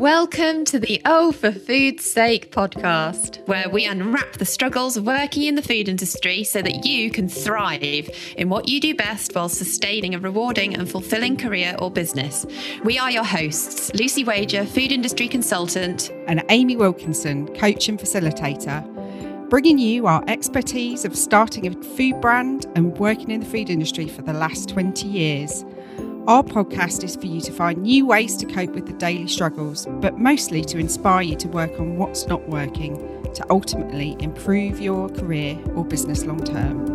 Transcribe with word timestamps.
Welcome 0.00 0.64
to 0.64 0.78
the 0.78 1.02
Oh 1.04 1.30
for 1.30 1.52
Food's 1.52 2.06
Sake 2.10 2.50
podcast, 2.50 3.46
where 3.46 3.68
we 3.68 3.84
unwrap 3.84 4.32
the 4.32 4.46
struggles 4.46 4.96
of 4.96 5.04
working 5.04 5.42
in 5.42 5.56
the 5.56 5.62
food 5.62 5.90
industry 5.90 6.42
so 6.42 6.62
that 6.62 6.86
you 6.86 7.10
can 7.10 7.28
thrive 7.28 8.08
in 8.34 8.48
what 8.48 8.66
you 8.66 8.80
do 8.80 8.94
best 8.94 9.34
while 9.34 9.50
sustaining 9.50 10.14
a 10.14 10.18
rewarding 10.18 10.74
and 10.74 10.90
fulfilling 10.90 11.36
career 11.36 11.76
or 11.80 11.90
business. 11.90 12.46
We 12.82 12.98
are 12.98 13.10
your 13.10 13.24
hosts, 13.24 13.92
Lucy 13.92 14.24
Wager, 14.24 14.64
food 14.64 14.90
industry 14.90 15.28
consultant, 15.28 16.10
and 16.26 16.42
Amy 16.48 16.76
Wilkinson, 16.76 17.54
coach 17.56 17.90
and 17.90 17.98
facilitator, 17.98 19.50
bringing 19.50 19.76
you 19.78 20.06
our 20.06 20.24
expertise 20.28 21.04
of 21.04 21.14
starting 21.14 21.66
a 21.66 21.82
food 21.94 22.18
brand 22.22 22.64
and 22.74 22.96
working 22.96 23.30
in 23.30 23.40
the 23.40 23.46
food 23.46 23.68
industry 23.68 24.08
for 24.08 24.22
the 24.22 24.32
last 24.32 24.70
20 24.70 25.06
years. 25.06 25.62
Our 26.30 26.44
podcast 26.44 27.02
is 27.02 27.16
for 27.16 27.26
you 27.26 27.40
to 27.40 27.50
find 27.50 27.82
new 27.82 28.06
ways 28.06 28.36
to 28.36 28.46
cope 28.46 28.70
with 28.70 28.86
the 28.86 28.92
daily 28.92 29.26
struggles, 29.26 29.88
but 30.00 30.16
mostly 30.16 30.62
to 30.62 30.78
inspire 30.78 31.22
you 31.22 31.34
to 31.34 31.48
work 31.48 31.72
on 31.80 31.98
what's 31.98 32.28
not 32.28 32.48
working 32.48 32.96
to 33.34 33.44
ultimately 33.50 34.16
improve 34.20 34.80
your 34.80 35.08
career 35.08 35.58
or 35.74 35.84
business 35.84 36.24
long 36.24 36.38
term. 36.44 36.86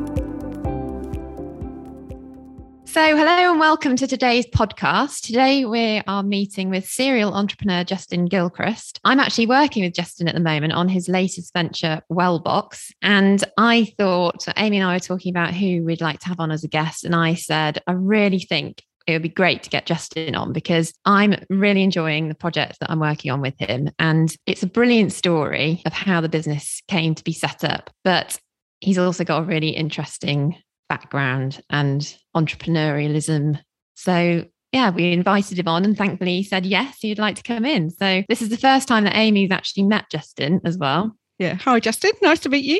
So, 2.85 3.17
hello 3.17 3.51
and 3.51 3.59
welcome 3.59 3.97
to 3.97 4.07
today's 4.07 4.47
podcast. 4.47 5.23
Today 5.23 5.65
we 5.65 6.01
are 6.07 6.23
meeting 6.23 6.69
with 6.69 6.87
serial 6.87 7.33
entrepreneur 7.33 7.83
Justin 7.83 8.27
Gilchrist. 8.27 9.01
I'm 9.03 9.19
actually 9.19 9.47
working 9.47 9.83
with 9.83 9.93
Justin 9.93 10.29
at 10.29 10.35
the 10.35 10.39
moment 10.39 10.71
on 10.71 10.87
his 10.87 11.09
latest 11.09 11.51
venture, 11.51 12.01
Wellbox. 12.09 12.89
And 13.01 13.43
I 13.57 13.93
thought, 13.97 14.47
Amy 14.55 14.77
and 14.77 14.89
I 14.89 14.93
were 14.93 14.99
talking 15.01 15.33
about 15.33 15.53
who 15.53 15.83
we'd 15.83 15.99
like 15.99 16.19
to 16.21 16.29
have 16.29 16.39
on 16.39 16.51
as 16.51 16.63
a 16.63 16.69
guest. 16.69 17.03
And 17.03 17.13
I 17.13 17.33
said, 17.33 17.83
I 17.85 17.91
really 17.91 18.39
think 18.39 18.81
it 19.07 19.13
would 19.13 19.21
be 19.21 19.29
great 19.29 19.63
to 19.63 19.69
get 19.69 19.85
Justin 19.85 20.35
on 20.35 20.51
because 20.51 20.93
I'm 21.05 21.35
really 21.49 21.83
enjoying 21.83 22.27
the 22.27 22.35
project 22.35 22.79
that 22.79 22.89
I'm 22.89 22.99
working 22.99 23.31
on 23.31 23.41
with 23.41 23.53
him. 23.59 23.91
And 23.99 24.35
it's 24.45 24.63
a 24.63 24.67
brilliant 24.67 25.13
story 25.13 25.81
of 25.85 25.93
how 25.93 26.21
the 26.21 26.29
business 26.29 26.81
came 26.87 27.13
to 27.15 27.23
be 27.23 27.33
set 27.33 27.63
up. 27.63 27.91
But 28.03 28.39
he's 28.79 28.97
also 28.97 29.23
got 29.23 29.43
a 29.43 29.45
really 29.45 29.69
interesting 29.69 30.55
background 30.89 31.61
and 31.69 32.15
entrepreneurialism. 32.35 33.59
So, 33.93 34.45
yeah, 34.71 34.89
we 34.89 35.11
invited 35.11 35.59
him 35.59 35.67
on 35.67 35.85
and 35.85 35.97
thankfully 35.97 36.37
he 36.37 36.43
said 36.43 36.65
yes, 36.65 36.97
he'd 37.01 37.19
like 37.19 37.35
to 37.35 37.43
come 37.43 37.65
in. 37.65 37.91
So, 37.91 38.23
this 38.27 38.41
is 38.41 38.49
the 38.49 38.57
first 38.57 38.87
time 38.87 39.03
that 39.03 39.15
Amy's 39.15 39.51
actually 39.51 39.83
met 39.83 40.05
Justin 40.09 40.61
as 40.65 40.77
well. 40.77 41.15
Yeah. 41.37 41.55
Hi, 41.55 41.79
Justin. 41.79 42.11
Nice 42.21 42.39
to 42.39 42.49
meet 42.49 42.65
you. 42.65 42.79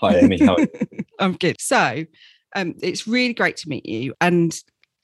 Hi, 0.00 0.16
Amy. 0.16 0.38
How 0.44 0.54
are 0.54 0.60
you? 0.60 0.68
I'm 1.20 1.34
good. 1.34 1.60
So, 1.60 2.04
um, 2.56 2.74
it's 2.82 3.06
really 3.06 3.34
great 3.34 3.56
to 3.58 3.68
meet 3.68 3.86
you. 3.86 4.14
And 4.20 4.52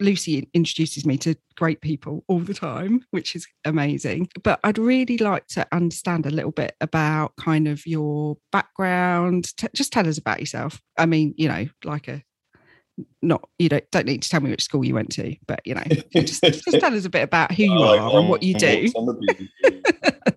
Lucy 0.00 0.48
introduces 0.54 1.06
me 1.06 1.16
to 1.18 1.36
great 1.56 1.80
people 1.80 2.24
all 2.28 2.40
the 2.40 2.54
time, 2.54 3.04
which 3.10 3.36
is 3.36 3.46
amazing. 3.64 4.28
But 4.42 4.60
I'd 4.64 4.78
really 4.78 5.18
like 5.18 5.46
to 5.48 5.66
understand 5.72 6.26
a 6.26 6.30
little 6.30 6.50
bit 6.50 6.74
about 6.80 7.36
kind 7.36 7.68
of 7.68 7.86
your 7.86 8.36
background. 8.50 9.56
T- 9.56 9.68
just 9.74 9.92
tell 9.92 10.08
us 10.08 10.18
about 10.18 10.40
yourself. 10.40 10.80
I 10.98 11.06
mean, 11.06 11.34
you 11.36 11.48
know, 11.48 11.66
like 11.84 12.08
a 12.08 12.22
not 13.22 13.48
you 13.58 13.68
don't 13.68 13.84
don't 13.90 14.06
need 14.06 14.22
to 14.22 14.28
tell 14.28 14.40
me 14.40 14.50
which 14.50 14.62
school 14.62 14.84
you 14.84 14.94
went 14.94 15.10
to, 15.12 15.34
but 15.46 15.60
you 15.64 15.74
know, 15.74 15.82
just, 16.12 16.42
just 16.42 16.80
tell 16.80 16.94
us 16.94 17.04
a 17.04 17.10
bit 17.10 17.22
about 17.22 17.52
who 17.52 17.64
you 17.64 17.72
are 17.82 17.98
um, 17.98 18.16
and 18.16 18.28
what 18.28 18.42
you 18.42 18.54
do. 18.54 18.88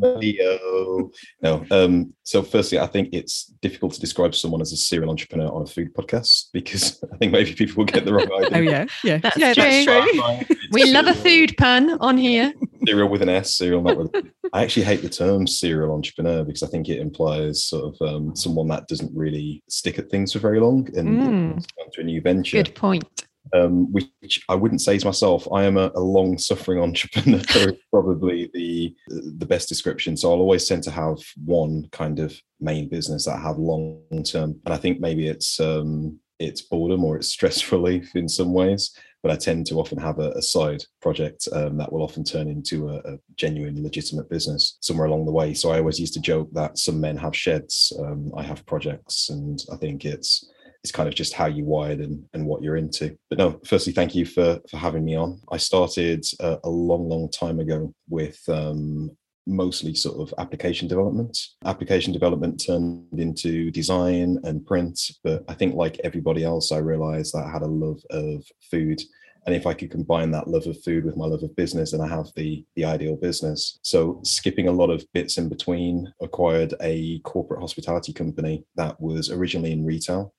Video. 0.00 1.10
No. 1.42 1.64
Um, 1.70 2.14
so 2.22 2.42
firstly, 2.42 2.78
I 2.78 2.86
think 2.86 3.10
it's 3.12 3.46
difficult 3.62 3.94
to 3.94 4.00
describe 4.00 4.34
someone 4.34 4.60
as 4.60 4.72
a 4.72 4.76
serial 4.76 5.10
entrepreneur 5.10 5.52
on 5.52 5.62
a 5.62 5.66
food 5.66 5.94
podcast 5.94 6.46
because 6.52 7.02
I 7.12 7.16
think 7.16 7.32
maybe 7.32 7.54
people 7.54 7.76
will 7.76 7.84
get 7.84 8.04
the 8.04 8.12
wrong 8.12 8.30
idea. 8.32 8.50
oh 8.54 8.60
yeah, 8.60 8.86
yeah, 9.02 9.18
that's 9.18 9.36
yeah, 9.36 9.54
true. 9.54 9.84
that's 9.84 10.46
true. 10.46 10.56
we 10.72 10.90
love 10.90 11.06
a 11.06 11.14
food 11.14 11.54
pun 11.56 11.98
on 12.00 12.16
here. 12.16 12.52
Serial 12.86 13.08
with 13.08 13.22
an 13.22 13.28
S, 13.28 13.56
serial 13.56 13.82
not 13.82 13.96
with. 13.96 14.14
I 14.52 14.62
actually 14.62 14.84
hate 14.84 15.02
the 15.02 15.08
term 15.08 15.46
serial 15.46 15.94
entrepreneur 15.94 16.44
because 16.44 16.62
I 16.62 16.68
think 16.68 16.88
it 16.88 16.98
implies 16.98 17.64
sort 17.64 17.94
of 17.94 18.08
um, 18.08 18.36
someone 18.36 18.68
that 18.68 18.88
doesn't 18.88 19.12
really 19.14 19.62
stick 19.68 19.98
at 19.98 20.10
things 20.10 20.32
for 20.32 20.38
very 20.38 20.60
long 20.60 20.88
and 20.96 21.56
mm. 21.56 21.66
to 21.92 22.00
a 22.00 22.04
new 22.04 22.20
venture. 22.20 22.62
Good 22.62 22.74
point 22.74 23.24
um, 23.52 23.92
which 23.92 24.42
I 24.48 24.54
wouldn't 24.54 24.80
say 24.80 24.98
to 24.98 25.06
myself. 25.06 25.46
I 25.52 25.64
am 25.64 25.76
a, 25.76 25.90
a 25.94 26.00
long-suffering 26.00 26.78
entrepreneur, 26.82 27.72
probably 27.90 28.50
the 28.54 28.94
the 29.08 29.46
best 29.46 29.68
description. 29.68 30.16
So 30.16 30.32
I'll 30.32 30.40
always 30.40 30.66
tend 30.66 30.82
to 30.84 30.90
have 30.90 31.18
one 31.44 31.88
kind 31.92 32.18
of 32.18 32.38
main 32.60 32.88
business 32.88 33.26
that 33.26 33.36
I 33.36 33.42
have 33.42 33.58
long 33.58 34.00
term, 34.24 34.60
and 34.64 34.74
I 34.74 34.76
think 34.76 35.00
maybe 35.00 35.28
it's 35.28 35.60
um, 35.60 36.18
it's 36.38 36.62
boredom 36.62 37.04
or 37.04 37.16
it's 37.16 37.28
stress 37.28 37.70
relief 37.72 38.14
in 38.16 38.28
some 38.28 38.52
ways. 38.52 38.96
But 39.22 39.32
I 39.32 39.36
tend 39.36 39.66
to 39.68 39.80
often 39.80 39.96
have 39.98 40.18
a, 40.18 40.32
a 40.32 40.42
side 40.42 40.84
project 41.00 41.48
um, 41.52 41.78
that 41.78 41.90
will 41.90 42.02
often 42.02 42.24
turn 42.24 42.46
into 42.46 42.90
a, 42.90 42.96
a, 42.96 43.18
genuine, 43.36 43.82
legitimate 43.82 44.28
business 44.28 44.76
somewhere 44.82 45.06
along 45.06 45.24
the 45.24 45.32
way. 45.32 45.54
So 45.54 45.70
I 45.70 45.78
always 45.78 45.98
used 45.98 46.12
to 46.14 46.20
joke 46.20 46.50
that 46.52 46.76
some 46.76 47.00
men 47.00 47.16
have 47.16 47.34
sheds, 47.34 47.90
um, 48.00 48.30
I 48.36 48.42
have 48.42 48.66
projects, 48.66 49.30
and 49.30 49.64
I 49.72 49.76
think 49.76 50.04
it's 50.04 50.44
it's 50.84 50.92
kind 50.92 51.08
of 51.08 51.14
just 51.14 51.32
how 51.32 51.46
you 51.46 51.64
wired 51.64 52.00
and, 52.00 52.22
and 52.34 52.44
what 52.44 52.62
you're 52.62 52.76
into. 52.76 53.16
But 53.30 53.38
no, 53.38 53.58
firstly, 53.64 53.94
thank 53.94 54.14
you 54.14 54.26
for 54.26 54.60
for 54.70 54.76
having 54.76 55.04
me 55.04 55.16
on. 55.16 55.40
I 55.50 55.56
started 55.56 56.24
uh, 56.40 56.58
a 56.62 56.68
long, 56.68 57.08
long 57.08 57.30
time 57.30 57.58
ago 57.58 57.92
with 58.10 58.38
um, 58.48 59.10
mostly 59.46 59.94
sort 59.94 60.20
of 60.20 60.34
application 60.38 60.86
development. 60.86 61.38
Application 61.64 62.12
development 62.12 62.62
turned 62.64 63.18
into 63.18 63.70
design 63.70 64.38
and 64.44 64.66
print, 64.66 65.00
but 65.24 65.42
I 65.48 65.54
think 65.54 65.74
like 65.74 66.00
everybody 66.04 66.44
else, 66.44 66.70
I 66.70 66.78
realized 66.78 67.32
that 67.32 67.46
I 67.46 67.50
had 67.50 67.62
a 67.62 67.66
love 67.66 68.02
of 68.10 68.44
food. 68.70 69.00
And 69.46 69.54
if 69.54 69.66
I 69.66 69.74
could 69.74 69.90
combine 69.90 70.30
that 70.30 70.48
love 70.48 70.66
of 70.66 70.82
food 70.82 71.04
with 71.04 71.18
my 71.18 71.26
love 71.26 71.42
of 71.42 71.56
business, 71.56 71.92
then 71.92 72.00
I 72.02 72.08
have 72.08 72.26
the 72.36 72.62
the 72.76 72.84
ideal 72.84 73.16
business. 73.16 73.78
So 73.80 74.20
skipping 74.22 74.68
a 74.68 74.72
lot 74.72 74.90
of 74.90 75.06
bits 75.14 75.38
in 75.38 75.48
between, 75.48 76.12
acquired 76.20 76.74
a 76.82 77.20
corporate 77.20 77.60
hospitality 77.60 78.12
company 78.12 78.66
that 78.76 79.00
was 79.00 79.30
originally 79.30 79.72
in 79.72 79.86
retail 79.86 80.34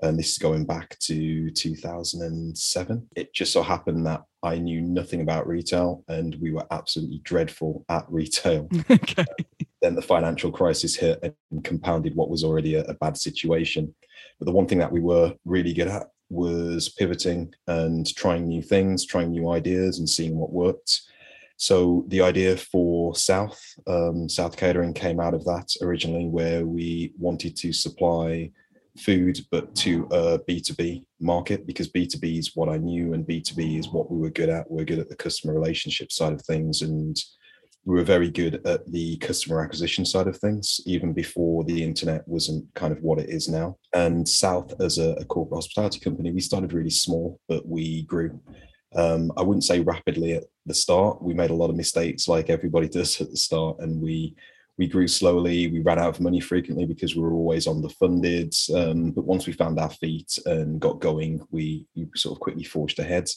and 0.00 0.18
this 0.18 0.30
is 0.32 0.38
going 0.38 0.64
back 0.64 0.98
to 1.00 1.50
2007. 1.50 3.08
It 3.16 3.34
just 3.34 3.52
so 3.52 3.62
happened 3.62 4.06
that 4.06 4.22
I 4.42 4.58
knew 4.58 4.80
nothing 4.80 5.20
about 5.20 5.48
retail 5.48 6.04
and 6.08 6.36
we 6.40 6.52
were 6.52 6.66
absolutely 6.70 7.20
dreadful 7.24 7.84
at 7.88 8.04
retail. 8.08 8.68
okay. 8.90 9.24
then 9.82 9.94
the 9.94 10.02
financial 10.02 10.52
crisis 10.52 10.94
hit 10.94 11.36
and 11.50 11.64
compounded 11.64 12.14
what 12.14 12.30
was 12.30 12.44
already 12.44 12.76
a, 12.76 12.84
a 12.84 12.94
bad 12.94 13.16
situation. 13.16 13.94
But 14.38 14.46
the 14.46 14.52
one 14.52 14.66
thing 14.66 14.78
that 14.78 14.92
we 14.92 15.00
were 15.00 15.34
really 15.44 15.72
good 15.72 15.88
at 15.88 16.08
was 16.30 16.88
pivoting 16.90 17.52
and 17.66 18.14
trying 18.14 18.46
new 18.46 18.62
things, 18.62 19.04
trying 19.04 19.30
new 19.30 19.50
ideas 19.50 19.98
and 19.98 20.08
seeing 20.08 20.36
what 20.36 20.52
worked. 20.52 21.00
So 21.56 22.04
the 22.08 22.20
idea 22.20 22.56
for 22.56 23.16
South, 23.16 23.60
um, 23.88 24.28
South 24.28 24.56
Catering 24.56 24.94
came 24.94 25.18
out 25.18 25.34
of 25.34 25.44
that 25.46 25.68
originally, 25.82 26.26
where 26.26 26.64
we 26.64 27.12
wanted 27.18 27.56
to 27.56 27.72
supply 27.72 28.52
food, 28.98 29.40
but 29.50 29.74
to 29.76 30.08
a 30.10 30.38
B2B 30.38 31.04
market 31.20 31.66
because 31.66 31.88
B2B 31.90 32.38
is 32.38 32.54
what 32.54 32.68
I 32.68 32.78
knew 32.78 33.14
and 33.14 33.26
B2B 33.26 33.78
is 33.78 33.88
what 33.88 34.10
we 34.10 34.18
were 34.18 34.30
good 34.30 34.48
at. 34.48 34.70
We 34.70 34.76
we're 34.76 34.84
good 34.84 34.98
at 34.98 35.08
the 35.08 35.16
customer 35.16 35.54
relationship 35.54 36.12
side 36.12 36.32
of 36.32 36.42
things 36.42 36.82
and 36.82 37.18
we 37.88 37.94
were 37.94 38.04
very 38.04 38.30
good 38.30 38.66
at 38.66 38.90
the 38.92 39.16
customer 39.16 39.62
acquisition 39.62 40.04
side 40.04 40.26
of 40.26 40.36
things, 40.36 40.78
even 40.84 41.14
before 41.14 41.64
the 41.64 41.82
internet 41.82 42.26
wasn't 42.28 42.66
kind 42.74 42.92
of 42.92 43.02
what 43.02 43.18
it 43.18 43.30
is 43.30 43.48
now. 43.48 43.78
And 43.94 44.28
South, 44.28 44.78
as 44.80 44.98
a, 44.98 45.12
a 45.12 45.24
corporate 45.24 45.56
hospitality 45.56 46.00
company, 46.00 46.30
we 46.30 46.40
started 46.40 46.74
really 46.74 46.90
small, 46.90 47.40
but 47.48 47.66
we 47.66 48.02
grew. 48.02 48.38
Um, 48.94 49.32
I 49.38 49.42
wouldn't 49.42 49.64
say 49.64 49.80
rapidly 49.80 50.34
at 50.34 50.44
the 50.66 50.74
start. 50.74 51.22
We 51.22 51.32
made 51.32 51.48
a 51.48 51.54
lot 51.54 51.70
of 51.70 51.76
mistakes, 51.76 52.28
like 52.28 52.50
everybody 52.50 52.88
does 52.88 53.18
at 53.22 53.30
the 53.30 53.38
start, 53.38 53.78
and 53.78 54.02
we 54.02 54.34
we 54.78 54.86
grew 54.86 55.08
slowly. 55.08 55.66
We 55.66 55.80
ran 55.80 55.98
out 55.98 56.14
of 56.14 56.20
money 56.20 56.40
frequently 56.40 56.86
because 56.86 57.16
we 57.16 57.22
were 57.22 57.32
always 57.32 57.66
underfunded. 57.66 58.54
Um, 58.74 59.10
but 59.10 59.24
once 59.24 59.46
we 59.46 59.52
found 59.52 59.78
our 59.78 59.90
feet 59.90 60.38
and 60.46 60.80
got 60.80 61.00
going, 61.00 61.44
we, 61.50 61.84
we 61.96 62.08
sort 62.14 62.36
of 62.36 62.40
quickly 62.40 62.62
forged 62.62 63.00
ahead. 63.00 63.28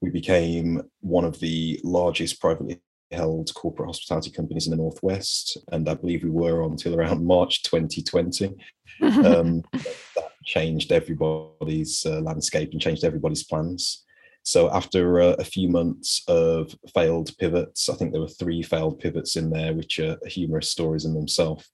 We 0.00 0.08
became 0.08 0.82
one 1.00 1.26
of 1.26 1.38
the 1.38 1.78
largest 1.84 2.40
privately 2.40 2.80
held 3.10 3.52
corporate 3.54 3.88
hospitality 3.88 4.30
companies 4.30 4.66
in 4.66 4.70
the 4.70 4.78
Northwest. 4.78 5.58
And 5.70 5.86
I 5.86 5.94
believe 5.94 6.24
we 6.24 6.30
were 6.30 6.62
until 6.62 6.98
around 6.98 7.26
March 7.26 7.62
2020. 7.64 8.46
um, 9.02 9.62
that 9.72 10.30
changed 10.44 10.92
everybody's 10.92 12.06
uh, 12.06 12.20
landscape 12.20 12.72
and 12.72 12.80
changed 12.80 13.04
everybody's 13.04 13.44
plans. 13.44 14.04
So 14.42 14.70
after 14.70 15.20
uh, 15.20 15.36
a 15.38 15.44
few 15.44 15.68
months 15.68 16.22
of 16.26 16.74
failed 16.94 17.30
pivots, 17.38 17.88
I 17.88 17.94
think 17.94 18.12
there 18.12 18.20
were 18.20 18.28
three 18.28 18.62
failed 18.62 18.98
pivots 18.98 19.36
in 19.36 19.50
there, 19.50 19.74
which 19.74 19.98
are 19.98 20.16
humorous 20.26 20.70
stories 20.70 21.04
in 21.04 21.14
themselves. 21.14 21.68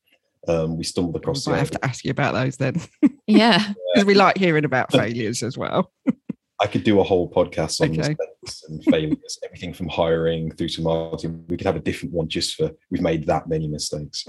Um, 0.48 0.76
we 0.76 0.84
stumbled 0.84 1.16
across. 1.16 1.46
I 1.48 1.58
have 1.58 1.70
to 1.70 1.84
ask 1.84 2.04
you 2.04 2.10
about 2.10 2.34
those 2.34 2.56
then. 2.56 2.80
Yeah, 3.26 3.72
because 3.94 4.06
we 4.06 4.14
like 4.14 4.38
hearing 4.38 4.64
about 4.64 4.92
failures 4.92 5.42
as 5.42 5.58
well. 5.58 5.92
I 6.58 6.66
could 6.66 6.84
do 6.84 7.00
a 7.00 7.04
whole 7.04 7.30
podcast 7.30 7.82
on 7.82 7.90
okay. 7.90 7.98
mistakes 7.98 8.64
and 8.68 8.82
failures, 8.84 9.38
everything 9.44 9.74
from 9.74 9.88
hiring 9.88 10.50
through 10.50 10.70
to 10.70 10.82
marketing. 10.82 11.44
We 11.48 11.56
could 11.56 11.66
have 11.66 11.76
a 11.76 11.80
different 11.80 12.14
one 12.14 12.28
just 12.28 12.54
for 12.54 12.70
we've 12.90 13.02
made 13.02 13.26
that 13.26 13.46
many 13.46 13.68
mistakes. 13.68 14.24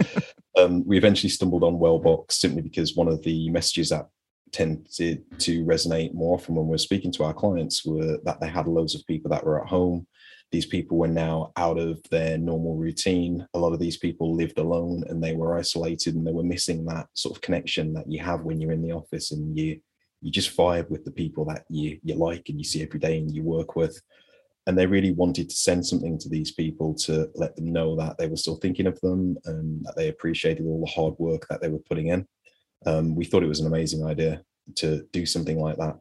um, 0.57 0.85
we 0.85 0.97
eventually 0.97 1.29
stumbled 1.29 1.63
on 1.63 1.77
Wellbox 1.77 2.33
simply 2.33 2.61
because 2.61 2.95
one 2.95 3.07
of 3.07 3.23
the 3.23 3.49
messages 3.49 3.89
that 3.89 4.09
tended 4.51 5.23
to 5.39 5.63
resonate 5.65 6.13
more 6.13 6.39
from 6.39 6.55
when 6.55 6.67
we 6.67 6.75
are 6.75 6.79
speaking 6.79 7.11
to 7.11 7.23
our 7.23 7.33
clients 7.33 7.85
were 7.85 8.19
that 8.23 8.39
they 8.39 8.47
had 8.47 8.67
loads 8.67 8.95
of 8.95 9.05
people 9.05 9.29
that 9.29 9.45
were 9.45 9.61
at 9.61 9.69
home 9.69 10.07
these 10.51 10.65
people 10.65 10.97
were 10.97 11.07
now 11.07 11.51
out 11.57 11.77
of 11.77 12.01
their 12.09 12.37
normal 12.37 12.75
routine. 12.75 13.45
A 13.53 13.59
lot 13.59 13.73
of 13.73 13.79
these 13.79 13.97
people 13.97 14.35
lived 14.35 14.59
alone 14.59 15.03
and 15.09 15.21
they 15.21 15.33
were 15.33 15.57
isolated 15.57 16.15
and 16.15 16.25
they 16.25 16.31
were 16.31 16.43
missing 16.43 16.85
that 16.85 17.07
sort 17.13 17.35
of 17.35 17.41
connection 17.41 17.93
that 17.93 18.09
you 18.09 18.19
have 18.23 18.41
when 18.41 18.61
you're 18.61 18.71
in 18.71 18.81
the 18.81 18.93
office 18.93 19.31
and 19.31 19.57
you 19.57 19.79
you 20.21 20.31
just 20.31 20.57
vibe 20.57 20.89
with 20.89 21.05
the 21.05 21.11
people 21.11 21.45
that 21.45 21.63
you 21.69 21.99
you 22.01 22.15
like 22.15 22.49
and 22.49 22.57
you 22.57 22.63
see 22.63 22.81
every 22.81 22.99
day 22.99 23.17
and 23.17 23.35
you 23.35 23.43
work 23.43 23.75
with. 23.75 24.01
And 24.65 24.77
they 24.77 24.85
really 24.85 25.11
wanted 25.11 25.49
to 25.49 25.55
send 25.55 25.85
something 25.85 26.17
to 26.17 26.29
these 26.29 26.51
people 26.51 26.93
to 27.05 27.29
let 27.35 27.55
them 27.55 27.71
know 27.71 27.95
that 27.97 28.17
they 28.17 28.27
were 28.27 28.35
still 28.35 28.57
thinking 28.57 28.87
of 28.87 28.99
them 29.01 29.37
and 29.45 29.85
that 29.85 29.95
they 29.95 30.09
appreciated 30.09 30.65
all 30.65 30.81
the 30.81 30.91
hard 30.91 31.13
work 31.19 31.45
that 31.49 31.61
they 31.61 31.69
were 31.69 31.79
putting 31.87 32.07
in. 32.07 32.27
Um, 32.85 33.15
we 33.15 33.25
thought 33.25 33.43
it 33.43 33.47
was 33.47 33.59
an 33.59 33.67
amazing 33.67 34.05
idea 34.05 34.43
to 34.75 35.03
do 35.11 35.25
something 35.25 35.59
like 35.59 35.77
that 35.77 35.97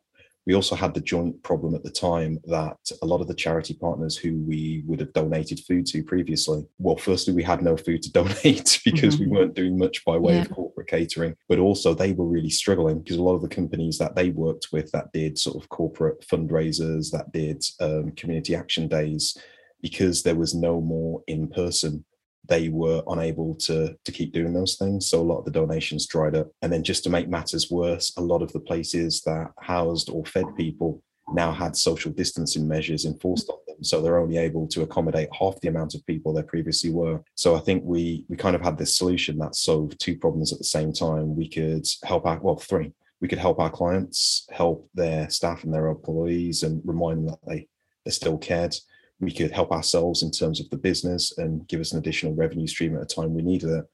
we 0.46 0.54
also 0.54 0.76
had 0.76 0.94
the 0.94 1.00
joint 1.00 1.42
problem 1.42 1.74
at 1.74 1.82
the 1.82 1.90
time 1.90 2.38
that 2.44 2.76
a 3.02 3.06
lot 3.06 3.20
of 3.20 3.26
the 3.26 3.34
charity 3.34 3.74
partners 3.74 4.16
who 4.16 4.38
we 4.42 4.84
would 4.86 5.00
have 5.00 5.12
donated 5.12 5.60
food 5.66 5.84
to 5.86 6.04
previously, 6.04 6.64
well, 6.78 6.96
firstly, 6.96 7.34
we 7.34 7.42
had 7.42 7.62
no 7.62 7.76
food 7.76 8.02
to 8.02 8.12
donate 8.12 8.80
because 8.84 9.16
mm-hmm. 9.16 9.24
we 9.24 9.26
weren't 9.26 9.54
doing 9.54 9.76
much 9.76 10.04
by 10.04 10.16
way 10.16 10.36
yeah. 10.36 10.42
of 10.42 10.50
corporate 10.50 10.86
catering, 10.86 11.34
but 11.48 11.58
also 11.58 11.92
they 11.92 12.12
were 12.12 12.26
really 12.26 12.50
struggling 12.50 13.00
because 13.00 13.16
a 13.16 13.22
lot 13.22 13.34
of 13.34 13.42
the 13.42 13.48
companies 13.48 13.98
that 13.98 14.14
they 14.14 14.30
worked 14.30 14.68
with 14.72 14.90
that 14.92 15.12
did 15.12 15.36
sort 15.36 15.60
of 15.60 15.68
corporate 15.68 16.24
fundraisers, 16.32 17.10
that 17.10 17.32
did 17.32 17.62
um, 17.80 18.12
community 18.12 18.54
action 18.54 18.86
days, 18.86 19.36
because 19.82 20.22
there 20.22 20.36
was 20.36 20.54
no 20.54 20.80
more 20.80 21.22
in 21.26 21.48
person 21.48 22.04
they 22.48 22.68
were 22.68 23.02
unable 23.08 23.54
to 23.54 23.96
to 24.04 24.12
keep 24.12 24.32
doing 24.32 24.52
those 24.52 24.76
things. 24.76 25.08
So 25.08 25.20
a 25.20 25.22
lot 25.22 25.38
of 25.38 25.44
the 25.44 25.50
donations 25.50 26.06
dried 26.06 26.34
up. 26.34 26.48
And 26.62 26.72
then 26.72 26.82
just 26.82 27.04
to 27.04 27.10
make 27.10 27.28
matters 27.28 27.70
worse 27.70 28.12
a 28.16 28.22
lot 28.22 28.42
of 28.42 28.52
the 28.52 28.60
places 28.60 29.22
that 29.22 29.50
housed 29.60 30.10
or 30.10 30.24
fed 30.24 30.46
people 30.56 31.02
now 31.32 31.50
had 31.50 31.76
social 31.76 32.12
distancing 32.12 32.68
measures 32.68 33.04
enforced 33.04 33.50
on 33.50 33.58
them. 33.66 33.82
So 33.82 34.00
they're 34.00 34.18
only 34.18 34.36
able 34.36 34.68
to 34.68 34.82
accommodate 34.82 35.28
half 35.36 35.60
the 35.60 35.68
amount 35.68 35.94
of 35.94 36.06
people 36.06 36.32
there 36.32 36.44
previously 36.44 36.90
were. 36.90 37.20
So 37.34 37.56
i 37.56 37.60
think 37.60 37.82
we 37.84 38.24
we 38.28 38.36
kind 38.36 38.56
of 38.56 38.62
had 38.62 38.78
this 38.78 38.96
solution 38.96 39.38
that 39.38 39.56
solved 39.56 39.98
two 39.98 40.16
problems 40.16 40.52
at 40.52 40.58
the 40.58 40.64
same 40.64 40.92
time. 40.92 41.36
We 41.36 41.48
could 41.48 41.86
help 42.04 42.26
out 42.26 42.42
well 42.42 42.56
three. 42.56 42.92
We 43.20 43.28
could 43.28 43.38
help 43.38 43.58
our 43.58 43.70
clients 43.70 44.46
help 44.50 44.88
their 44.94 45.30
staff 45.30 45.64
and 45.64 45.72
their 45.72 45.86
employees 45.86 46.62
and 46.62 46.82
remind 46.84 47.18
them 47.18 47.26
that 47.26 47.40
they 47.46 47.68
they're 48.04 48.12
still 48.12 48.38
cared 48.38 48.76
we 49.20 49.32
could 49.32 49.50
help 49.50 49.72
ourselves 49.72 50.22
in 50.22 50.30
terms 50.30 50.60
of 50.60 50.68
the 50.70 50.76
business 50.76 51.36
and 51.38 51.66
give 51.68 51.80
us 51.80 51.92
an 51.92 51.98
additional 51.98 52.34
revenue 52.34 52.66
stream 52.66 52.96
at 52.96 53.02
a 53.02 53.06
time 53.06 53.34
we 53.34 53.42
needed 53.42 53.70
it. 53.70 53.84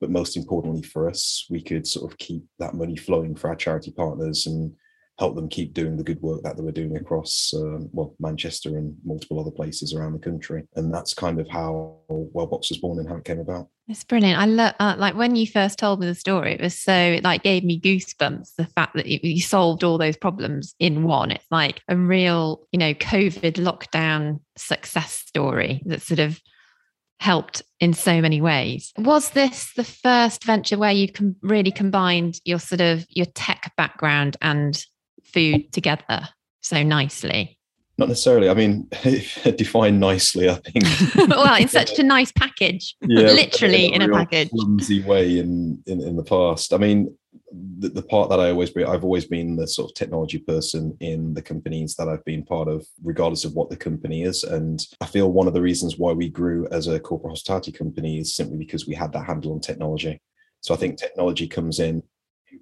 But 0.00 0.10
most 0.10 0.36
importantly 0.36 0.82
for 0.82 1.08
us, 1.08 1.46
we 1.50 1.60
could 1.60 1.86
sort 1.86 2.10
of 2.10 2.18
keep 2.18 2.42
that 2.58 2.74
money 2.74 2.96
flowing 2.96 3.34
for 3.34 3.48
our 3.48 3.56
charity 3.56 3.90
partners 3.90 4.46
and 4.46 4.72
help 5.20 5.34
them 5.34 5.50
keep 5.50 5.74
doing 5.74 5.98
the 5.98 6.02
good 6.02 6.20
work 6.22 6.42
that 6.42 6.56
they 6.56 6.62
were 6.62 6.72
doing 6.72 6.96
across 6.96 7.52
um, 7.54 7.90
well 7.92 8.14
Manchester 8.18 8.78
and 8.78 8.96
multiple 9.04 9.38
other 9.38 9.50
places 9.50 9.92
around 9.94 10.14
the 10.14 10.18
country. 10.18 10.64
And 10.76 10.92
that's 10.92 11.12
kind 11.12 11.38
of 11.38 11.46
how 11.48 11.98
Wellbox 12.08 12.70
was 12.70 12.78
born 12.78 12.98
and 12.98 13.06
how 13.06 13.16
it 13.16 13.24
came 13.26 13.38
about. 13.38 13.68
It's 13.86 14.02
brilliant. 14.02 14.40
I 14.40 14.46
love 14.46 14.74
uh, 14.80 14.94
like 14.96 15.14
when 15.14 15.36
you 15.36 15.46
first 15.46 15.78
told 15.78 16.00
me 16.00 16.06
the 16.06 16.14
story. 16.14 16.54
It 16.54 16.60
was 16.62 16.74
so 16.74 16.94
it 16.94 17.22
like 17.22 17.42
gave 17.42 17.64
me 17.64 17.78
goosebumps. 17.78 18.54
The 18.56 18.64
fact 18.64 18.94
that 18.94 19.06
you 19.06 19.42
solved 19.42 19.84
all 19.84 19.98
those 19.98 20.16
problems 20.16 20.74
in 20.78 21.02
one. 21.02 21.30
It's 21.30 21.46
like 21.50 21.82
a 21.86 21.96
real 21.96 22.66
you 22.72 22.78
know 22.78 22.94
COVID 22.94 23.54
lockdown 23.54 24.40
success 24.56 25.12
story 25.12 25.82
that 25.84 26.00
sort 26.00 26.20
of 26.20 26.40
helped 27.18 27.62
in 27.80 27.92
so 27.92 28.22
many 28.22 28.40
ways. 28.40 28.94
Was 28.96 29.30
this 29.30 29.74
the 29.76 29.84
first 29.84 30.44
venture 30.44 30.78
where 30.78 30.92
you 30.92 31.12
com- 31.12 31.36
really 31.42 31.70
combined 31.70 32.40
your 32.46 32.58
sort 32.58 32.80
of 32.80 33.04
your 33.10 33.26
tech 33.26 33.72
background 33.76 34.38
and 34.40 34.82
food 35.32 35.72
together 35.72 36.28
so 36.60 36.82
nicely? 36.82 37.58
Not 37.98 38.08
necessarily. 38.08 38.48
I 38.48 38.54
mean, 38.54 38.88
define 39.56 40.00
nicely. 40.00 40.48
I 40.48 40.54
think. 40.54 40.84
well, 41.28 41.60
in 41.60 41.68
such 41.68 41.98
a 41.98 42.02
nice 42.02 42.32
package, 42.32 42.96
yeah, 43.02 43.32
literally 43.32 43.92
in 43.92 44.00
a, 44.00 44.04
in 44.06 44.10
a 44.10 44.14
package, 44.14 44.48
clumsy 44.50 45.02
way 45.02 45.38
in, 45.38 45.82
in 45.86 46.00
in 46.00 46.16
the 46.16 46.24
past. 46.24 46.72
I 46.72 46.78
mean, 46.78 47.14
the, 47.52 47.88
the 47.88 48.02
part 48.02 48.30
that 48.30 48.40
I 48.40 48.50
always 48.50 48.70
be, 48.70 48.84
I've 48.84 49.04
always 49.04 49.26
been 49.26 49.56
the 49.56 49.66
sort 49.66 49.90
of 49.90 49.94
technology 49.94 50.38
person 50.38 50.96
in 51.00 51.34
the 51.34 51.42
companies 51.42 51.94
that 51.96 52.08
I've 52.08 52.24
been 52.24 52.44
part 52.44 52.68
of, 52.68 52.86
regardless 53.02 53.44
of 53.44 53.54
what 53.54 53.70
the 53.70 53.76
company 53.76 54.22
is. 54.22 54.44
And 54.44 54.84
I 55.00 55.06
feel 55.06 55.32
one 55.32 55.46
of 55.46 55.54
the 55.54 55.62
reasons 55.62 55.98
why 55.98 56.12
we 56.12 56.28
grew 56.28 56.66
as 56.70 56.86
a 56.86 57.00
corporate 57.00 57.32
hospitality 57.32 57.72
company 57.72 58.18
is 58.18 58.34
simply 58.34 58.56
because 58.56 58.86
we 58.86 58.94
had 58.94 59.12
that 59.12 59.26
handle 59.26 59.52
on 59.52 59.60
technology. 59.60 60.20
So 60.60 60.74
I 60.74 60.76
think 60.76 60.98
technology 60.98 61.48
comes 61.48 61.80
in 61.80 62.02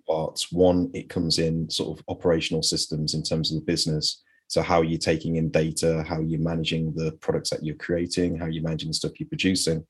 parts. 0.06 0.52
One, 0.52 0.90
it 0.94 1.08
comes 1.08 1.38
in 1.38 1.70
sort 1.70 1.98
of 1.98 2.04
operational 2.08 2.62
systems 2.62 3.14
in 3.14 3.22
terms 3.22 3.50
of 3.50 3.58
the 3.58 3.64
business. 3.64 4.22
So 4.48 4.62
how 4.62 4.80
are 4.80 4.84
you're 4.84 4.98
taking 4.98 5.36
in 5.36 5.50
data, 5.50 6.04
how 6.08 6.16
are 6.16 6.22
you're 6.22 6.40
managing 6.40 6.94
the 6.94 7.12
products 7.20 7.50
that 7.50 7.64
you're 7.64 7.76
creating, 7.76 8.38
how 8.38 8.46
are 8.46 8.50
you're 8.50 8.62
managing 8.62 8.88
the 8.88 8.94
stuff 8.94 9.20
you're 9.20 9.28
producing, 9.28 9.86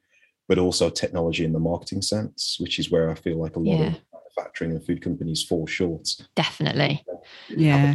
but 0.48 0.58
also 0.58 0.90
technology 0.90 1.44
in 1.44 1.52
the 1.52 1.60
marketing 1.60 2.02
sense, 2.02 2.56
which 2.58 2.78
is 2.78 2.90
where 2.90 3.10
I 3.10 3.14
feel 3.14 3.40
like 3.40 3.56
a 3.56 3.60
lot 3.60 3.78
yeah. 3.78 3.86
of 3.86 4.00
manufacturing 4.12 4.72
and 4.72 4.84
food 4.84 5.00
companies 5.02 5.44
fall 5.44 5.66
short. 5.66 6.08
Definitely. 6.34 7.04
Yeah. 7.48 7.94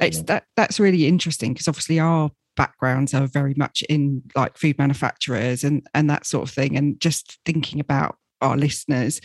It's 0.00 0.22
that 0.22 0.44
that's 0.56 0.80
really 0.80 1.06
interesting 1.06 1.52
because 1.52 1.68
obviously 1.68 2.00
our 2.00 2.30
backgrounds 2.56 3.14
are 3.14 3.26
very 3.26 3.54
much 3.56 3.82
in 3.88 4.22
like 4.34 4.58
food 4.58 4.78
manufacturers 4.78 5.64
and 5.64 5.86
and 5.94 6.10
that 6.10 6.26
sort 6.26 6.48
of 6.48 6.54
thing 6.54 6.76
and 6.76 7.00
just 7.00 7.38
thinking 7.46 7.80
about 7.80 8.16
our 8.42 8.56
listeners 8.56 9.20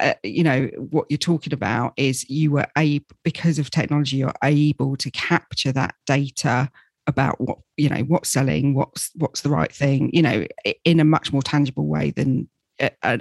uh, 0.00 0.14
you 0.22 0.42
know 0.42 0.66
what 0.90 1.06
you're 1.10 1.18
talking 1.18 1.52
about 1.52 1.92
is 1.96 2.28
you 2.30 2.50
were 2.50 2.66
able 2.78 3.06
because 3.24 3.58
of 3.58 3.70
technology 3.70 4.16
you're 4.16 4.32
able 4.44 4.96
to 4.96 5.10
capture 5.10 5.72
that 5.72 5.94
data 6.06 6.70
about 7.06 7.40
what 7.40 7.58
you 7.76 7.88
know 7.88 8.02
what's 8.02 8.30
selling 8.30 8.74
what's 8.74 9.10
what's 9.16 9.40
the 9.42 9.50
right 9.50 9.72
thing 9.72 10.10
you 10.12 10.22
know 10.22 10.46
in 10.84 11.00
a 11.00 11.04
much 11.04 11.32
more 11.32 11.42
tangible 11.42 11.86
way 11.86 12.10
than 12.10 12.48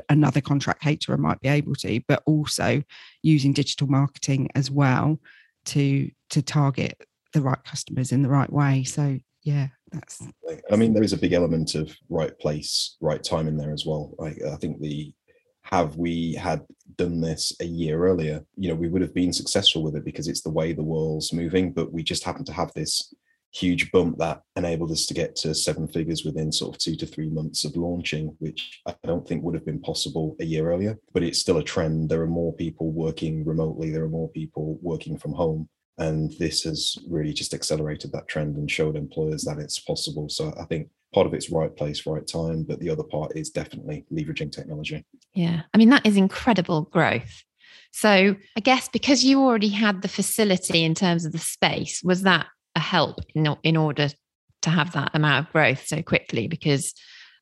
another 0.09 0.39
contract 0.39 0.81
caterer 0.81 1.17
might 1.17 1.39
be 1.41 1.49
able 1.49 1.75
to 1.75 1.99
but 2.07 2.23
also 2.25 2.81
using 3.23 3.51
digital 3.51 3.87
marketing 3.87 4.47
as 4.55 4.71
well 4.71 5.19
to 5.65 6.09
to 6.29 6.41
target 6.41 7.01
the 7.33 7.41
right 7.41 7.63
customers 7.63 8.11
in 8.11 8.21
the 8.21 8.29
right 8.29 8.51
way. 8.51 8.83
So 8.83 9.19
yeah 9.43 9.67
that's 9.91 10.21
i 10.69 10.75
mean 10.75 10.93
there 10.93 11.01
is 11.01 11.13
a 11.13 11.17
big 11.17 11.31
element 11.31 11.73
of 11.73 11.95
right 12.09 12.37
place 12.37 12.97
right 12.99 13.23
time 13.23 13.47
in 13.47 13.57
there 13.57 13.71
as 13.71 13.85
well. 13.85 14.13
I, 14.21 14.35
I 14.51 14.55
think 14.57 14.79
the 14.79 15.13
have 15.71 15.95
we 15.97 16.33
had 16.33 16.65
done 16.95 17.21
this 17.21 17.53
a 17.61 17.65
year 17.65 18.03
earlier, 18.05 18.43
you 18.57 18.69
know, 18.69 18.75
we 18.75 18.89
would 18.89 19.01
have 19.01 19.13
been 19.13 19.31
successful 19.31 19.83
with 19.83 19.95
it 19.95 20.03
because 20.03 20.27
it's 20.27 20.41
the 20.41 20.49
way 20.49 20.73
the 20.73 20.83
world's 20.83 21.31
moving. 21.31 21.71
But 21.71 21.91
we 21.91 22.03
just 22.03 22.23
happen 22.23 22.43
to 22.45 22.53
have 22.53 22.73
this 22.73 23.13
huge 23.51 23.91
bump 23.91 24.17
that 24.17 24.41
enabled 24.55 24.91
us 24.91 25.05
to 25.07 25.13
get 25.13 25.35
to 25.35 25.55
seven 25.55 25.87
figures 25.87 26.23
within 26.23 26.51
sort 26.51 26.75
of 26.75 26.79
two 26.79 26.95
to 26.95 27.05
three 27.05 27.29
months 27.29 27.65
of 27.65 27.75
launching, 27.75 28.35
which 28.39 28.81
I 28.87 28.95
don't 29.03 29.27
think 29.27 29.43
would 29.43 29.55
have 29.55 29.65
been 29.65 29.81
possible 29.81 30.35
a 30.39 30.45
year 30.45 30.71
earlier. 30.71 30.97
But 31.13 31.23
it's 31.23 31.39
still 31.39 31.57
a 31.57 31.63
trend. 31.63 32.09
There 32.09 32.21
are 32.21 32.27
more 32.27 32.53
people 32.53 32.91
working 32.91 33.45
remotely, 33.45 33.91
there 33.91 34.03
are 34.03 34.09
more 34.09 34.29
people 34.29 34.79
working 34.81 35.17
from 35.17 35.33
home. 35.33 35.69
And 35.99 36.31
this 36.39 36.63
has 36.63 36.97
really 37.07 37.33
just 37.33 37.53
accelerated 37.53 38.11
that 38.13 38.27
trend 38.27 38.55
and 38.55 38.71
showed 38.71 38.95
employers 38.95 39.43
that 39.43 39.59
it's 39.59 39.79
possible. 39.79 40.29
So 40.29 40.53
I 40.59 40.63
think 40.63 40.89
part 41.13 41.27
of 41.27 41.33
it's 41.33 41.51
right 41.51 41.75
place, 41.75 42.05
right 42.05 42.25
time, 42.25 42.63
but 42.63 42.79
the 42.79 42.89
other 42.89 43.03
part 43.03 43.35
is 43.35 43.49
definitely 43.49 44.05
leveraging 44.11 44.51
technology. 44.51 45.05
Yeah. 45.33 45.63
I 45.73 45.77
mean, 45.77 45.89
that 45.89 46.05
is 46.05 46.15
incredible 46.15 46.83
growth. 46.83 47.43
So 47.91 48.35
I 48.55 48.59
guess 48.61 48.87
because 48.87 49.23
you 49.23 49.41
already 49.41 49.69
had 49.69 50.01
the 50.01 50.07
facility 50.07 50.83
in 50.83 50.95
terms 50.95 51.25
of 51.25 51.31
the 51.31 51.37
space, 51.37 52.01
was 52.03 52.21
that 52.21 52.47
a 52.75 52.79
help 52.79 53.19
in, 53.35 53.55
in 53.63 53.75
order 53.75 54.09
to 54.61 54.69
have 54.69 54.93
that 54.93 55.11
amount 55.13 55.47
of 55.47 55.51
growth 55.51 55.85
so 55.85 56.01
quickly? 56.01 56.47
Because 56.47 56.93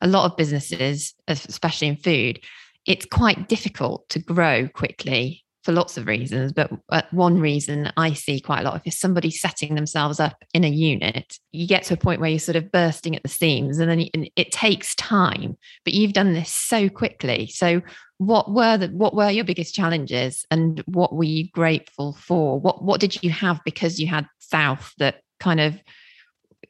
a 0.02 0.08
lot 0.08 0.26
of 0.26 0.38
businesses, 0.38 1.14
especially 1.28 1.90
in 1.90 1.98
food, 1.98 2.40
it's 2.86 3.06
quite 3.06 3.50
difficult 3.50 4.08
to 4.10 4.20
grow 4.20 4.68
quickly 4.70 5.44
for 5.68 5.74
lots 5.74 5.98
of 5.98 6.08
reasons, 6.08 6.54
but 6.54 6.72
uh, 6.94 7.02
one 7.12 7.42
reason 7.42 7.92
I 7.98 8.14
see 8.14 8.40
quite 8.40 8.62
a 8.62 8.64
lot 8.64 8.76
of 8.76 8.84
is 8.86 8.98
somebody 8.98 9.30
setting 9.30 9.76
themselves 9.76 10.18
up 10.18 10.42
in 10.54 10.64
a 10.64 10.70
unit. 10.70 11.38
You 11.52 11.68
get 11.68 11.84
to 11.84 11.96
a 11.96 11.98
point 11.98 12.22
where 12.22 12.30
you're 12.30 12.40
sort 12.40 12.56
of 12.56 12.72
bursting 12.72 13.18
at 13.18 13.24
the 13.24 13.28
seams, 13.28 13.78
and 13.78 13.92
then 13.92 14.28
it 14.38 14.54
takes 14.54 14.96
time. 14.96 15.58
But 15.84 15.94
you've 15.94 16.14
done 16.14 16.32
this 16.32 16.50
so 16.50 16.88
quickly. 16.88 17.48
So, 17.48 17.82
what 18.18 18.50
were 18.50 18.78
the 18.78 18.88
what 18.88 19.14
were 19.14 19.30
your 19.30 19.44
biggest 19.44 19.76
challenges, 19.76 20.46
and 20.50 20.82
what 20.86 21.14
were 21.14 21.26
you 21.26 21.50
grateful 21.50 22.14
for? 22.14 22.58
What 22.58 22.82
what 22.82 23.02
did 23.02 23.22
you 23.22 23.30
have 23.32 23.60
because 23.66 24.00
you 24.00 24.08
had 24.08 24.26
South 24.40 24.94
that 25.00 25.20
kind 25.42 25.60
of 25.60 25.78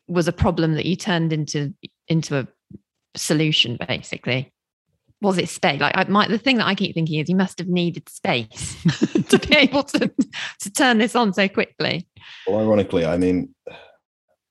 was 0.07 0.27
a 0.27 0.33
problem 0.33 0.73
that 0.73 0.87
you 0.87 0.95
turned 0.95 1.31
into 1.31 1.71
into 2.07 2.35
a 2.35 2.47
solution, 3.15 3.77
basically? 3.87 4.51
Was 5.21 5.37
it 5.37 5.49
space? 5.49 5.79
Like 5.79 5.97
I 5.97 6.03
might 6.05 6.29
the 6.29 6.37
thing 6.37 6.57
that 6.57 6.67
I 6.67 6.75
keep 6.75 6.93
thinking 6.93 7.19
is 7.19 7.29
you 7.29 7.35
must 7.35 7.59
have 7.59 7.67
needed 7.67 8.07
space 8.09 8.81
to 9.29 9.39
be 9.39 9.55
able 9.57 9.83
to 9.83 10.11
to 10.61 10.71
turn 10.71 10.97
this 10.97 11.15
on 11.15 11.33
so 11.33 11.47
quickly. 11.47 12.07
Well, 12.45 12.59
ironically, 12.59 13.05
I 13.05 13.17
mean, 13.17 13.53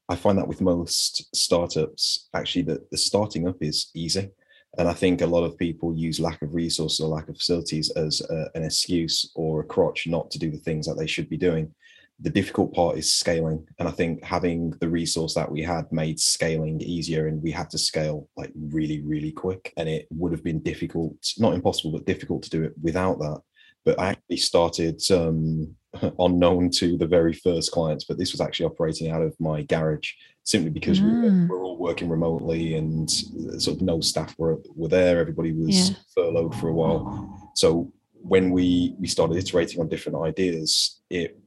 I 0.09 0.17
find 0.17 0.39
that 0.39 0.49
with 0.49 0.61
most 0.61 1.35
startups, 1.35 2.29
actually, 2.35 2.63
that 2.63 2.91
the 2.91 2.99
starting 2.99 3.49
up 3.49 3.57
is 3.61 3.91
easy. 3.95 4.31
And 4.79 4.89
I 4.89 4.93
think 4.93 5.23
a 5.23 5.27
lot 5.27 5.45
of 5.45 5.57
people 5.57 5.97
use 5.97 6.21
lack 6.21 6.43
of 6.43 6.55
resources 6.55 7.01
or 7.01 7.09
lack 7.09 7.29
of 7.29 7.37
facilities 7.37 7.91
as 7.91 8.21
a, 8.29 8.51
an 8.55 8.63
excuse 8.63 9.31
or 9.35 9.61
a 9.61 9.65
crotch 9.65 10.07
not 10.07 10.31
to 10.33 10.39
do 10.39 10.51
the 10.51 10.59
things 10.59 10.87
that 10.87 10.95
they 10.95 11.07
should 11.07 11.31
be 11.31 11.39
doing. 11.39 11.75
The 12.21 12.31
difficult 12.31 12.75
part 12.75 12.97
is 12.97 13.13
scaling. 13.13 13.67
And 13.79 13.87
I 13.87 13.91
think 13.91 14.25
having 14.25 14.71
the 14.81 14.89
resource 14.89 15.35
that 15.35 15.51
we 15.51 15.63
had 15.63 15.91
made 15.93 16.19
scaling 16.19 16.81
easier 16.81 17.29
and 17.29 17.43
we 17.43 17.51
had 17.51 17.69
to 17.71 17.79
scale 17.79 18.29
like 18.37 18.53
really, 18.55 19.03
really 19.03 19.33
quick. 19.33 19.73
And 19.77 19.89
it 19.89 20.07
would 20.11 20.33
have 20.33 20.43
been 20.43 20.61
difficult, 20.61 21.15
not 21.39 21.55
impossible, 21.55 21.93
but 21.93 22.07
difficult 22.07 22.43
to 22.45 22.51
do 22.51 22.65
it 22.65 22.73
without 22.83 23.19
that. 23.19 23.41
But 23.85 24.01
I 24.01 24.09
actually 24.09 24.39
started 24.39 25.01
um, 25.11 25.77
unknown 26.19 26.71
to 26.77 26.97
the 26.97 27.07
very 27.07 27.35
first 27.35 27.71
clients, 27.71 28.05
but 28.05 28.19
this 28.19 28.33
was 28.33 28.41
actually 28.41 28.67
operating 28.67 29.11
out 29.11 29.23
of 29.23 29.39
my 29.39 29.63
garage 29.63 30.11
simply 30.43 30.71
because 30.71 31.01
mm. 31.01 31.05
we 31.05 31.21
were, 31.21 31.31
mm. 31.31 31.49
were, 31.49 31.63
all 31.63 31.77
working 31.77 32.09
remotely 32.09 32.77
and 32.77 33.11
sort 33.11 33.77
of 33.77 33.83
no 33.83 34.01
staff 34.01 34.35
were, 34.39 34.59
were 34.75 34.89
there. 34.89 35.21
Everybody 35.21 35.53
was 35.53 35.91
yeah. 35.91 35.97
furloughed 36.15 36.55
for 36.55 36.69
a 36.69 36.73
while. 36.73 37.53
So 37.55 37.93
when 38.15 38.51
we 38.51 38.95
we 38.99 39.07
started 39.07 39.37
iterating 39.37 39.81
on 39.81 39.89
different 39.89 40.19
ideas, 40.19 41.01
it 41.11 41.39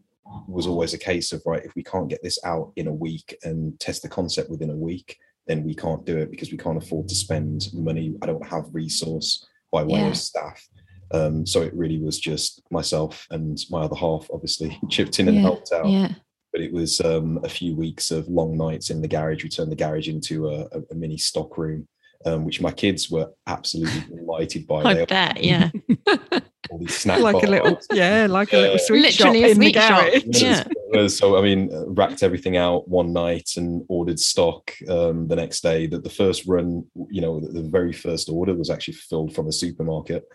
was 0.48 0.67
always 0.67 0.93
a 0.93 0.98
case 0.98 1.31
of 1.31 1.41
right, 1.45 1.63
if 1.63 1.75
we 1.75 1.83
can't 1.83 2.09
get 2.09 2.21
this 2.24 2.39
out 2.43 2.71
in 2.75 2.88
a 2.88 2.93
week 2.93 3.38
and 3.43 3.79
test 3.79 4.01
the 4.01 4.09
concept 4.09 4.50
within 4.50 4.69
a 4.69 4.75
week, 4.75 5.17
then 5.48 5.63
we 5.63 5.74
can't 5.74 6.05
do 6.05 6.17
it 6.17 6.31
because 6.31 6.51
we 6.51 6.57
can't 6.57 6.81
afford 6.81 7.07
to 7.09 7.15
spend 7.15 7.69
money. 7.74 8.15
I 8.21 8.27
don't 8.27 8.48
have 8.48 8.74
resource 8.74 9.48
by 9.71 9.83
way 9.83 10.00
yeah. 10.00 10.07
of 10.07 10.17
staff. 10.17 10.67
Um, 11.12 11.45
so 11.45 11.62
it 11.62 11.74
really 11.74 12.00
was 12.00 12.19
just 12.19 12.62
myself 12.69 13.25
and 13.31 13.59
my 13.69 13.81
other 13.81 13.95
half, 13.95 14.27
obviously, 14.31 14.79
chipped 14.89 15.19
in 15.19 15.27
and 15.27 15.38
yeah, 15.38 15.43
helped 15.43 15.71
out. 15.71 15.88
Yeah. 15.88 16.13
But 16.51 16.62
it 16.62 16.71
was 16.71 17.01
um, 17.01 17.39
a 17.43 17.50
few 17.50 17.75
weeks 17.75 18.12
of 18.12 18.27
long 18.27 18.57
nights 18.57 18.89
in 18.89 19.01
the 19.01 19.07
garage. 19.07 19.43
We 19.43 19.50
turned 19.50 19.71
the 19.71 19.75
garage 19.75 20.07
into 20.07 20.50
a, 20.50 20.62
a, 20.71 20.81
a 20.91 20.95
mini 20.95 21.17
stock 21.17 21.57
room, 21.57 21.88
um, 22.25 22.45
which 22.45 22.62
my 22.62 22.71
kids 22.71 23.09
were 23.09 23.31
absolutely 23.48 24.01
delighted 24.15 24.67
by. 24.67 24.83
I 24.83 25.05
bet, 25.05 25.43
yeah. 25.43 25.69
all 26.69 26.77
these 26.77 26.97
snack 26.97 27.19
like 27.19 27.33
bars. 27.33 27.43
a 27.45 27.47
little, 27.47 27.79
yeah, 27.93 28.27
like 28.29 28.53
a 28.53 28.57
little 28.57 28.79
sweet 28.79 29.01
Literally 29.01 29.41
shop 29.41 29.47
a 29.47 29.51
in 29.51 29.59
the 29.59 29.65
sweet 29.65 29.75
shop. 29.75 30.11
garage. 30.11 30.67
Yeah. 30.93 31.07
so 31.07 31.38
I 31.38 31.41
mean, 31.41 31.73
uh, 31.73 31.88
racked 31.88 32.23
everything 32.23 32.57
out 32.57 32.88
one 32.88 33.13
night 33.13 33.51
and 33.57 33.83
ordered 33.89 34.19
stock 34.19 34.71
um, 34.88 35.27
the 35.27 35.35
next 35.35 35.61
day. 35.61 35.88
That 35.88 36.03
the 36.03 36.09
first 36.09 36.45
run, 36.45 36.85
you 37.09 37.21
know, 37.21 37.39
the, 37.39 37.61
the 37.61 37.69
very 37.69 37.93
first 37.93 38.29
order 38.29 38.53
was 38.53 38.69
actually 38.69 38.95
fulfilled 38.95 39.35
from 39.35 39.47
a 39.47 39.51
supermarket 39.51 40.25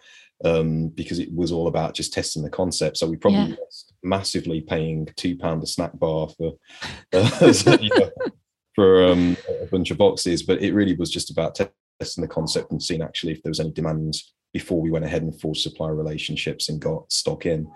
um, 0.44 0.88
because 0.88 1.18
it 1.18 1.32
was 1.32 1.52
all 1.52 1.68
about 1.68 1.94
just 1.94 2.12
testing 2.12 2.42
the 2.42 2.50
concept. 2.50 2.96
So 2.96 3.06
we 3.06 3.16
probably 3.16 3.50
yeah. 3.50 3.56
lost 3.60 3.92
massively 4.02 4.60
paying 4.60 5.08
two 5.16 5.36
pound 5.36 5.62
a 5.62 5.66
snack 5.66 5.98
bar 5.98 6.28
for 6.28 6.54
uh, 7.12 7.52
you 7.80 7.90
know, 7.98 8.10
for 8.74 9.04
um, 9.04 9.36
a 9.62 9.66
bunch 9.66 9.90
of 9.90 9.98
boxes, 9.98 10.42
but 10.42 10.62
it 10.62 10.74
really 10.74 10.94
was 10.94 11.10
just 11.10 11.30
about 11.30 11.54
testing 11.54 12.22
the 12.22 12.28
concept 12.28 12.72
and 12.72 12.82
seeing 12.82 13.02
actually 13.02 13.32
if 13.32 13.42
there 13.42 13.50
was 13.50 13.60
any 13.60 13.70
demand 13.70 14.16
before 14.54 14.80
we 14.80 14.90
went 14.90 15.04
ahead 15.04 15.22
and 15.22 15.38
forged 15.38 15.60
supplier 15.60 15.94
relationships 15.94 16.70
and 16.70 16.80
got 16.80 17.12
stock 17.12 17.44
in. 17.44 17.70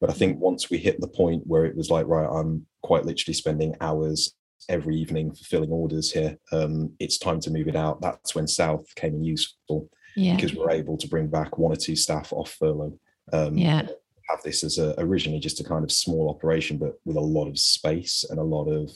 But 0.00 0.10
I 0.10 0.14
think 0.14 0.40
once 0.40 0.70
we 0.70 0.78
hit 0.78 1.00
the 1.00 1.06
point 1.06 1.46
where 1.46 1.66
it 1.66 1.76
was 1.76 1.90
like, 1.90 2.08
right, 2.08 2.26
I'm 2.26 2.66
quite 2.82 3.04
literally 3.04 3.34
spending 3.34 3.76
hours 3.80 4.34
every 4.68 4.96
evening 4.96 5.32
fulfilling 5.32 5.70
orders 5.70 6.10
here. 6.10 6.38
Um, 6.50 6.92
it's 6.98 7.18
time 7.18 7.38
to 7.40 7.50
move 7.50 7.68
it 7.68 7.76
out. 7.76 8.00
That's 8.00 8.34
when 8.34 8.48
South 8.48 8.86
came 8.96 9.14
in 9.14 9.22
useful 9.22 9.88
yeah. 10.16 10.34
because 10.34 10.54
we're 10.54 10.70
able 10.70 10.96
to 10.96 11.06
bring 11.06 11.28
back 11.28 11.58
one 11.58 11.70
or 11.70 11.76
two 11.76 11.94
staff 11.94 12.32
off 12.32 12.56
furlough. 12.58 12.98
Um, 13.32 13.56
yeah. 13.56 13.86
Have 14.30 14.42
this 14.42 14.64
as 14.64 14.78
a, 14.78 14.94
originally 14.98 15.38
just 15.38 15.60
a 15.60 15.64
kind 15.64 15.84
of 15.84 15.92
small 15.92 16.30
operation, 16.30 16.78
but 16.78 16.94
with 17.04 17.16
a 17.16 17.20
lot 17.20 17.48
of 17.48 17.58
space 17.58 18.24
and 18.30 18.38
a 18.38 18.44
lot 18.44 18.70
of 18.70 18.90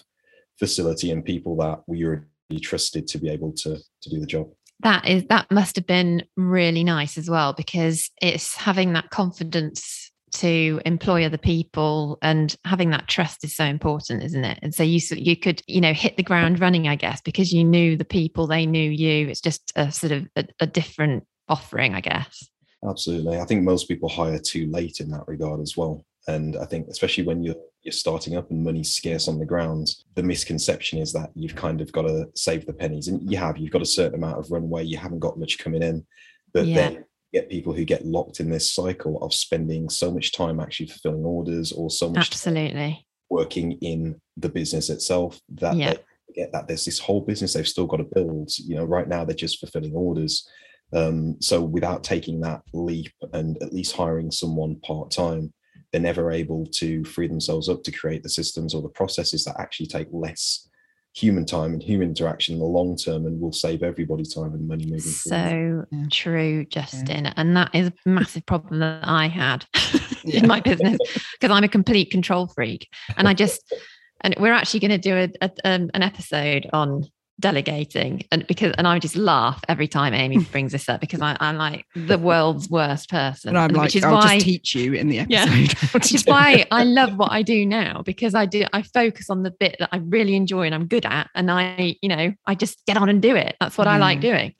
facility 0.59 1.11
and 1.11 1.25
people 1.25 1.55
that 1.59 1.83
we 1.87 2.05
already 2.05 2.25
trusted 2.62 3.07
to 3.09 3.19
be 3.19 3.28
able 3.28 3.52
to 3.52 3.76
to 4.00 4.11
do 4.11 4.19
the 4.19 4.26
job. 4.26 4.49
That 4.80 5.09
is 5.09 5.25
that 5.28 5.50
must 5.50 5.76
have 5.76 5.87
been 5.87 6.25
really 6.37 6.85
nice 6.85 7.16
as 7.16 7.30
well 7.30 7.52
because 7.52 8.11
it's 8.21 8.56
having 8.56 8.92
that 8.92 9.11
confidence 9.11 10.11
to 10.33 10.80
employ 10.85 11.25
other 11.25 11.38
people 11.38 12.18
and 12.21 12.54
having 12.64 12.90
that 12.90 13.09
trust 13.09 13.42
is 13.42 13.56
so 13.56 13.64
important 13.64 14.23
isn't 14.23 14.45
it? 14.45 14.59
And 14.61 14.75
so 14.75 14.83
you 14.83 15.00
you 15.16 15.37
could 15.37 15.62
you 15.66 15.80
know 15.80 15.95
hit 15.95 16.16
the 16.16 16.23
ground 16.23 16.61
running 16.61 16.88
i 16.88 16.97
guess 16.97 17.21
because 17.21 17.52
you 17.52 17.64
knew 17.64 17.97
the 17.97 18.04
people 18.04 18.47
they 18.47 18.66
knew 18.66 18.90
you. 18.90 19.28
It's 19.28 19.40
just 19.40 19.73
a 19.76 19.90
sort 19.90 20.12
of 20.12 20.28
a, 20.37 20.45
a 20.61 20.66
different 20.66 21.25
offering 21.49 21.95
i 21.95 22.00
guess. 22.00 22.49
Absolutely. 22.87 23.38
I 23.38 23.45
think 23.45 23.62
most 23.62 23.88
people 23.88 24.09
hire 24.09 24.38
too 24.38 24.68
late 24.71 25.00
in 25.00 25.11
that 25.11 25.26
regard 25.26 25.61
as 25.61 25.76
well. 25.76 26.04
And 26.28 26.56
i 26.56 26.66
think 26.66 26.88
especially 26.88 27.25
when 27.25 27.42
you're 27.42 27.56
you're 27.87 27.93
starting 27.93 28.37
up 28.37 28.50
and 28.50 28.64
money's 28.64 28.93
scarce 28.93 29.28
on 29.28 29.38
the 29.38 29.47
ground 29.47 29.95
the 30.16 30.23
misconception 30.23 30.99
is 30.99 31.12
that 31.12 31.31
you've 31.37 31.55
kind 31.55 31.81
of 31.81 31.90
got 31.93 32.02
to 32.02 32.28
save 32.35 32.66
the 32.66 32.73
pennies 32.73 33.07
and 33.07 33.31
you 33.31 33.38
have 33.38 33.57
you've 33.57 33.71
got 33.71 33.81
a 33.81 33.87
certain 33.87 34.16
amount 34.16 34.37
of 34.38 34.50
runway 34.50 34.85
you 34.85 34.97
haven't 34.97 35.21
got 35.21 35.38
much 35.38 35.57
coming 35.59 35.85
in 35.85 36.05
but 36.52 36.66
yeah. 36.66 36.75
then 36.75 37.05
get 37.33 37.49
people 37.49 37.73
who 37.73 37.85
get 37.85 38.05
locked 38.05 38.40
in 38.40 38.50
this 38.50 38.73
cycle 38.73 39.23
of 39.23 39.33
spending 39.33 39.88
so 39.88 40.11
much 40.11 40.33
time 40.33 40.59
actually 40.59 40.88
fulfilling 40.88 41.25
orders 41.25 41.71
or 41.71 41.88
so 41.88 42.11
much 42.11 42.26
absolutely 42.26 43.07
working 43.31 43.73
in 43.81 44.21
the 44.37 44.49
business 44.49 44.90
itself 44.90 45.40
that 45.49 45.76
yeah. 45.76 45.95
forget 46.26 46.50
that 46.52 46.66
there's 46.66 46.85
this 46.85 46.99
whole 46.99 47.21
business 47.21 47.52
they've 47.52 47.69
still 47.69 47.87
got 47.87 47.99
to 47.99 48.09
build 48.14 48.50
you 48.59 48.75
know 48.75 48.85
right 48.85 49.07
now 49.07 49.25
they're 49.25 49.37
just 49.37 49.61
fulfilling 49.61 49.95
orders 49.95 50.49
um, 50.93 51.37
so 51.40 51.61
without 51.62 52.05
taking 52.05 52.40
that 52.40 52.62
leap 52.73 53.12
and 53.33 53.61
at 53.61 53.73
least 53.73 53.97
hiring 53.97 54.31
someone 54.31 54.76
part-time 54.85 55.52
they're 55.93 56.00
never 56.00 56.31
able 56.31 56.66
to 56.66 57.05
free 57.05 57.26
themselves 57.26 57.69
up 57.69 57.83
to 57.85 57.93
create 57.93 58.23
the 58.23 58.28
systems 58.28 58.75
or 58.75 58.83
the 58.83 58.88
processes 58.88 59.45
that 59.45 59.59
actually 59.59 59.87
take 59.87 60.09
less 60.12 60.69
human 61.14 61.47
time 61.47 61.73
and 61.73 61.83
human 61.83 62.09
interaction 62.09 62.55
in 62.55 62.59
the 62.59 62.66
long 62.66 62.95
term 62.95 63.25
and 63.25 63.40
will 63.40 63.52
save 63.52 63.83
everybody 63.83 64.23
time 64.23 64.52
and 64.52 64.69
money 64.69 64.85
moving 64.85 65.00
so 65.00 65.31
forward. 65.31 65.88
Yeah. 65.90 66.05
true 66.12 66.64
justin 66.66 67.25
yeah. 67.25 67.33
and 67.37 67.57
that 67.57 67.71
is 67.75 67.88
a 67.88 67.93
massive 68.05 68.45
problem 68.45 68.81
that 68.81 69.09
i 69.09 69.26
had 69.26 69.64
yeah. 70.25 70.40
in 70.40 70.47
my 70.47 70.61
business 70.61 70.99
because 71.40 71.50
i'm 71.50 71.64
a 71.64 71.69
complete 71.69 72.11
control 72.11 72.49
freak 72.49 72.87
and 73.16 73.26
i 73.26 73.33
just 73.33 73.75
and 74.21 74.35
we're 74.38 74.52
actually 74.52 74.81
going 74.81 74.90
to 74.90 74.99
do 74.99 75.16
a, 75.16 75.31
a 75.40 75.50
um, 75.64 75.90
an 75.95 76.02
episode 76.02 76.69
on 76.75 77.05
delegating 77.38 78.23
and 78.33 78.47
because 78.47 78.73
and 78.78 78.88
I 78.88 78.99
just 78.99 79.16
laugh 79.16 79.62
every 79.69 79.88
time 79.88 80.14
Amy 80.14 80.38
brings 80.52 80.73
this 80.73 80.88
up 80.88 81.00
because 81.00 81.21
I, 81.21 81.37
am 81.40 81.57
like 81.57 81.85
the 81.95 82.19
world's 82.19 82.69
worst 82.69 83.11
person. 83.11 83.50
And 83.50 83.59
I'm 83.59 83.71
like, 83.71 83.87
which 83.87 83.97
is 83.97 84.05
I'll 84.05 84.14
why, 84.14 84.35
just 84.37 84.47
teach 84.47 84.75
you 84.75 84.95
in 84.95 85.09
the 85.09 85.21
episode. 85.21 85.26
Yeah, 85.37 85.88
which 85.93 86.14
is 86.14 86.25
why 86.25 86.66
I 86.71 86.85
love 86.85 87.16
what 87.16 87.33
I 87.33 87.43
do 87.43 87.66
now 87.66 88.02
because 88.02 88.35
I 88.35 88.47
do 88.47 88.64
I 88.73 88.83
focus 88.83 89.31
on 89.31 89.43
the 89.43 89.50
bit 89.50 89.76
that 89.78 89.88
I 89.93 89.99
really 89.99 90.35
enjoy 90.35 90.62
and 90.62 90.75
I'm 90.75 90.87
good 90.87 91.05
at. 91.05 91.28
And 91.35 91.50
I, 91.50 91.97
you 92.02 92.09
know, 92.09 92.33
I 92.47 92.55
just 92.55 92.85
get 92.87 92.97
on 92.97 93.09
and 93.09 93.21
do 93.21 93.35
it. 93.37 93.57
That's 93.61 93.76
what 93.76 93.87
I 93.87 93.99
like 93.99 94.21
doing. 94.21 94.55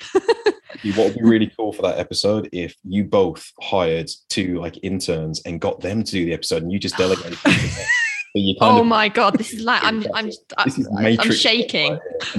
what 0.95 1.07
would 1.07 1.15
be 1.15 1.23
really 1.23 1.51
cool 1.57 1.73
for 1.73 1.83
that 1.83 1.99
episode 1.99 2.49
if 2.53 2.75
you 2.85 3.05
both 3.05 3.51
hired 3.61 4.11
two 4.29 4.59
like 4.59 4.79
interns 4.83 5.41
and 5.47 5.61
got 5.61 5.81
them 5.81 6.03
to 6.03 6.13
do 6.13 6.25
the 6.25 6.33
episode 6.35 6.63
and 6.63 6.73
you 6.73 6.79
just 6.79 6.97
delegated 8.37 8.63
oh 8.63 8.81
of, 8.81 8.87
my 8.87 9.09
god, 9.09 9.39
this 9.39 9.53
is 9.53 9.63
like 9.63 9.83
I'm 9.85 10.05
I'm 10.15 10.31
I'm, 10.59 11.19
I'm 11.21 11.33
shaking. 11.33 11.99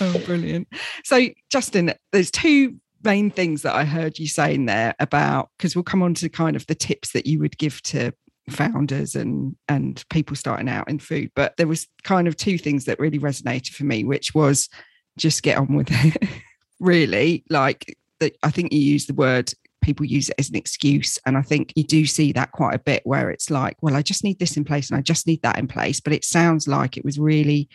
oh, 0.00 0.22
brilliant! 0.24 0.68
So, 1.04 1.28
Justin, 1.50 1.94
there's 2.12 2.30
two 2.30 2.76
main 3.04 3.30
things 3.30 3.62
that 3.62 3.74
I 3.74 3.84
heard 3.84 4.18
you 4.18 4.28
saying 4.28 4.66
there 4.66 4.94
about 5.00 5.50
because 5.56 5.74
we'll 5.74 5.82
come 5.82 6.02
on 6.02 6.14
to 6.14 6.28
kind 6.28 6.56
of 6.56 6.66
the 6.66 6.74
tips 6.74 7.12
that 7.12 7.26
you 7.26 7.38
would 7.40 7.58
give 7.58 7.82
to 7.82 8.12
founders 8.50 9.14
and 9.14 9.56
and 9.68 10.04
people 10.10 10.34
starting 10.34 10.68
out 10.68 10.88
in 10.90 10.98
food 10.98 11.30
but 11.36 11.56
there 11.56 11.68
was 11.68 11.86
kind 12.02 12.26
of 12.26 12.36
two 12.36 12.58
things 12.58 12.86
that 12.86 12.98
really 12.98 13.18
resonated 13.18 13.68
for 13.68 13.84
me 13.84 14.02
which 14.02 14.34
was 14.34 14.68
just 15.16 15.44
get 15.44 15.58
on 15.58 15.76
with 15.76 15.86
it 15.90 16.28
really 16.80 17.44
like 17.48 17.96
that 18.18 18.36
i 18.42 18.50
think 18.50 18.72
you 18.72 18.80
used 18.80 19.08
the 19.08 19.14
word 19.14 19.52
people 19.82 20.06
use 20.06 20.28
it 20.28 20.36
as 20.38 20.48
an 20.48 20.56
excuse. 20.56 21.18
And 21.26 21.36
I 21.36 21.42
think 21.42 21.72
you 21.76 21.84
do 21.84 22.06
see 22.06 22.32
that 22.32 22.52
quite 22.52 22.74
a 22.74 22.78
bit 22.78 23.02
where 23.04 23.30
it's 23.30 23.50
like, 23.50 23.76
well, 23.82 23.96
I 23.96 24.02
just 24.02 24.24
need 24.24 24.38
this 24.38 24.56
in 24.56 24.64
place 24.64 24.90
and 24.90 24.98
I 24.98 25.02
just 25.02 25.26
need 25.26 25.42
that 25.42 25.58
in 25.58 25.68
place. 25.68 26.00
But 26.00 26.12
it 26.12 26.24
sounds 26.24 26.66
like 26.66 26.96
it 26.96 27.04
was 27.04 27.18
really, 27.18 27.68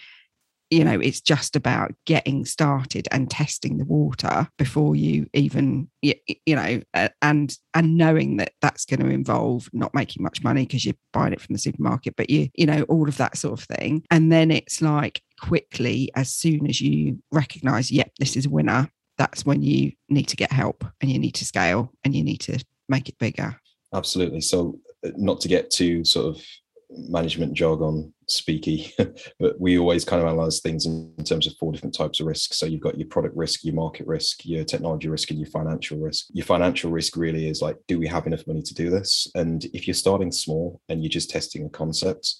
you 0.69 0.83
know, 0.83 0.99
it's 0.99 1.21
just 1.21 1.55
about 1.55 1.93
getting 2.05 2.43
started 2.43 3.07
and 3.11 3.29
testing 3.29 3.77
the 3.77 3.85
water 3.85 4.49
before 4.57 4.95
you 4.95 5.27
even, 5.33 5.89
you, 6.01 6.13
you 6.45 6.55
know, 6.55 6.81
and 7.21 7.55
and 7.73 7.97
knowing 7.97 8.37
that 8.37 8.51
that's 8.61 8.85
going 8.85 8.99
to 8.99 9.09
involve 9.09 9.69
not 9.71 9.93
making 9.93 10.23
much 10.23 10.43
money 10.43 10.65
because 10.65 10.85
you're 10.85 10.95
buying 11.13 11.33
it 11.33 11.41
from 11.41 11.53
the 11.53 11.59
supermarket, 11.59 12.15
but 12.17 12.29
you, 12.29 12.49
you 12.55 12.65
know, 12.65 12.81
all 12.83 13.07
of 13.07 13.17
that 13.17 13.37
sort 13.37 13.59
of 13.59 13.65
thing. 13.77 14.03
And 14.11 14.31
then 14.31 14.51
it's 14.51 14.81
like 14.81 15.21
quickly, 15.39 16.11
as 16.15 16.33
soon 16.33 16.67
as 16.67 16.81
you 16.81 17.21
recognize, 17.31 17.91
yep, 17.91 18.11
this 18.19 18.35
is 18.35 18.45
a 18.45 18.49
winner, 18.49 18.89
that's 19.17 19.45
when 19.45 19.63
you 19.63 19.91
need 20.09 20.27
to 20.29 20.35
get 20.35 20.51
help 20.51 20.85
and 21.01 21.11
you 21.11 21.19
need 21.19 21.35
to 21.35 21.45
scale 21.45 21.91
and 22.03 22.15
you 22.15 22.23
need 22.23 22.39
to 22.41 22.63
make 22.89 23.09
it 23.09 23.17
bigger. 23.17 23.59
Absolutely. 23.93 24.41
So, 24.41 24.79
uh, 25.05 25.11
not 25.15 25.41
to 25.41 25.47
get 25.47 25.69
too 25.69 26.03
sort 26.03 26.35
of 26.35 26.43
management 26.89 27.53
jargon 27.53 28.13
speaky, 28.29 28.91
but 29.39 29.59
we 29.59 29.77
always 29.77 30.05
kind 30.05 30.21
of 30.21 30.27
analyze 30.27 30.59
things 30.59 30.85
in, 30.85 31.13
terms 31.23 31.47
of 31.47 31.53
four 31.59 31.71
different 31.71 31.95
types 31.95 32.19
of 32.19 32.27
risk. 32.27 32.53
So 32.53 32.65
you've 32.65 32.81
got 32.81 32.97
your 32.97 33.07
product 33.07 33.35
risk, 33.35 33.63
your 33.63 33.75
market 33.75 34.07
risk, 34.07 34.45
your 34.45 34.63
technology 34.63 35.09
risk, 35.09 35.29
and 35.29 35.39
your 35.39 35.49
financial 35.49 35.97
risk. 35.97 36.27
Your 36.31 36.45
financial 36.45 36.89
risk 36.89 37.17
really 37.17 37.49
is 37.49 37.61
like, 37.61 37.75
do 37.87 37.99
we 37.99 38.07
have 38.07 38.27
enough 38.27 38.47
money 38.47 38.61
to 38.61 38.73
do 38.73 38.89
this? 38.89 39.29
And 39.35 39.65
if 39.73 39.87
you're 39.87 39.93
starting 39.93 40.31
small 40.31 40.79
and 40.87 41.01
you're 41.01 41.09
just 41.09 41.29
testing 41.29 41.65
a 41.65 41.69
concept, 41.69 42.35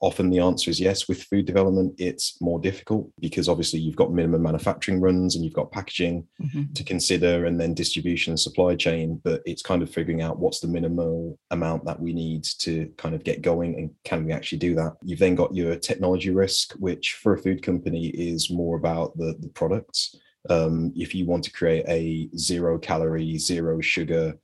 often 0.00 0.30
the 0.30 0.38
answer 0.40 0.70
is 0.70 0.80
yes. 0.80 1.08
With 1.08 1.22
food 1.24 1.46
development, 1.46 1.94
it's 1.98 2.40
more 2.40 2.58
difficult 2.58 3.10
because 3.20 3.48
obviously 3.48 3.80
you've 3.80 3.96
got 3.96 4.12
minimum 4.12 4.42
manufacturing 4.42 5.00
runs 5.00 5.34
and 5.34 5.44
you've 5.44 5.54
got 5.54 5.72
packaging 5.72 6.26
mm-hmm. 6.42 6.72
to 6.72 6.84
consider 6.84 7.44
and 7.44 7.60
then 7.60 7.74
distribution 7.74 8.32
and 8.32 8.40
supply 8.40 8.76
chain. 8.76 9.20
But 9.22 9.42
it's 9.44 9.62
kind 9.62 9.82
of 9.82 9.90
figuring 9.90 10.22
out 10.22 10.38
what's 10.38 10.60
the 10.60 10.68
minimal 10.68 11.38
amount 11.50 11.84
that 11.84 12.00
we 12.00 12.12
need 12.12 12.44
to 12.60 12.90
kind 12.96 13.14
of 13.14 13.24
get 13.24 13.42
going 13.42 13.74
and 13.76 13.90
can 14.04 14.24
we 14.24 14.32
actually 14.32 14.58
do 14.58 14.74
that? 14.76 14.96
You've 15.02 15.18
then 15.18 15.34
got 15.34 15.54
your 15.54 15.76
technology 15.76 16.30
risk, 16.30 16.72
which 16.74 17.18
for 17.22 17.34
a 17.34 17.38
food 17.38 17.62
company 17.62 18.08
is 18.08 18.50
more 18.50 18.76
about 18.76 19.16
the, 19.16 19.36
the 19.38 19.48
products. 19.48 20.16
Um, 20.48 20.92
if 20.96 21.14
you 21.14 21.26
want 21.26 21.44
to 21.44 21.52
create 21.52 21.84
a 21.86 22.30
zero 22.36 22.78
calorie, 22.78 23.36
zero 23.36 23.80
sugar, 23.80 24.38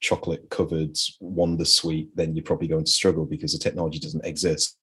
chocolate 0.00 0.48
covered 0.50 0.96
wonder 1.20 1.64
sweet, 1.64 2.14
then 2.14 2.34
you're 2.34 2.44
probably 2.44 2.68
going 2.68 2.84
to 2.84 2.90
struggle 2.90 3.26
because 3.26 3.52
the 3.52 3.58
technology 3.58 3.98
doesn't 3.98 4.26
exist. 4.26 4.76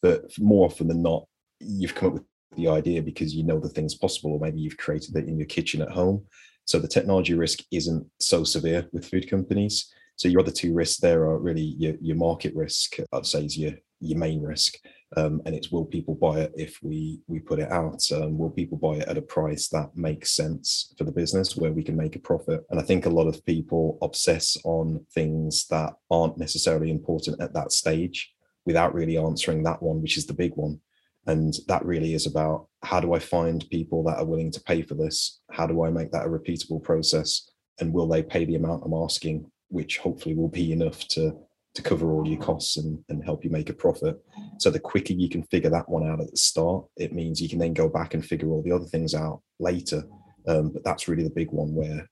But 0.00 0.22
more 0.38 0.66
often 0.66 0.88
than 0.88 1.02
not, 1.02 1.26
you've 1.60 1.94
come 1.94 2.08
up 2.08 2.14
with 2.14 2.24
the 2.56 2.68
idea 2.68 3.02
because 3.02 3.34
you 3.34 3.44
know 3.44 3.58
the 3.58 3.68
thing's 3.68 3.94
possible, 3.94 4.32
or 4.32 4.40
maybe 4.40 4.60
you've 4.60 4.76
created 4.76 5.16
it 5.16 5.28
in 5.28 5.38
your 5.38 5.46
kitchen 5.46 5.82
at 5.82 5.90
home. 5.90 6.24
So 6.64 6.78
the 6.78 6.88
technology 6.88 7.34
risk 7.34 7.60
isn't 7.70 8.06
so 8.20 8.44
severe 8.44 8.86
with 8.92 9.08
food 9.08 9.28
companies. 9.28 9.92
So 10.16 10.28
your 10.28 10.40
other 10.40 10.52
two 10.52 10.74
risks 10.74 11.00
there 11.00 11.22
are 11.24 11.38
really 11.38 11.74
your, 11.78 11.94
your 12.00 12.16
market 12.16 12.54
risk, 12.54 12.96
I'd 13.12 13.26
say 13.26 13.44
is 13.44 13.58
your, 13.58 13.72
your 14.02 14.18
main 14.18 14.42
risk 14.42 14.74
um, 15.16 15.42
and 15.44 15.54
it's 15.54 15.70
will 15.70 15.84
people 15.84 16.14
buy 16.14 16.40
it 16.40 16.52
if 16.56 16.78
we 16.82 17.20
we 17.26 17.38
put 17.38 17.58
it 17.58 17.70
out 17.70 18.00
um, 18.12 18.38
will 18.38 18.50
people 18.50 18.78
buy 18.78 18.94
it 18.94 19.08
at 19.08 19.18
a 19.18 19.22
price 19.22 19.68
that 19.68 19.90
makes 19.94 20.30
sense 20.30 20.94
for 20.96 21.04
the 21.04 21.12
business 21.12 21.56
where 21.56 21.72
we 21.72 21.82
can 21.82 21.96
make 21.96 22.16
a 22.16 22.20
profit? 22.20 22.64
And 22.70 22.80
i 22.80 22.82
think 22.82 23.04
a 23.04 23.10
lot 23.10 23.26
of 23.26 23.44
people 23.44 23.98
obsess 24.00 24.56
on 24.64 25.04
things 25.14 25.66
that 25.68 25.94
aren't 26.10 26.38
necessarily 26.38 26.90
important 26.90 27.40
at 27.40 27.52
that 27.54 27.72
stage 27.72 28.32
without 28.64 28.94
really 28.94 29.18
answering 29.18 29.62
that 29.64 29.82
one 29.82 30.00
which 30.00 30.16
is 30.16 30.26
the 30.26 30.34
big 30.34 30.52
one. 30.56 30.80
And 31.26 31.54
that 31.68 31.84
really 31.84 32.14
is 32.14 32.26
about 32.26 32.68
how 32.82 33.00
do 33.00 33.12
i 33.12 33.18
find 33.18 33.68
people 33.70 34.02
that 34.04 34.18
are 34.18 34.24
willing 34.24 34.50
to 34.52 34.62
pay 34.62 34.82
for 34.82 34.94
this? 34.94 35.40
How 35.50 35.66
do 35.66 35.84
i 35.84 35.90
make 35.90 36.10
that 36.12 36.26
a 36.26 36.30
repeatable 36.30 36.82
process? 36.82 37.50
And 37.80 37.92
will 37.92 38.08
they 38.08 38.22
pay 38.22 38.44
the 38.44 38.56
amount 38.56 38.84
i'm 38.84 38.94
asking 38.94 39.50
which 39.68 39.98
hopefully 39.98 40.34
will 40.34 40.48
be 40.48 40.72
enough 40.72 41.08
to 41.08 41.34
to 41.74 41.82
cover 41.82 42.12
all 42.12 42.26
your 42.26 42.40
costs 42.40 42.76
and, 42.76 43.02
and 43.08 43.24
help 43.24 43.44
you 43.44 43.50
make 43.50 43.70
a 43.70 43.74
profit. 43.74 44.22
So 44.58 44.70
the 44.70 44.78
quicker 44.78 45.14
you 45.14 45.28
can 45.28 45.42
figure 45.44 45.70
that 45.70 45.88
one 45.88 46.06
out 46.06 46.20
at 46.20 46.30
the 46.30 46.36
start, 46.36 46.84
it 46.96 47.14
means 47.14 47.40
you 47.40 47.48
can 47.48 47.58
then 47.58 47.72
go 47.72 47.88
back 47.88 48.14
and 48.14 48.24
figure 48.24 48.50
all 48.50 48.62
the 48.62 48.72
other 48.72 48.84
things 48.84 49.14
out 49.14 49.40
later. 49.58 50.02
Um, 50.46 50.70
but 50.72 50.84
that's 50.84 51.08
really 51.08 51.22
the 51.22 51.30
big 51.30 51.50
one 51.50 51.74
where 51.74 52.06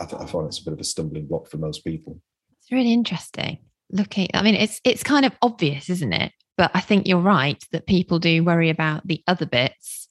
I, 0.00 0.04
th- 0.06 0.20
I 0.20 0.26
find 0.26 0.46
it's 0.46 0.60
a 0.60 0.64
bit 0.64 0.72
of 0.72 0.80
a 0.80 0.84
stumbling 0.84 1.26
block 1.26 1.48
for 1.48 1.58
most 1.58 1.84
people. 1.84 2.20
It's 2.60 2.72
really 2.72 2.92
interesting. 2.92 3.58
Looking, 3.90 4.28
I 4.34 4.42
mean, 4.42 4.54
it's 4.54 4.80
it's 4.82 5.02
kind 5.02 5.26
of 5.26 5.32
obvious, 5.42 5.90
isn't 5.90 6.12
it? 6.12 6.32
But 6.56 6.70
I 6.74 6.80
think 6.80 7.06
you're 7.06 7.18
right 7.18 7.62
that 7.72 7.86
people 7.86 8.18
do 8.18 8.42
worry 8.42 8.70
about 8.70 9.06
the 9.06 9.22
other 9.26 9.46
bits, 9.46 10.08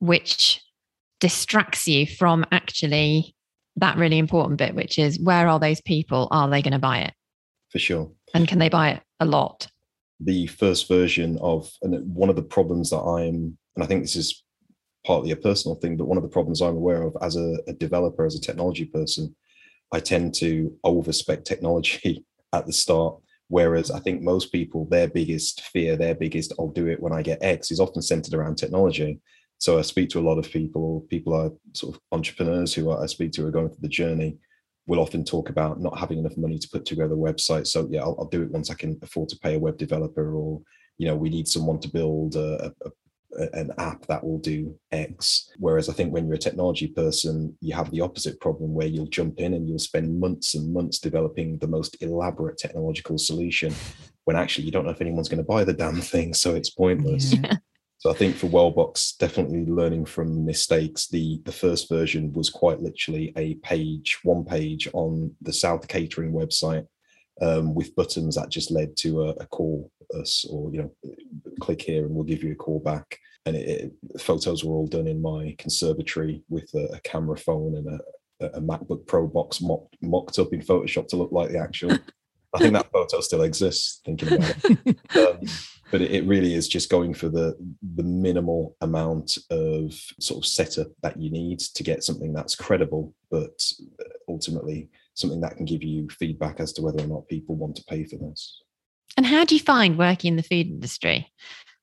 which 0.00 0.62
distracts 1.20 1.86
you 1.86 2.06
from 2.06 2.44
actually 2.50 3.34
that 3.76 3.96
really 3.96 4.18
important 4.18 4.58
bit, 4.58 4.74
which 4.74 4.98
is 4.98 5.20
where 5.20 5.48
are 5.48 5.60
those 5.60 5.80
people? 5.80 6.28
Are 6.30 6.50
they 6.50 6.62
going 6.62 6.72
to 6.72 6.78
buy 6.78 7.00
it? 7.00 7.14
For 7.70 7.78
sure. 7.78 8.10
And 8.34 8.48
can 8.48 8.58
they 8.58 8.68
buy 8.68 8.90
it 8.90 9.02
a 9.20 9.24
lot? 9.24 9.68
The 10.20 10.46
first 10.46 10.88
version 10.88 11.38
of, 11.40 11.70
and 11.82 12.14
one 12.14 12.30
of 12.30 12.36
the 12.36 12.42
problems 12.42 12.90
that 12.90 13.00
I'm, 13.00 13.56
and 13.74 13.84
I 13.84 13.86
think 13.86 14.02
this 14.02 14.16
is 14.16 14.42
partly 15.06 15.30
a 15.30 15.36
personal 15.36 15.76
thing, 15.76 15.96
but 15.96 16.06
one 16.06 16.16
of 16.16 16.22
the 16.22 16.28
problems 16.28 16.60
I'm 16.60 16.76
aware 16.76 17.02
of 17.02 17.16
as 17.22 17.36
a, 17.36 17.56
a 17.66 17.72
developer, 17.72 18.24
as 18.24 18.34
a 18.34 18.40
technology 18.40 18.86
person, 18.86 19.34
I 19.92 20.00
tend 20.00 20.34
to 20.36 20.74
overspec 20.84 21.44
technology 21.44 22.24
at 22.52 22.66
the 22.66 22.72
start. 22.72 23.16
Whereas 23.48 23.92
I 23.92 24.00
think 24.00 24.22
most 24.22 24.50
people, 24.50 24.86
their 24.86 25.06
biggest 25.06 25.60
fear, 25.60 25.96
their 25.96 26.16
biggest, 26.16 26.52
I'll 26.58 26.68
do 26.68 26.88
it 26.88 27.00
when 27.00 27.12
I 27.12 27.22
get 27.22 27.42
X, 27.42 27.70
is 27.70 27.78
often 27.78 28.02
centered 28.02 28.34
around 28.34 28.56
technology. 28.56 29.20
So 29.58 29.78
I 29.78 29.82
speak 29.82 30.10
to 30.10 30.18
a 30.18 30.28
lot 30.28 30.38
of 30.38 30.50
people, 30.50 31.06
people 31.08 31.32
are 31.32 31.52
sort 31.72 31.94
of 31.94 32.02
entrepreneurs 32.10 32.74
who 32.74 32.90
I 32.90 33.06
speak 33.06 33.32
to 33.32 33.46
are 33.46 33.52
going 33.52 33.68
through 33.68 33.82
the 33.82 33.88
journey 33.88 34.36
will 34.86 35.00
often 35.00 35.24
talk 35.24 35.48
about 35.48 35.80
not 35.80 35.98
having 35.98 36.18
enough 36.18 36.36
money 36.36 36.58
to 36.58 36.68
put 36.68 36.84
together 36.84 37.14
a 37.14 37.16
website. 37.16 37.66
So 37.66 37.88
yeah, 37.90 38.02
I'll, 38.02 38.16
I'll, 38.18 38.28
do 38.28 38.42
it 38.42 38.50
once 38.50 38.70
I 38.70 38.74
can 38.74 38.98
afford 39.02 39.28
to 39.30 39.38
pay 39.38 39.54
a 39.54 39.58
web 39.58 39.76
developer, 39.78 40.34
or 40.34 40.60
you 40.98 41.06
know, 41.06 41.16
we 41.16 41.28
need 41.28 41.48
someone 41.48 41.80
to 41.80 41.88
build 41.88 42.36
a, 42.36 42.72
a, 42.84 42.90
a, 43.38 43.48
an 43.52 43.72
app 43.78 44.06
that 44.06 44.22
will 44.22 44.38
do 44.38 44.78
X. 44.92 45.50
Whereas 45.58 45.88
I 45.88 45.92
think 45.92 46.12
when 46.12 46.26
you're 46.26 46.36
a 46.36 46.38
technology 46.38 46.86
person, 46.86 47.56
you 47.60 47.74
have 47.74 47.90
the 47.90 48.00
opposite 48.00 48.40
problem 48.40 48.74
where 48.74 48.86
you'll 48.86 49.06
jump 49.06 49.38
in 49.40 49.54
and 49.54 49.68
you'll 49.68 49.78
spend 49.78 50.18
months 50.18 50.54
and 50.54 50.72
months 50.72 50.98
developing 50.98 51.58
the 51.58 51.68
most 51.68 52.00
elaborate 52.02 52.58
technological 52.58 53.18
solution, 53.18 53.74
when 54.24 54.36
actually 54.36 54.64
you 54.64 54.72
don't 54.72 54.84
know 54.84 54.92
if 54.92 55.00
anyone's 55.00 55.28
going 55.28 55.38
to 55.38 55.44
buy 55.44 55.64
the 55.64 55.72
damn 55.72 56.00
thing, 56.00 56.32
so 56.32 56.54
it's 56.54 56.70
pointless. 56.70 57.34
Yeah. 57.34 57.56
So 57.98 58.10
I 58.10 58.14
think 58.14 58.36
for 58.36 58.48
Wellbox, 58.48 59.16
definitely 59.16 59.64
learning 59.64 60.04
from 60.04 60.44
mistakes. 60.44 61.08
The 61.08 61.40
the 61.44 61.52
first 61.52 61.88
version 61.88 62.32
was 62.32 62.50
quite 62.50 62.80
literally 62.80 63.32
a 63.36 63.54
page, 63.56 64.18
one 64.22 64.44
page 64.44 64.88
on 64.92 65.34
the 65.40 65.52
South 65.52 65.88
Catering 65.88 66.32
website 66.32 66.86
um, 67.40 67.74
with 67.74 67.94
buttons 67.94 68.36
that 68.36 68.50
just 68.50 68.70
led 68.70 68.96
to 68.98 69.22
a, 69.22 69.28
a, 69.30 69.46
call 69.46 69.90
us 70.18 70.44
or 70.50 70.72
you 70.72 70.82
know 70.82 71.14
click 71.60 71.82
here 71.82 72.04
and 72.06 72.14
we'll 72.14 72.24
give 72.24 72.42
you 72.42 72.52
a 72.52 72.56
call 72.56 72.80
back. 72.80 73.18
And 73.44 73.56
it, 73.56 73.68
it, 73.68 74.20
photos 74.20 74.64
were 74.64 74.74
all 74.74 74.88
done 74.88 75.06
in 75.06 75.22
my 75.22 75.54
conservatory 75.58 76.42
with 76.48 76.68
a, 76.74 76.96
a 76.96 77.00
camera 77.00 77.36
phone 77.36 77.76
and 77.76 77.88
a, 78.40 78.46
a 78.56 78.60
MacBook 78.60 79.06
Pro 79.06 79.26
box 79.26 79.60
mocked, 79.60 79.96
mocked 80.02 80.38
up 80.38 80.52
in 80.52 80.60
Photoshop 80.60 81.08
to 81.08 81.16
look 81.16 81.32
like 81.32 81.50
the 81.50 81.58
actual. 81.58 81.92
I 82.54 82.58
think 82.58 82.72
that 82.72 82.90
photo 82.90 83.20
still 83.20 83.42
exists. 83.42 84.00
Thinking 84.04 84.32
about 84.32 84.56
it. 84.64 84.98
Um, 85.16 85.40
but 85.90 86.00
it 86.00 86.24
really 86.26 86.54
is 86.54 86.68
just 86.68 86.90
going 86.90 87.14
for 87.14 87.28
the 87.28 87.56
the 87.94 88.02
minimal 88.02 88.76
amount 88.80 89.38
of 89.50 89.92
sort 90.20 90.38
of 90.38 90.46
setup 90.46 90.88
that 91.02 91.20
you 91.20 91.30
need 91.30 91.60
to 91.60 91.82
get 91.82 92.04
something 92.04 92.32
that's 92.32 92.56
credible 92.56 93.14
but 93.30 93.62
uh, 94.00 94.04
ultimately 94.28 94.88
something 95.14 95.40
that 95.40 95.56
can 95.56 95.64
give 95.64 95.82
you 95.82 96.08
feedback 96.10 96.60
as 96.60 96.72
to 96.74 96.82
whether 96.82 97.02
or 97.02 97.06
not 97.06 97.28
people 97.28 97.54
want 97.54 97.76
to 97.76 97.84
pay 97.84 98.04
for 98.04 98.16
this. 98.16 98.62
And 99.16 99.24
how 99.24 99.44
do 99.44 99.54
you 99.54 99.60
find 99.60 99.98
working 99.98 100.32
in 100.32 100.36
the 100.36 100.42
food 100.42 100.66
industry? 100.66 101.32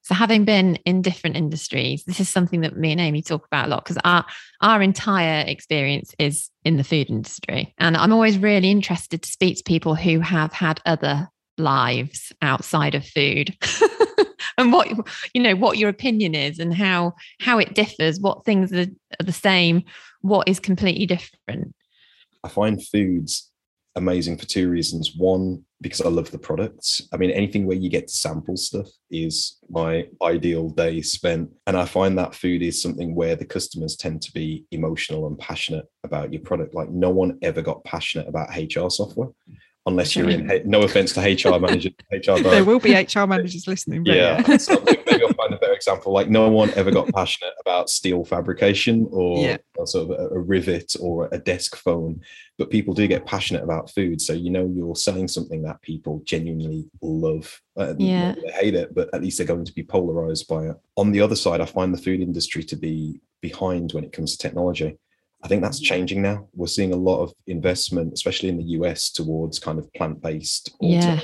So 0.03 0.13
having 0.13 0.43
been 0.43 0.75
in 0.85 1.01
different 1.01 1.37
industries 1.37 2.03
this 2.03 2.19
is 2.19 2.27
something 2.27 2.61
that 2.61 2.77
me 2.77 2.91
and 2.91 2.99
amy 2.99 3.21
talk 3.21 3.45
about 3.45 3.67
a 3.67 3.69
lot 3.69 3.85
because 3.85 3.97
our 4.03 4.25
our 4.61 4.81
entire 4.81 5.45
experience 5.47 6.13
is 6.19 6.49
in 6.65 6.77
the 6.77 6.83
food 6.83 7.09
industry. 7.09 7.73
And 7.77 7.95
i'm 7.95 8.11
always 8.11 8.37
really 8.37 8.69
interested 8.69 9.21
to 9.21 9.31
speak 9.31 9.57
to 9.57 9.63
people 9.63 9.95
who 9.95 10.19
have 10.19 10.51
had 10.51 10.81
other 10.85 11.29
lives 11.57 12.31
outside 12.41 12.95
of 12.95 13.05
food 13.05 13.55
and 14.57 14.71
what 14.71 14.89
you 15.33 15.41
know 15.41 15.55
what 15.55 15.77
your 15.77 15.89
opinion 15.89 16.35
is 16.35 16.59
and 16.59 16.73
how 16.73 17.13
how 17.39 17.59
it 17.59 17.75
differs 17.75 18.19
what 18.19 18.45
things 18.45 18.71
are, 18.73 18.87
are 19.19 19.25
the 19.25 19.31
same 19.31 19.83
what 20.23 20.47
is 20.47 20.59
completely 20.59 21.05
different? 21.05 21.75
I 22.43 22.47
find 22.47 22.83
foods 22.83 23.51
amazing 23.95 24.37
for 24.37 24.45
two 24.45 24.69
reasons. 24.69 25.13
One 25.15 25.63
because 25.81 25.99
i 25.99 26.07
love 26.07 26.31
the 26.31 26.39
products 26.39 27.01
i 27.11 27.17
mean 27.17 27.29
anything 27.29 27.65
where 27.65 27.75
you 27.75 27.89
get 27.89 28.07
to 28.07 28.13
sample 28.13 28.55
stuff 28.55 28.87
is 29.11 29.57
my 29.69 30.07
ideal 30.21 30.69
day 30.69 31.01
spent. 31.01 31.49
And 31.67 31.77
i 31.77 31.83
find 31.83 32.17
that 32.17 32.33
food 32.33 32.61
is 32.61 32.81
something 32.81 33.13
where 33.13 33.35
the 33.35 33.45
customers 33.45 33.97
tend 33.97 34.21
to 34.21 34.31
be 34.31 34.65
emotional 34.71 35.27
and 35.27 35.37
passionate 35.37 35.85
about 36.05 36.31
your 36.31 36.41
product. 36.41 36.73
Like 36.73 36.89
no 36.89 37.09
one 37.09 37.37
ever 37.41 37.61
got 37.61 37.83
passionate 37.83 38.29
about 38.29 38.49
hr 38.49 38.89
software 38.89 39.29
unless 39.85 40.15
you're 40.15 40.29
in 40.29 40.61
no 40.65 40.81
offense 40.81 41.13
to 41.13 41.19
hr 41.21 41.59
managers 41.59 41.91
hr 42.11 42.41
there 42.41 42.63
will 42.63 42.79
be 42.79 42.93
hr 42.93 43.25
managers 43.25 43.67
listening 43.67 44.05
yeah, 44.05 44.41
yeah. 44.47 44.57
so 44.57 44.81
maybe 44.85 45.01
i'll 45.23 45.33
find 45.33 45.53
a 45.53 45.57
better 45.57 45.73
example. 45.83 46.13
Like 46.13 46.29
no 46.29 46.49
one 46.49 46.71
ever 46.71 46.91
got 46.91 47.09
passionate 47.13 47.53
about 47.59 47.89
steel 47.89 48.23
fabrication 48.23 49.07
or, 49.11 49.39
yeah. 49.39 49.57
or 49.75 49.85
sort 49.85 50.09
of 50.09 50.19
a, 50.19 50.35
a, 50.35 50.39
rivet 50.39 50.95
or 50.99 51.29
a 51.31 51.37
desk 51.37 51.75
phone 51.75 52.21
but 52.57 52.69
people 52.69 52.93
do 52.93 53.07
get 53.07 53.25
passionate 53.25 53.63
about 53.63 53.89
food. 53.89 54.21
So 54.21 54.33
you 54.33 54.49
know 54.49 54.71
you're 54.73 54.95
selling 54.95 55.27
something 55.27 55.63
that 55.63 55.81
people 55.81 56.21
genuinely 56.25 56.89
love 57.01 57.61
uh, 57.77 57.93
yeah. 57.97 58.35
they 58.35 58.51
hate 58.51 58.75
it 58.75 58.93
but 58.95 59.09
at 59.13 59.21
least 59.21 59.37
they're 59.37 59.47
going 59.47 59.65
to 59.65 59.73
be 59.73 59.83
polarized 59.83 60.47
by 60.47 60.67
it. 60.67 60.77
On 60.97 61.11
the 61.11 61.21
other 61.21 61.35
side 61.35 61.61
i 61.61 61.65
find 61.65 61.93
the 61.93 62.01
food 62.01 62.21
industry 62.21 62.63
to 62.63 62.75
be 62.75 63.21
behind 63.41 63.91
when 63.91 64.03
it 64.03 64.13
comes 64.13 64.31
to 64.31 64.37
technology 64.37 64.97
I 65.43 65.47
think 65.47 65.61
that's 65.61 65.79
mm-hmm. 65.79 65.93
changing 65.93 66.21
now. 66.21 66.47
We're 66.53 66.67
seeing 66.67 66.93
a 66.93 66.97
lot 66.97 67.21
of 67.21 67.33
investment, 67.47 68.13
especially 68.13 68.49
in 68.49 68.57
the 68.57 68.77
US, 68.79 69.11
towards 69.11 69.59
kind 69.59 69.77
of 69.77 69.91
plant 69.93 70.21
based. 70.21 70.75
Yeah. 70.79 71.19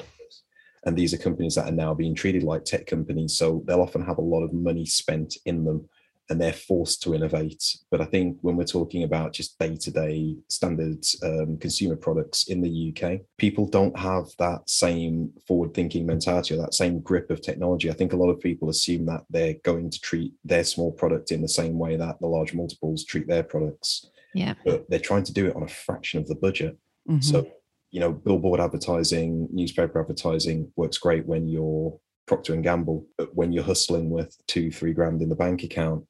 And 0.86 0.98
these 0.98 1.14
are 1.14 1.18
companies 1.18 1.56
that 1.56 1.68
are 1.68 1.76
now 1.76 1.94
being 1.94 2.16
treated 2.16 2.44
like 2.44 2.64
tech 2.66 2.86
companies. 2.86 3.38
So 3.38 3.64
they'll 3.66 3.82
often 3.82 4.06
have 4.06 4.18
a 4.18 4.22
lot 4.22 4.44
of 4.44 4.54
money 4.54 4.86
spent 4.86 5.36
in 5.46 5.64
them 5.64 5.88
and 6.30 6.40
they're 6.40 6.54
forced 6.54 7.02
to 7.04 7.16
innovate. 7.16 7.78
But 7.90 8.02
I 8.02 8.06
think 8.06 8.38
when 8.42 8.56
we're 8.56 8.64
talking 8.64 9.04
about 9.04 9.34
just 9.34 9.58
day 9.58 9.76
to 9.76 9.92
day 9.92 10.36
standard 10.48 11.04
um, 11.24 11.58
consumer 11.58 11.96
products 11.96 12.48
in 12.48 12.62
the 12.62 12.94
UK, 12.94 13.22
people 13.38 13.68
don't 13.68 13.98
have 13.98 14.26
that 14.38 14.70
same 14.70 15.32
forward 15.48 15.74
thinking 15.74 16.06
mentality 16.06 16.54
or 16.54 16.58
that 16.58 16.76
same 16.76 17.00
grip 17.00 17.32
of 17.32 17.42
technology. 17.42 17.90
I 17.90 17.94
think 17.94 18.14
a 18.14 18.18
lot 18.18 18.30
of 18.30 18.40
people 18.40 18.70
assume 18.70 19.06
that 19.08 19.24
they're 19.30 19.56
going 19.64 19.90
to 19.90 20.00
treat 20.00 20.34
their 20.44 20.64
small 20.64 20.92
product 20.92 21.32
in 21.32 21.42
the 21.42 21.48
same 21.48 21.80
way 21.80 21.96
that 21.96 22.20
the 22.20 22.28
large 22.28 22.54
multiples 22.54 23.04
treat 23.04 23.28
their 23.28 23.44
products. 23.44 24.10
Yeah. 24.36 24.54
But 24.64 24.90
they're 24.90 25.00
trying 25.00 25.24
to 25.24 25.34
do 25.34 25.48
it 25.48 25.56
on 25.56 25.64
a 25.64 25.68
fraction 25.68 26.20
of 26.20 26.28
the 26.28 26.36
budget. 26.36 26.78
Mm-hmm. 27.10 27.22
So, 27.22 27.48
you 27.90 28.00
know, 28.00 28.12
billboard 28.12 28.60
advertising, 28.60 29.48
newspaper 29.52 30.00
advertising 30.00 30.72
works 30.76 31.00
great 31.00 31.26
when 31.26 31.48
you're 31.48 32.00
Procter 32.30 32.54
and 32.54 32.64
Gamble. 32.64 33.06
But 33.18 33.36
when 33.36 33.52
you're 33.52 33.64
hustling 33.64 34.12
with 34.12 34.38
two, 34.48 34.72
three 34.72 34.94
grand 34.94 35.22
in 35.22 35.30
the 35.30 35.36
bank 35.36 35.64
account, 35.64 36.06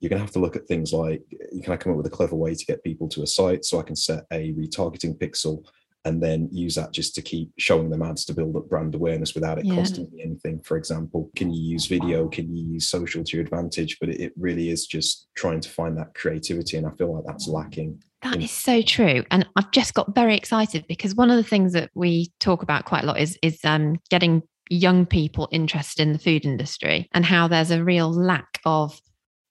you're 0.00 0.10
going 0.10 0.18
to 0.18 0.24
have 0.24 0.32
to 0.32 0.38
look 0.38 0.56
at 0.56 0.66
things 0.66 0.92
like 0.92 1.22
can 1.62 1.72
I 1.72 1.76
come 1.76 1.92
up 1.92 1.98
with 1.98 2.06
a 2.06 2.10
clever 2.10 2.36
way 2.36 2.54
to 2.54 2.64
get 2.64 2.84
people 2.84 3.08
to 3.08 3.22
a 3.22 3.26
site 3.26 3.64
so 3.64 3.78
I 3.78 3.82
can 3.82 3.96
set 3.96 4.24
a 4.32 4.52
retargeting 4.52 5.18
pixel 5.18 5.64
and 6.04 6.22
then 6.22 6.48
use 6.50 6.74
that 6.76 6.92
just 6.92 7.14
to 7.16 7.22
keep 7.22 7.52
showing 7.58 7.90
them 7.90 8.02
ads 8.02 8.24
to 8.26 8.34
build 8.34 8.56
up 8.56 8.68
brand 8.68 8.94
awareness 8.94 9.34
without 9.34 9.58
it 9.58 9.64
yeah. 9.64 9.74
costing 9.74 10.08
me 10.10 10.22
anything. 10.22 10.60
For 10.60 10.76
example, 10.76 11.30
can 11.36 11.52
you 11.52 11.60
use 11.60 11.86
video? 11.86 12.28
Can 12.28 12.54
you 12.54 12.64
use 12.64 12.88
social 12.88 13.24
to 13.24 13.36
your 13.36 13.44
advantage? 13.44 13.98
But 14.00 14.10
it 14.10 14.32
really 14.36 14.70
is 14.70 14.86
just 14.86 15.28
trying 15.34 15.60
to 15.60 15.68
find 15.68 15.98
that 15.98 16.14
creativity. 16.14 16.76
And 16.76 16.86
I 16.86 16.90
feel 16.92 17.14
like 17.14 17.24
that's 17.26 17.48
lacking. 17.48 18.02
That 18.22 18.36
in- 18.36 18.42
is 18.42 18.50
so 18.50 18.80
true. 18.80 19.24
And 19.30 19.46
I've 19.56 19.70
just 19.72 19.94
got 19.94 20.14
very 20.14 20.36
excited 20.36 20.86
because 20.88 21.14
one 21.14 21.30
of 21.30 21.36
the 21.36 21.42
things 21.42 21.72
that 21.72 21.90
we 21.94 22.32
talk 22.40 22.62
about 22.62 22.84
quite 22.84 23.02
a 23.02 23.06
lot 23.06 23.20
is, 23.20 23.38
is 23.42 23.58
um, 23.64 23.96
getting 24.08 24.42
young 24.70 25.04
people 25.04 25.48
interested 25.50 26.02
in 26.02 26.12
the 26.12 26.18
food 26.18 26.44
industry 26.44 27.08
and 27.12 27.24
how 27.24 27.48
there's 27.48 27.70
a 27.70 27.82
real 27.82 28.12
lack 28.12 28.60
of 28.64 29.00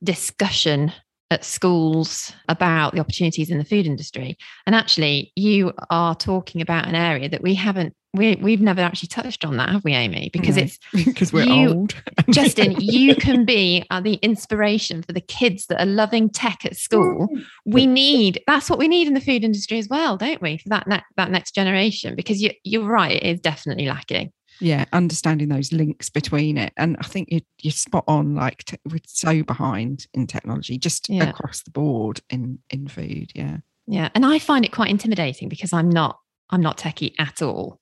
discussion 0.04 0.92
at 1.30 1.44
schools 1.44 2.32
about 2.48 2.94
the 2.94 3.00
opportunities 3.00 3.50
in 3.50 3.58
the 3.58 3.66
food 3.66 3.86
industry. 3.86 4.38
And 4.66 4.74
actually, 4.76 5.34
you 5.36 5.74
are 5.90 6.16
talking 6.16 6.62
about 6.62 6.88
an 6.88 6.96
area 6.96 7.28
that 7.30 7.42
we 7.42 7.56
haven't 7.56 7.94
we 8.14 8.36
we've 8.36 8.62
never 8.62 8.82
actually 8.82 9.10
touched 9.10 9.46
on 9.46 9.58
that, 9.58 9.70
have 9.70 9.84
we, 9.84 9.94
Amy? 9.94 10.30
Because 10.32 10.56
no, 10.56 10.64
it's 10.64 10.80
because 11.06 11.34
we're 11.34 11.44
you, 11.44 11.70
old. 11.70 11.96
Justin, 12.30 12.76
you 12.80 13.16
can 13.16 13.46
be 13.46 13.86
uh, 13.90 14.02
the 14.02 14.16
inspiration 14.16 15.04
for 15.04 15.12
the 15.14 15.22
kids 15.22 15.68
that 15.68 15.82
are 15.82 15.86
loving 15.86 16.30
tech 16.30 16.66
at 16.66 16.78
school. 16.78 17.28
We 17.66 17.86
need 17.86 18.42
that's 18.48 18.70
what 18.70 18.80
we 18.80 18.88
need 18.88 19.08
in 19.08 19.14
the 19.14 19.22
food 19.22 19.44
industry 19.44 19.78
as 19.78 19.90
well, 19.90 20.18
don't 20.18 20.42
we? 20.42 20.58
For 20.58 20.70
that 20.70 20.88
ne- 20.88 21.04
that 21.18 21.30
next 21.30 21.54
generation, 21.54 22.16
because 22.16 22.42
you 22.42 22.52
you're 22.64 22.88
right, 22.88 23.12
it 23.12 23.24
is 23.24 23.40
definitely 23.40 23.86
lacking 23.86 24.32
yeah 24.60 24.86
understanding 24.94 25.50
those 25.50 25.72
links 25.72 26.10
between 26.10 26.58
it 26.58 26.74
and 26.78 26.98
i 27.00 27.04
think 27.04 27.28
you, 27.32 27.42
you're 27.62 27.72
spot 27.72 28.04
on 28.08 28.36
like 28.36 28.64
te- 28.66 28.78
we're 28.90 29.00
so 29.06 29.44
behind 29.44 30.08
in 30.14 30.28
technology 30.28 30.78
just 30.78 31.10
yeah. 31.10 31.30
across 31.30 31.64
the 31.64 31.72
board 31.72 32.22
in 32.30 32.60
in 32.70 32.88
food 32.88 33.32
yeah 33.36 33.58
yeah 33.86 34.10
and 34.16 34.26
i 34.26 34.40
find 34.40 34.66
it 34.66 34.72
quite 34.72 34.90
intimidating 34.90 35.50
because 35.50 35.74
i'm 35.74 35.90
not 35.90 36.20
i'm 36.50 36.62
not 36.62 36.78
techie 36.78 37.14
at 37.20 37.42
all 37.42 37.80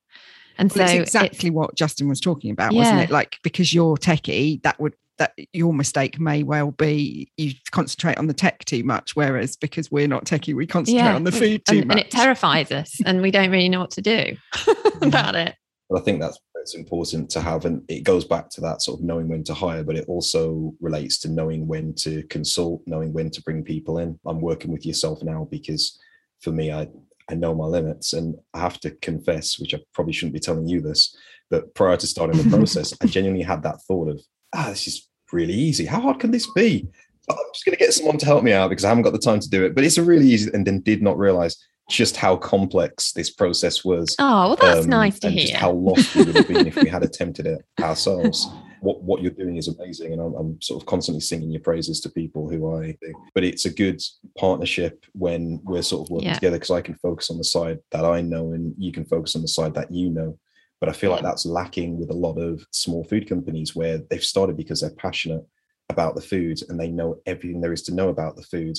and 0.57 0.71
well, 0.73 0.87
so 0.87 1.01
exactly 1.01 1.49
what 1.49 1.75
justin 1.75 2.07
was 2.07 2.19
talking 2.19 2.51
about 2.51 2.73
yeah. 2.73 2.79
wasn't 2.79 2.99
it 2.99 3.09
like 3.09 3.37
because 3.43 3.73
you're 3.73 3.97
techie 3.97 4.61
that 4.63 4.79
would 4.79 4.95
that 5.17 5.33
your 5.53 5.73
mistake 5.73 6.19
may 6.19 6.43
well 6.43 6.71
be 6.71 7.31
you 7.37 7.53
concentrate 7.71 8.17
on 8.17 8.27
the 8.27 8.33
tech 8.33 8.65
too 8.65 8.83
much 8.83 9.15
whereas 9.15 9.55
because 9.55 9.89
we're 9.89 10.09
not 10.09 10.25
techie 10.25 10.53
we 10.53 10.67
concentrate 10.67 11.03
yeah. 11.03 11.15
on 11.15 11.23
the 11.23 11.31
food 11.31 11.63
too 11.65 11.77
and, 11.79 11.87
much 11.87 11.97
and 11.97 12.05
it 12.05 12.11
terrifies 12.11 12.69
us 12.69 12.99
and 13.05 13.21
we 13.21 13.31
don't 13.31 13.49
really 13.49 13.69
know 13.69 13.79
what 13.79 13.91
to 13.91 14.01
do 14.01 14.35
mm. 14.53 15.07
about 15.07 15.35
it 15.35 15.55
but 15.89 16.01
I 16.01 16.03
think 16.03 16.19
that's 16.19 16.39
it's 16.65 16.73
important 16.73 17.29
to 17.29 17.41
have, 17.41 17.65
and 17.65 17.83
it 17.87 18.03
goes 18.03 18.25
back 18.25 18.49
to 18.49 18.61
that 18.61 18.81
sort 18.81 18.99
of 18.99 19.05
knowing 19.05 19.27
when 19.27 19.43
to 19.43 19.53
hire, 19.53 19.83
but 19.83 19.95
it 19.95 20.05
also 20.07 20.73
relates 20.81 21.19
to 21.19 21.29
knowing 21.29 21.67
when 21.67 21.93
to 21.93 22.23
consult, 22.23 22.81
knowing 22.87 23.13
when 23.13 23.29
to 23.29 23.41
bring 23.43 23.63
people 23.63 23.99
in. 23.99 24.19
I'm 24.25 24.41
working 24.41 24.71
with 24.71 24.83
yourself 24.83 25.21
now 25.21 25.47
because 25.51 25.99
for 26.41 26.51
me, 26.51 26.71
I 26.71 26.89
I 27.29 27.35
know 27.35 27.53
my 27.53 27.65
limits, 27.65 28.13
and 28.13 28.35
I 28.55 28.59
have 28.61 28.79
to 28.79 28.91
confess, 28.91 29.59
which 29.59 29.75
I 29.75 29.79
probably 29.93 30.13
shouldn't 30.13 30.33
be 30.33 30.39
telling 30.39 30.67
you 30.67 30.81
this, 30.81 31.15
but 31.51 31.75
prior 31.75 31.97
to 31.97 32.07
starting 32.07 32.41
the 32.41 32.49
process, 32.57 32.95
I 32.99 33.05
genuinely 33.05 33.43
had 33.43 33.61
that 33.61 33.81
thought 33.83 34.09
of, 34.09 34.19
ah, 34.55 34.69
this 34.69 34.87
is 34.87 35.07
really 35.31 35.53
easy. 35.53 35.85
How 35.85 36.01
hard 36.01 36.19
can 36.19 36.31
this 36.31 36.51
be? 36.53 36.87
I'm 37.29 37.37
just 37.53 37.65
going 37.65 37.77
to 37.77 37.83
get 37.83 37.93
someone 37.93 38.17
to 38.17 38.25
help 38.25 38.43
me 38.43 38.53
out 38.53 38.69
because 38.69 38.85
I 38.85 38.89
haven't 38.89 39.03
got 39.03 39.13
the 39.13 39.19
time 39.19 39.39
to 39.39 39.49
do 39.49 39.65
it. 39.65 39.73
But 39.75 39.83
it's 39.83 39.97
a 39.97 40.03
really 40.03 40.27
easy, 40.27 40.49
and 40.51 40.65
then 40.65 40.81
did 40.81 41.03
not 41.03 41.17
realize 41.17 41.57
just 41.89 42.17
how 42.17 42.35
complex 42.35 43.11
this 43.11 43.29
process 43.29 43.85
was. 43.85 44.15
Oh, 44.19 44.49
well, 44.49 44.55
that's 44.55 44.85
um, 44.85 44.89
nice 44.89 45.19
to 45.19 45.27
and 45.27 45.35
hear. 45.35 45.47
Just 45.47 45.59
how 45.59 45.71
lost 45.71 46.15
we 46.15 46.23
would 46.23 46.35
have 46.35 46.47
been 46.47 46.67
if 46.67 46.75
we 46.75 46.89
had 46.89 47.03
attempted 47.09 47.45
it 47.45 47.63
ourselves. 47.79 48.47
What 48.81 49.03
what 49.03 49.21
you're 49.21 49.31
doing 49.31 49.57
is 49.57 49.67
amazing, 49.67 50.13
and 50.13 50.21
I'm, 50.21 50.33
I'm, 50.35 50.61
sort 50.61 50.81
of 50.81 50.85
constantly 50.85 51.21
singing 51.21 51.51
your 51.51 51.61
praises 51.61 51.99
to 52.01 52.09
people 52.09 52.49
who 52.49 52.75
I. 52.75 52.97
think. 53.01 53.15
But 53.33 53.43
it's 53.43 53.65
a 53.65 53.73
good 53.73 54.01
partnership 54.37 55.05
when 55.13 55.59
we're 55.63 55.81
sort 55.81 56.07
of 56.07 56.11
working 56.11 56.29
yeah. 56.29 56.35
together 56.35 56.57
because 56.57 56.71
I 56.71 56.81
can 56.81 56.95
focus 56.95 57.29
on 57.29 57.37
the 57.37 57.43
side 57.43 57.79
that 57.91 58.05
I 58.05 58.21
know, 58.21 58.53
and 58.53 58.73
you 58.77 58.91
can 58.91 59.05
focus 59.05 59.35
on 59.35 59.41
the 59.41 59.47
side 59.47 59.73
that 59.75 59.91
you 59.91 60.09
know. 60.09 60.37
But 60.79 60.89
I 60.89 60.93
feel 60.93 61.09
like 61.09 61.23
that's 61.23 61.45
lacking 61.45 61.99
with 61.99 62.09
a 62.09 62.13
lot 62.13 62.37
of 62.37 62.65
small 62.71 63.03
food 63.05 63.29
companies 63.29 63.75
where 63.75 63.99
they've 64.09 64.23
started 64.23 64.57
because 64.57 64.81
they're 64.81 64.91
passionate 64.91 65.43
about 65.89 66.15
the 66.15 66.21
food 66.21 66.59
and 66.67 66.79
they 66.79 66.89
know 66.89 67.17
everything 67.25 67.61
there 67.61 67.73
is 67.73 67.83
to 67.83 67.93
know 67.93 68.09
about 68.09 68.35
the 68.35 68.43
food 68.43 68.77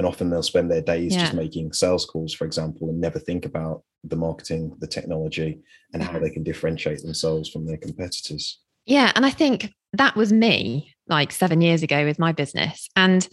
and 0.00 0.06
often 0.06 0.30
they'll 0.30 0.42
spend 0.42 0.70
their 0.70 0.80
days 0.80 1.14
yeah. 1.14 1.20
just 1.20 1.34
making 1.34 1.74
sales 1.74 2.06
calls 2.06 2.32
for 2.32 2.46
example 2.46 2.88
and 2.88 2.98
never 2.98 3.18
think 3.18 3.44
about 3.44 3.82
the 4.02 4.16
marketing 4.16 4.74
the 4.78 4.86
technology 4.86 5.60
and 5.92 6.02
how 6.02 6.12
they 6.12 6.20
mm-hmm. 6.20 6.32
can 6.32 6.42
differentiate 6.42 7.02
themselves 7.02 7.50
from 7.50 7.66
their 7.66 7.76
competitors 7.76 8.60
yeah 8.86 9.12
and 9.14 9.26
i 9.26 9.30
think 9.30 9.74
that 9.92 10.16
was 10.16 10.32
me 10.32 10.94
like 11.06 11.32
seven 11.32 11.60
years 11.60 11.82
ago 11.82 12.06
with 12.06 12.18
my 12.18 12.32
business 12.32 12.88
and 12.96 13.28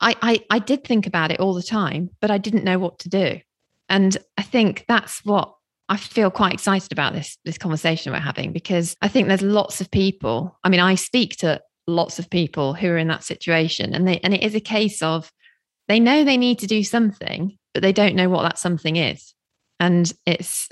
I, 0.00 0.14
I 0.22 0.44
i 0.50 0.58
did 0.60 0.84
think 0.84 1.08
about 1.08 1.32
it 1.32 1.40
all 1.40 1.52
the 1.52 1.64
time 1.64 2.10
but 2.20 2.30
i 2.30 2.38
didn't 2.38 2.62
know 2.62 2.78
what 2.78 3.00
to 3.00 3.08
do 3.08 3.40
and 3.88 4.16
i 4.38 4.42
think 4.42 4.84
that's 4.86 5.24
what 5.24 5.52
I 5.86 5.98
feel 5.98 6.30
quite 6.30 6.54
excited 6.54 6.92
about 6.92 7.12
this 7.12 7.36
this 7.44 7.58
conversation 7.58 8.10
we're 8.10 8.18
having 8.18 8.54
because 8.54 8.96
I 9.02 9.08
think 9.08 9.28
there's 9.28 9.42
lots 9.42 9.82
of 9.82 9.90
people. 9.90 10.58
I 10.64 10.70
mean, 10.70 10.80
I 10.80 10.94
speak 10.94 11.36
to 11.40 11.60
lots 11.86 12.18
of 12.18 12.30
people 12.30 12.72
who 12.72 12.88
are 12.88 12.96
in 12.96 13.08
that 13.08 13.22
situation, 13.22 13.92
and 13.92 14.08
they 14.08 14.18
and 14.20 14.32
it 14.32 14.42
is 14.42 14.54
a 14.54 14.60
case 14.60 15.02
of 15.02 15.30
they 15.88 16.00
know 16.00 16.24
they 16.24 16.36
need 16.36 16.58
to 16.60 16.66
do 16.66 16.82
something, 16.82 17.56
but 17.72 17.82
they 17.82 17.92
don't 17.92 18.16
know 18.16 18.28
what 18.28 18.42
that 18.42 18.58
something 18.58 18.96
is. 18.96 19.34
And 19.80 20.12
it's 20.26 20.68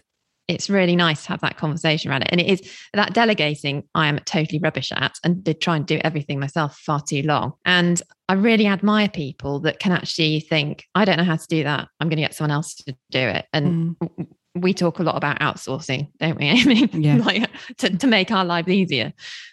it's 0.49 0.69
really 0.69 0.97
nice 0.97 1.23
to 1.23 1.29
have 1.29 1.41
that 1.41 1.57
conversation 1.57 2.11
around 2.11 2.23
it. 2.23 2.29
And 2.31 2.41
it 2.41 2.47
is 2.47 2.71
that 2.95 3.15
delegating 3.15 3.85
I 3.95 4.09
am 4.09 4.19
totally 4.21 4.59
rubbish 4.59 4.93
at 4.93 5.19
and 5.25 5.43
did 5.43 5.61
try 5.61 5.77
and 5.77 5.87
do 5.87 6.01
everything 6.03 6.41
myself 6.41 6.79
far 6.79 7.01
too 7.01 7.23
long. 7.23 7.55
And 7.65 8.03
I 8.29 8.35
really 8.35 8.67
admire 8.67 9.09
people 9.09 9.61
that 9.61 9.79
can 9.79 9.93
actually 9.93 10.41
think, 10.41 10.85
I 10.95 11.05
don't 11.05 11.17
know 11.17 11.25
how 11.25 11.37
to 11.37 11.47
do 11.47 11.65
that. 11.65 11.89
I'm 12.01 12.09
going 12.09 12.17
to 12.17 12.23
get 12.23 12.35
someone 12.35 12.51
else 12.51 12.75
to 12.75 12.93
do 13.11 13.21
it. 13.21 13.47
And 13.53 13.97
mm. 13.97 14.27
we 14.55 14.75
talk 14.75 14.99
a 14.99 15.05
lot 15.05 15.17
about 15.17 15.39
outsourcing, 15.41 16.11
don't 16.19 16.39
we, 16.39 16.45
Amy? 16.47 16.89
Yeah. 16.93 17.17
like 17.25 17.49
to, 17.79 17.97
to 17.97 18.07
make 18.07 18.31
our 18.31 18.45
lives 18.45 18.69
easier. 18.69 19.13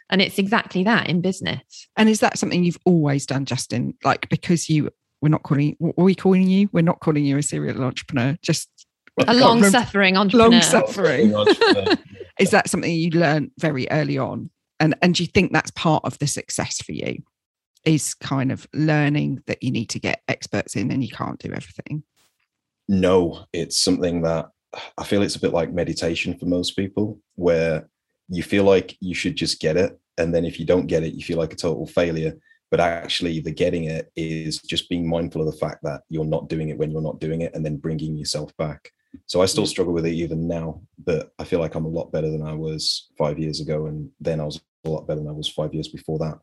And 0.09 0.21
it's 0.21 0.39
exactly 0.39 0.83
that 0.85 1.07
in 1.07 1.21
business. 1.21 1.87
And 1.97 2.09
is 2.09 2.19
that 2.21 2.39
something 2.39 2.63
you've 2.63 2.79
always 2.83 3.25
done, 3.25 3.45
Justin? 3.45 3.93
Like 4.03 4.27
because 4.29 4.69
you 4.69 4.89
we're 5.21 5.29
not 5.29 5.43
calling 5.43 5.75
what 5.79 5.95
are 5.97 6.03
we 6.03 6.15
calling 6.15 6.47
you? 6.47 6.69
We're 6.71 6.81
not 6.81 6.99
calling 6.99 7.25
you 7.25 7.37
a 7.37 7.43
serial 7.43 7.83
entrepreneur, 7.83 8.37
just 8.41 8.69
a 9.27 9.33
long 9.33 9.63
suffering 9.63 10.17
entrepreneur. 10.17 10.49
Long 10.49 10.61
suffering. 10.61 11.33
Is 12.39 12.51
that 12.51 12.69
something 12.69 12.91
you 12.91 13.09
learned 13.11 13.51
very 13.59 13.89
early 13.91 14.17
on? 14.17 14.49
And 14.79 14.95
and 15.01 15.15
do 15.15 15.23
you 15.23 15.27
think 15.27 15.51
that's 15.51 15.71
part 15.71 16.03
of 16.05 16.17
the 16.19 16.27
success 16.27 16.81
for 16.81 16.93
you? 16.93 17.17
Is 17.85 18.13
kind 18.13 18.51
of 18.51 18.67
learning 18.73 19.43
that 19.47 19.63
you 19.63 19.71
need 19.71 19.89
to 19.89 19.99
get 19.99 20.21
experts 20.27 20.75
in 20.75 20.91
and 20.91 21.03
you 21.03 21.09
can't 21.09 21.39
do 21.39 21.51
everything? 21.51 22.03
No, 22.87 23.45
it's 23.53 23.79
something 23.79 24.21
that 24.23 24.49
I 24.97 25.03
feel 25.03 25.21
it's 25.21 25.35
a 25.35 25.41
bit 25.41 25.53
like 25.53 25.73
meditation 25.73 26.37
for 26.37 26.45
most 26.45 26.75
people, 26.75 27.19
where 27.35 27.89
you 28.29 28.43
feel 28.43 28.63
like 28.63 28.97
you 28.99 29.15
should 29.15 29.35
just 29.35 29.59
get 29.59 29.77
it. 29.77 29.99
And 30.17 30.33
then 30.33 30.45
if 30.45 30.59
you 30.59 30.65
don't 30.65 30.87
get 30.87 31.03
it, 31.03 31.13
you 31.13 31.23
feel 31.23 31.37
like 31.37 31.53
a 31.53 31.57
total 31.57 31.87
failure 31.87 32.33
but 32.71 32.79
actually 32.79 33.39
the 33.39 33.51
getting 33.51 33.85
it 33.85 34.11
is 34.15 34.59
just 34.59 34.89
being 34.89 35.07
mindful 35.07 35.41
of 35.41 35.51
the 35.51 35.59
fact 35.59 35.79
that 35.83 36.01
you're 36.09 36.25
not 36.25 36.49
doing 36.49 36.69
it 36.69 36.77
when 36.77 36.91
you're 36.91 37.01
not 37.01 37.19
doing 37.19 37.41
it 37.41 37.53
and 37.53 37.65
then 37.65 37.77
bringing 37.77 38.15
yourself 38.15 38.55
back. 38.57 38.91
So 39.25 39.41
i 39.41 39.47
still 39.47 39.63
mm. 39.63 39.69
struggle 39.69 39.93
with 39.93 40.05
it 40.05 40.13
even 40.13 40.47
now 40.47 40.81
but 41.03 41.31
i 41.39 41.43
feel 41.43 41.59
like 41.59 41.73
i'm 41.73 41.85
a 41.85 41.95
lot 41.97 42.11
better 42.11 42.29
than 42.29 42.43
i 42.43 42.53
was 42.53 43.09
five 43.17 43.39
years 43.39 43.59
ago 43.59 43.87
and 43.87 44.07
then 44.19 44.39
i 44.39 44.43
was 44.43 44.61
a 44.85 44.89
lot 44.89 45.07
better 45.07 45.19
than 45.19 45.29
i 45.29 45.31
was 45.31 45.49
five 45.49 45.73
years 45.73 45.87
before 45.87 46.19
that. 46.19 46.37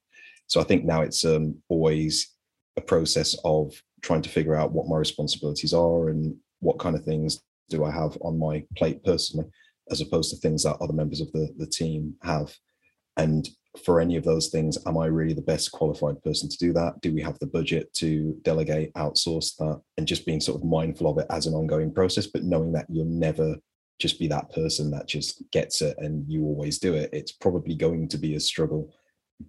So 0.48 0.60
i 0.60 0.64
think 0.64 0.84
now 0.84 1.02
it's 1.02 1.24
um, 1.24 1.56
always 1.68 2.34
a 2.76 2.80
process 2.80 3.36
of 3.44 3.72
trying 4.02 4.22
to 4.22 4.28
figure 4.28 4.56
out 4.56 4.72
what 4.72 4.88
my 4.88 4.96
responsibilities 4.96 5.72
are 5.72 6.08
and 6.08 6.36
what 6.58 6.80
kind 6.80 6.96
of 6.96 7.04
things 7.04 7.40
do 7.70 7.84
i 7.84 7.90
have 7.90 8.18
on 8.20 8.36
my 8.36 8.64
plate 8.76 9.04
personally 9.04 9.46
as 9.90 10.00
opposed 10.00 10.30
to 10.30 10.36
things 10.36 10.64
that 10.64 10.76
other 10.80 10.92
members 10.92 11.20
of 11.20 11.30
the, 11.32 11.48
the 11.58 11.66
team 11.66 12.14
have. 12.22 12.54
And 13.16 13.48
for 13.78 14.00
any 14.00 14.16
of 14.16 14.24
those 14.24 14.48
things 14.48 14.78
am 14.86 14.98
i 14.98 15.06
really 15.06 15.34
the 15.34 15.42
best 15.42 15.72
qualified 15.72 16.20
person 16.22 16.48
to 16.48 16.58
do 16.58 16.72
that 16.72 17.00
do 17.00 17.12
we 17.12 17.20
have 17.20 17.38
the 17.38 17.46
budget 17.46 17.92
to 17.92 18.36
delegate 18.42 18.92
outsource 18.94 19.56
that 19.56 19.80
and 19.96 20.06
just 20.06 20.26
being 20.26 20.40
sort 20.40 20.60
of 20.60 20.66
mindful 20.66 21.10
of 21.10 21.18
it 21.18 21.26
as 21.30 21.46
an 21.46 21.54
ongoing 21.54 21.92
process 21.92 22.26
but 22.26 22.44
knowing 22.44 22.72
that 22.72 22.86
you'll 22.88 23.04
never 23.04 23.56
just 23.98 24.18
be 24.18 24.26
that 24.26 24.50
person 24.52 24.90
that 24.90 25.08
just 25.08 25.42
gets 25.52 25.80
it 25.80 25.96
and 25.98 26.30
you 26.30 26.44
always 26.44 26.78
do 26.78 26.94
it 26.94 27.10
it's 27.12 27.32
probably 27.32 27.74
going 27.74 28.08
to 28.08 28.18
be 28.18 28.34
a 28.34 28.40
struggle 28.40 28.92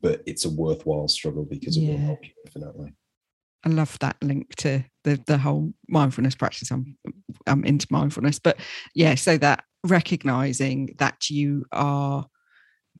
but 0.01 0.21
it's 0.25 0.45
a 0.45 0.49
worthwhile 0.49 1.07
struggle 1.07 1.45
because 1.45 1.77
it 1.77 1.81
yeah. 1.81 1.91
will 1.91 1.97
help 1.99 2.19
you 2.23 2.31
infinitely 2.45 2.93
I 3.65 3.69
love 3.69 3.97
that 3.99 4.15
link 4.21 4.55
to 4.57 4.83
the 5.03 5.21
the 5.27 5.37
whole 5.37 5.73
mindfulness 5.89 6.35
practice. 6.35 6.71
I'm 6.71 6.95
I'm 7.47 7.65
into 7.65 7.87
mindfulness, 7.89 8.39
but 8.39 8.59
yeah, 8.93 9.15
so 9.15 9.37
that 9.39 9.63
recognizing 9.83 10.95
that 10.99 11.29
you 11.29 11.65
are 11.71 12.25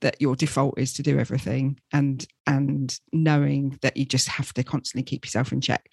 that 0.02 0.22
your 0.22 0.36
default 0.36 0.78
is 0.78 0.94
to 0.94 1.04
do 1.04 1.20
everything 1.20 1.80
and 1.94 2.28
and 2.46 3.00
knowing 3.14 3.78
that 3.82 3.98
you 3.98 4.06
just 4.06 4.28
have 4.28 4.54
to 4.54 4.64
constantly 4.64 5.04
keep 5.04 5.26
yourself 5.26 5.52
in 5.52 5.62
check 5.62 5.86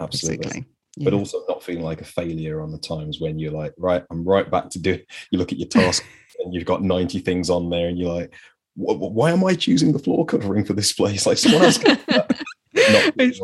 absolutely 0.00 0.64
yeah. 0.96 1.04
but 1.04 1.14
also 1.14 1.42
not 1.48 1.62
feeling 1.62 1.84
like 1.84 2.00
a 2.00 2.04
failure 2.04 2.60
on 2.60 2.70
the 2.70 2.78
times 2.78 3.20
when 3.20 3.38
you're 3.38 3.52
like 3.52 3.72
right 3.78 4.04
i'm 4.10 4.24
right 4.24 4.50
back 4.50 4.68
to 4.70 4.78
do 4.78 4.98
you 5.30 5.38
look 5.38 5.52
at 5.52 5.58
your 5.58 5.68
task 5.68 6.04
and 6.40 6.54
you've 6.54 6.64
got 6.64 6.82
90 6.82 7.18
things 7.20 7.50
on 7.50 7.70
there 7.70 7.88
and 7.88 7.98
you're 7.98 8.12
like 8.12 8.34
why 8.74 9.30
am 9.30 9.44
I 9.44 9.54
choosing 9.54 9.92
the 9.92 9.98
floor 9.98 10.24
covering 10.24 10.64
for 10.64 10.72
this 10.72 10.92
place? 10.92 11.26
Like 11.32 11.38
someone 11.38 11.64
else. 11.64 11.78
it's, 12.74 13.40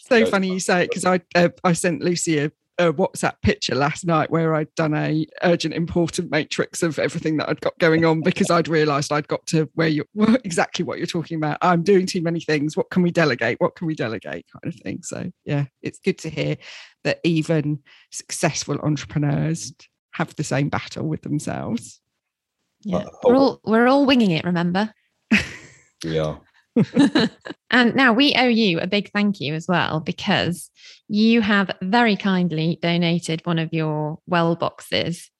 so 0.00 0.26
funny 0.26 0.48
you 0.48 0.60
say 0.60 0.82
it 0.82 0.90
because 0.90 1.04
I 1.04 1.20
uh, 1.34 1.48
I 1.64 1.72
sent 1.72 2.02
Lucy 2.02 2.38
a, 2.38 2.52
a, 2.78 2.92
WhatsApp 2.92 3.40
picture 3.42 3.74
last 3.74 4.04
night 4.04 4.30
where 4.30 4.54
I'd 4.54 4.74
done 4.74 4.94
a 4.94 5.26
urgent 5.42 5.74
important 5.74 6.30
matrix 6.30 6.82
of 6.82 6.98
everything 6.98 7.36
that 7.38 7.48
I'd 7.48 7.60
got 7.60 7.78
going 7.78 8.04
on 8.04 8.22
because 8.22 8.50
I'd 8.50 8.68
realised 8.68 9.12
I'd 9.12 9.28
got 9.28 9.46
to 9.46 9.68
where 9.74 9.88
you 9.88 10.04
exactly 10.44 10.84
what 10.84 10.98
you're 10.98 11.06
talking 11.06 11.36
about. 11.36 11.58
I'm 11.62 11.82
doing 11.82 12.06
too 12.06 12.22
many 12.22 12.40
things. 12.40 12.76
What 12.76 12.90
can 12.90 13.02
we 13.02 13.10
delegate? 13.10 13.60
What 13.60 13.76
can 13.76 13.86
we 13.86 13.94
delegate? 13.94 14.46
Kind 14.52 14.74
of 14.74 14.80
thing. 14.80 15.02
So 15.02 15.30
yeah, 15.44 15.66
it's 15.82 15.98
good 15.98 16.18
to 16.18 16.30
hear 16.30 16.56
that 17.04 17.20
even 17.24 17.80
successful 18.10 18.78
entrepreneurs 18.82 19.72
have 20.12 20.34
the 20.36 20.44
same 20.44 20.68
battle 20.68 21.06
with 21.06 21.22
themselves. 21.22 22.00
Yeah, 22.82 23.04
we're 23.24 23.36
all 23.36 23.60
we're 23.64 23.86
all 23.86 24.06
winging 24.06 24.30
it. 24.30 24.44
Remember? 24.44 24.92
Yeah. 26.04 26.36
And 27.70 27.94
now 27.94 28.12
we 28.12 28.34
owe 28.34 28.48
you 28.48 28.78
a 28.80 28.86
big 28.86 29.10
thank 29.12 29.40
you 29.40 29.54
as 29.54 29.66
well 29.68 30.00
because 30.00 30.70
you 31.08 31.40
have 31.40 31.70
very 31.82 32.16
kindly 32.16 32.78
donated 32.82 33.44
one 33.46 33.58
of 33.58 33.72
your 33.72 34.18
well 34.26 34.56
boxes 34.56 35.30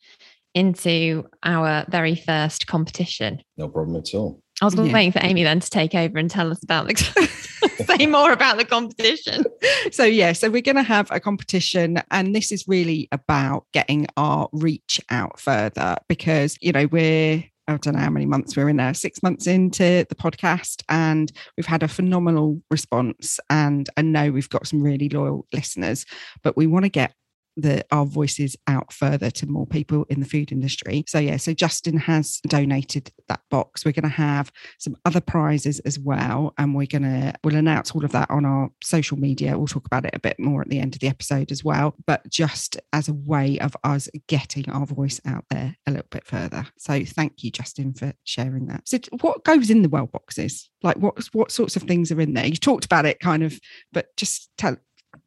into 0.55 1.29
our 1.43 1.85
very 1.91 2.15
first 2.15 2.67
competition. 2.67 3.43
No 3.57 3.69
problem 3.69 3.97
at 3.97 4.15
all. 4.15 4.41
I 4.63 4.65
was 4.65 4.75
yeah. 4.75 4.91
waiting 4.91 5.13
for 5.13 5.21
Amy 5.23 5.43
then 5.43 5.61
to 5.61 5.69
take 5.69 5.95
over 5.95 6.17
and 6.19 6.31
tell 6.31 6.51
us 6.51 6.63
about 6.63 6.89
the 6.89 6.97
say 7.99 8.07
more 8.07 8.33
about 8.33 8.57
the 8.57 8.65
competition. 8.65 9.45
So 9.93 10.05
yeah, 10.05 10.33
so 10.33 10.49
we're 10.49 10.63
going 10.63 10.77
to 10.77 10.83
have 10.83 11.11
a 11.11 11.21
competition 11.21 12.03
and 12.11 12.35
this 12.35 12.51
is 12.51 12.67
really 12.67 13.09
about 13.13 13.67
getting 13.73 14.07
our 14.17 14.49
reach 14.53 15.01
out 15.11 15.39
further 15.39 15.97
because 16.09 16.57
you 16.61 16.73
know 16.73 16.87
we're 16.87 17.45
I 17.69 17.77
don't 17.77 17.95
know 17.95 18.01
how 18.01 18.11
many 18.11 18.27
months 18.27 18.57
we're 18.57 18.69
in 18.69 18.77
there, 18.77 18.95
six 18.95 19.23
months 19.23 19.47
into 19.47 20.07
the 20.09 20.15
podcast, 20.15 20.83
and 20.89 21.33
we've 21.57 21.67
had 21.67 21.83
a 21.83 21.89
phenomenal 21.89 22.63
response. 22.71 23.41
And 23.51 23.89
I 23.97 24.03
know 24.03 24.31
we've 24.31 24.49
got 24.49 24.67
some 24.67 24.83
really 24.83 25.09
loyal 25.09 25.47
listeners, 25.53 26.07
but 26.43 26.57
we 26.57 26.67
want 26.67 26.85
to 26.85 26.91
get 26.91 27.15
the 27.57 27.85
our 27.91 28.05
voices 28.05 28.57
out 28.67 28.93
further 28.93 29.31
to 29.31 29.47
more 29.47 29.67
people 29.67 30.05
in 30.09 30.21
the 30.21 30.27
food 30.27 30.53
industry. 30.53 31.05
So 31.09 31.19
yeah, 31.19 31.37
so 31.39 31.53
Justin 31.53 31.99
has 31.99 32.41
donated 32.47 33.11
that 33.29 33.41
box. 33.51 33.85
We're 33.85 33.93
going 33.93 34.03
to 34.03 34.09
have 34.09 34.53
some 34.79 34.97
other 35.05 35.21
prizes 35.21 35.81
as 35.81 35.99
well, 35.99 36.55
and 36.59 36.75
we're 36.75 36.87
going 36.87 37.03
to 37.03 37.35
we'll 37.43 37.57
announce 37.57 37.93
all 37.93 38.05
of 38.05 38.13
that 38.13 38.31
on 38.31 38.45
our 38.45 38.71
social 38.83 39.19
media. 39.19 39.57
We'll 39.57 39.67
talk 39.67 39.87
about 39.87 40.05
it 40.05 40.15
a 40.15 40.21
bit 40.21 40.39
more 40.39 40.63
at 40.63 40.69
the 40.69 40.79
end 40.79 40.95
of 40.95 41.01
the 41.01 41.09
episode 41.09 41.51
as 41.51 41.65
well. 41.65 41.95
But 42.07 42.29
just 42.29 42.77
as 42.93 43.09
a 43.09 43.15
way 43.15 43.59
of 43.59 43.77
us 43.85 44.09
getting 44.29 44.69
our 44.71 44.87
voice 44.87 45.21
out 45.27 45.45
there 45.51 45.77
a 45.87 45.91
little 45.91 46.07
bit 46.11 46.27
further. 46.27 46.67
So 46.79 47.05
thank 47.05 47.43
you, 47.43 47.51
Justin, 47.51 47.95
for 47.95 48.13
sharing 48.25 48.67
that. 48.67 48.89
So 48.89 48.99
what 49.21 49.45
goes 49.45 49.71
in 49.71 49.83
the 49.83 49.89
well 49.89 50.07
boxes? 50.07 50.69
Like 50.83 50.97
what 50.99 51.27
what 51.33 51.51
sorts 51.51 51.77
of 51.77 51.83
things 51.83 52.13
are 52.13 52.21
in 52.21 52.35
there? 52.35 52.47
You 52.47 52.57
talked 52.57 52.85
about 52.85 53.07
it 53.07 53.21
kind 53.21 53.43
of, 53.43 53.59
but 53.93 54.15
just 54.17 54.51
tell 54.59 54.77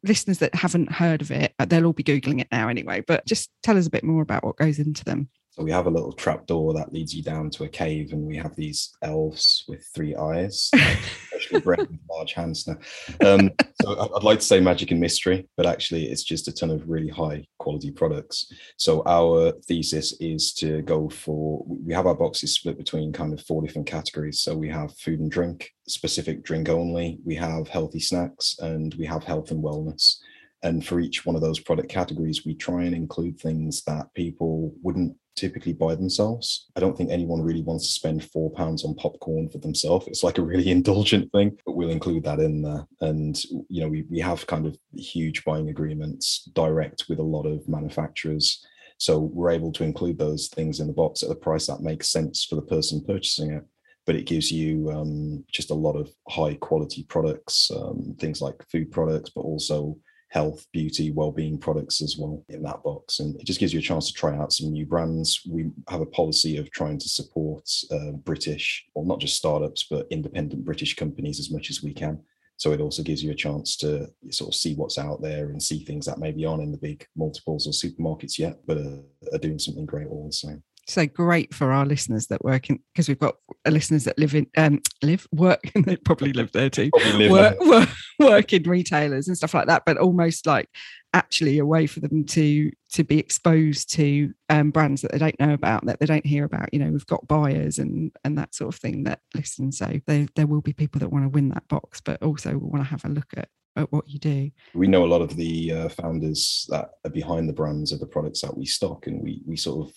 listeners 0.02 0.38
that 0.38 0.54
haven't 0.54 0.92
heard 0.92 1.22
of 1.22 1.30
it, 1.30 1.54
uh, 1.58 1.64
they'll 1.64 1.86
all 1.86 1.92
be 1.92 2.02
Googling 2.02 2.40
it 2.40 2.48
now 2.50 2.68
anyway, 2.68 3.02
but 3.06 3.26
just 3.26 3.50
tell 3.62 3.76
us 3.76 3.86
a 3.86 3.90
bit 3.90 4.04
more 4.04 4.22
about 4.22 4.44
what 4.44 4.56
goes 4.56 4.78
into 4.78 5.04
them. 5.04 5.28
So 5.60 5.64
we 5.64 5.72
have 5.72 5.86
a 5.86 5.90
little 5.90 6.14
trap 6.14 6.46
door 6.46 6.72
that 6.72 6.90
leads 6.90 7.14
you 7.14 7.22
down 7.22 7.50
to 7.50 7.64
a 7.64 7.68
cave, 7.68 8.14
and 8.14 8.22
we 8.22 8.34
have 8.38 8.56
these 8.56 8.96
elves 9.02 9.62
with 9.68 9.86
three 9.94 10.16
eyes, 10.16 10.70
especially 10.74 11.60
Brett 11.60 11.80
with 11.80 12.00
large 12.10 12.32
hands 12.32 12.66
now. 12.66 12.78
Um, 13.22 13.50
so 13.82 14.10
I'd 14.16 14.22
like 14.22 14.38
to 14.38 14.44
say 14.46 14.58
magic 14.58 14.90
and 14.90 14.98
mystery, 14.98 15.46
but 15.58 15.66
actually 15.66 16.06
it's 16.06 16.22
just 16.22 16.48
a 16.48 16.52
ton 16.52 16.70
of 16.70 16.88
really 16.88 17.10
high 17.10 17.44
quality 17.58 17.90
products. 17.90 18.50
So 18.78 19.02
our 19.04 19.52
thesis 19.66 20.14
is 20.18 20.54
to 20.54 20.80
go 20.80 21.10
for 21.10 21.62
we 21.66 21.92
have 21.92 22.06
our 22.06 22.14
boxes 22.14 22.54
split 22.54 22.78
between 22.78 23.12
kind 23.12 23.34
of 23.34 23.42
four 23.42 23.60
different 23.60 23.86
categories. 23.86 24.40
So 24.40 24.56
we 24.56 24.70
have 24.70 24.96
food 24.96 25.20
and 25.20 25.30
drink, 25.30 25.70
specific 25.86 26.42
drink 26.42 26.70
only, 26.70 27.18
we 27.22 27.34
have 27.34 27.68
healthy 27.68 28.00
snacks, 28.00 28.56
and 28.60 28.94
we 28.94 29.04
have 29.04 29.24
health 29.24 29.50
and 29.50 29.62
wellness. 29.62 30.20
And 30.62 30.86
for 30.86 31.00
each 31.00 31.24
one 31.24 31.36
of 31.36 31.42
those 31.42 31.60
product 31.60 31.90
categories, 31.90 32.44
we 32.44 32.54
try 32.54 32.84
and 32.84 32.94
include 32.94 33.38
things 33.38 33.82
that 33.84 34.12
people 34.14 34.74
wouldn't 34.82 35.16
typically 35.40 35.72
buy 35.72 35.94
themselves. 35.94 36.70
I 36.76 36.80
don't 36.80 36.96
think 36.96 37.10
anyone 37.10 37.42
really 37.42 37.62
wants 37.62 37.86
to 37.86 37.92
spend 37.92 38.24
four 38.24 38.50
pounds 38.50 38.84
on 38.84 38.94
popcorn 38.94 39.48
for 39.48 39.58
themselves. 39.58 40.06
It's 40.06 40.22
like 40.22 40.38
a 40.38 40.42
really 40.42 40.70
indulgent 40.76 41.32
thing, 41.32 41.58
but 41.64 41.72
we'll 41.72 41.90
include 41.90 42.24
that 42.24 42.40
in 42.40 42.62
there. 42.62 42.86
And 43.00 43.42
you 43.68 43.80
know, 43.80 43.88
we, 43.88 44.02
we 44.10 44.20
have 44.20 44.46
kind 44.46 44.66
of 44.66 44.76
huge 44.94 45.44
buying 45.44 45.70
agreements 45.70 46.48
direct 46.54 47.04
with 47.08 47.18
a 47.18 47.30
lot 47.36 47.46
of 47.46 47.66
manufacturers. 47.68 48.64
So 48.98 49.18
we're 49.18 49.50
able 49.50 49.72
to 49.72 49.84
include 49.84 50.18
those 50.18 50.48
things 50.48 50.80
in 50.80 50.86
the 50.86 50.92
box 50.92 51.22
at 51.22 51.30
a 51.30 51.34
price 51.34 51.66
that 51.66 51.80
makes 51.80 52.08
sense 52.08 52.44
for 52.44 52.56
the 52.56 52.62
person 52.62 53.02
purchasing 53.06 53.52
it. 53.52 53.64
But 54.06 54.16
it 54.16 54.26
gives 54.26 54.50
you 54.50 54.90
um, 54.90 55.44
just 55.50 55.70
a 55.70 55.74
lot 55.74 55.96
of 55.96 56.10
high 56.28 56.54
quality 56.54 57.04
products, 57.04 57.70
um, 57.74 58.16
things 58.18 58.42
like 58.42 58.56
food 58.70 58.90
products, 58.90 59.30
but 59.30 59.42
also 59.42 59.96
health, 60.30 60.66
beauty, 60.72 61.10
well-being 61.10 61.58
products 61.58 62.00
as 62.00 62.16
well 62.16 62.44
in 62.48 62.62
that 62.62 62.82
box. 62.82 63.18
And 63.18 63.38
it 63.40 63.44
just 63.44 63.60
gives 63.60 63.72
you 63.72 63.80
a 63.80 63.82
chance 63.82 64.06
to 64.06 64.14
try 64.14 64.36
out 64.36 64.52
some 64.52 64.70
new 64.70 64.86
brands. 64.86 65.42
We 65.48 65.70
have 65.88 66.00
a 66.00 66.06
policy 66.06 66.56
of 66.56 66.70
trying 66.70 66.98
to 66.98 67.08
support 67.08 67.68
uh, 67.90 68.12
British, 68.12 68.86
or 68.94 69.04
not 69.04 69.20
just 69.20 69.36
startups, 69.36 69.86
but 69.90 70.06
independent 70.10 70.64
British 70.64 70.94
companies 70.94 71.40
as 71.40 71.50
much 71.50 71.68
as 71.68 71.82
we 71.82 71.92
can. 71.92 72.20
So 72.58 72.72
it 72.72 72.80
also 72.80 73.02
gives 73.02 73.24
you 73.24 73.32
a 73.32 73.34
chance 73.34 73.76
to 73.78 74.08
sort 74.30 74.50
of 74.50 74.54
see 74.54 74.74
what's 74.74 74.98
out 74.98 75.22
there 75.22 75.48
and 75.50 75.62
see 75.62 75.82
things 75.82 76.06
that 76.06 76.18
maybe 76.18 76.44
aren't 76.44 76.62
in 76.62 76.72
the 76.72 76.78
big 76.78 77.06
multiples 77.16 77.66
or 77.66 77.70
supermarkets 77.70 78.38
yet, 78.38 78.58
but 78.66 78.76
are, 78.76 79.02
are 79.32 79.38
doing 79.38 79.58
something 79.58 79.86
great 79.86 80.08
all 80.08 80.26
the 80.26 80.32
same 80.32 80.62
so 80.92 81.06
great 81.06 81.54
for 81.54 81.72
our 81.72 81.86
listeners 81.86 82.26
that 82.28 82.44
work 82.44 82.70
in 82.70 82.80
because 82.92 83.08
we've 83.08 83.18
got 83.18 83.36
listeners 83.66 84.04
that 84.04 84.18
live 84.18 84.34
in 84.34 84.46
um 84.56 84.80
live 85.02 85.26
work 85.32 85.60
and 85.74 85.84
they 85.86 85.96
probably 85.96 86.32
live 86.32 86.52
there 86.52 86.70
too. 86.70 86.90
Live 87.14 87.30
work, 87.30 87.58
there. 87.58 87.68
work, 87.68 87.88
work 88.18 88.52
in 88.52 88.62
retailers 88.64 89.28
and 89.28 89.36
stuff 89.36 89.54
like 89.54 89.66
that 89.66 89.82
but 89.86 89.96
almost 89.98 90.46
like 90.46 90.68
actually 91.12 91.58
a 91.58 91.66
way 91.66 91.86
for 91.86 92.00
them 92.00 92.24
to 92.24 92.70
to 92.92 93.04
be 93.04 93.18
exposed 93.18 93.92
to 93.92 94.32
um, 94.48 94.70
brands 94.70 95.02
that 95.02 95.12
they 95.12 95.18
don't 95.18 95.38
know 95.40 95.52
about 95.52 95.84
that 95.86 95.98
they 96.00 96.06
don't 96.06 96.26
hear 96.26 96.44
about. 96.44 96.72
You 96.72 96.80
know 96.80 96.90
we've 96.90 97.06
got 97.06 97.26
buyers 97.26 97.78
and 97.78 98.12
and 98.24 98.36
that 98.38 98.54
sort 98.54 98.74
of 98.74 98.80
thing 98.80 99.04
that 99.04 99.20
listen. 99.34 99.72
So 99.72 100.00
there, 100.06 100.26
there 100.36 100.46
will 100.46 100.60
be 100.60 100.72
people 100.72 100.98
that 101.00 101.10
want 101.10 101.24
to 101.24 101.28
win 101.28 101.48
that 101.50 101.68
box 101.68 102.00
but 102.00 102.22
also 102.22 102.56
want 102.58 102.84
to 102.84 102.90
have 102.90 103.04
a 103.04 103.08
look 103.08 103.32
at 103.36 103.48
at 103.76 103.92
what 103.92 104.08
you 104.08 104.18
do. 104.18 104.50
We 104.74 104.88
know 104.88 105.04
a 105.04 105.06
lot 105.06 105.22
of 105.22 105.36
the 105.36 105.72
uh, 105.72 105.88
founders 105.88 106.66
that 106.70 106.90
are 107.04 107.10
behind 107.10 107.48
the 107.48 107.54
brands 107.54 107.92
of 107.92 108.00
the 108.00 108.06
products 108.06 108.42
that 108.42 108.56
we 108.56 108.66
stock 108.66 109.06
and 109.06 109.22
we 109.22 109.42
we 109.46 109.56
sort 109.56 109.88
of 109.88 109.94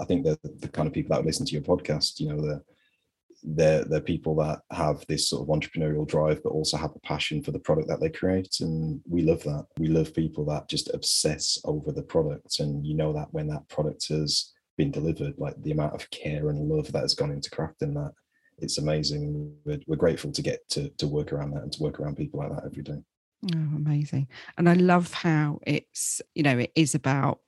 I 0.00 0.04
think 0.04 0.24
they're 0.24 0.38
the 0.42 0.68
kind 0.68 0.86
of 0.86 0.94
people 0.94 1.10
that 1.10 1.18
would 1.18 1.26
listen 1.26 1.46
to 1.46 1.52
your 1.52 1.62
podcast. 1.62 2.20
You 2.20 2.28
know, 2.28 2.40
they're 2.40 2.62
they're 3.42 3.84
they're 3.84 4.00
people 4.00 4.34
that 4.36 4.60
have 4.70 5.04
this 5.06 5.28
sort 5.28 5.42
of 5.42 5.48
entrepreneurial 5.48 6.06
drive, 6.06 6.42
but 6.42 6.50
also 6.50 6.76
have 6.76 6.94
a 6.94 7.00
passion 7.00 7.42
for 7.42 7.52
the 7.52 7.58
product 7.58 7.88
that 7.88 8.00
they 8.00 8.10
create, 8.10 8.60
and 8.60 9.00
we 9.08 9.22
love 9.22 9.42
that. 9.44 9.66
We 9.78 9.88
love 9.88 10.14
people 10.14 10.44
that 10.46 10.68
just 10.68 10.92
obsess 10.92 11.58
over 11.64 11.92
the 11.92 12.02
product, 12.02 12.60
and 12.60 12.86
you 12.86 12.94
know 12.94 13.12
that 13.12 13.32
when 13.32 13.48
that 13.48 13.68
product 13.68 14.08
has 14.08 14.52
been 14.76 14.90
delivered, 14.90 15.34
like 15.38 15.60
the 15.62 15.72
amount 15.72 15.94
of 15.94 16.10
care 16.10 16.50
and 16.50 16.68
love 16.68 16.92
that 16.92 17.02
has 17.02 17.14
gone 17.14 17.32
into 17.32 17.50
crafting 17.50 17.94
that, 17.94 18.12
it's 18.58 18.78
amazing. 18.78 19.54
We're, 19.64 19.80
we're 19.86 19.96
grateful 19.96 20.32
to 20.32 20.42
get 20.42 20.68
to 20.70 20.88
to 20.90 21.06
work 21.06 21.32
around 21.32 21.52
that 21.52 21.62
and 21.62 21.72
to 21.72 21.82
work 21.82 22.00
around 22.00 22.16
people 22.16 22.40
like 22.40 22.50
that 22.50 22.64
every 22.64 22.82
day. 22.82 23.02
Oh, 23.54 23.76
amazing. 23.76 24.28
And 24.56 24.68
I 24.68 24.74
love 24.74 25.12
how 25.12 25.60
it's, 25.64 26.20
you 26.34 26.42
know, 26.42 26.58
it 26.58 26.72
is 26.74 26.94
about 26.94 27.40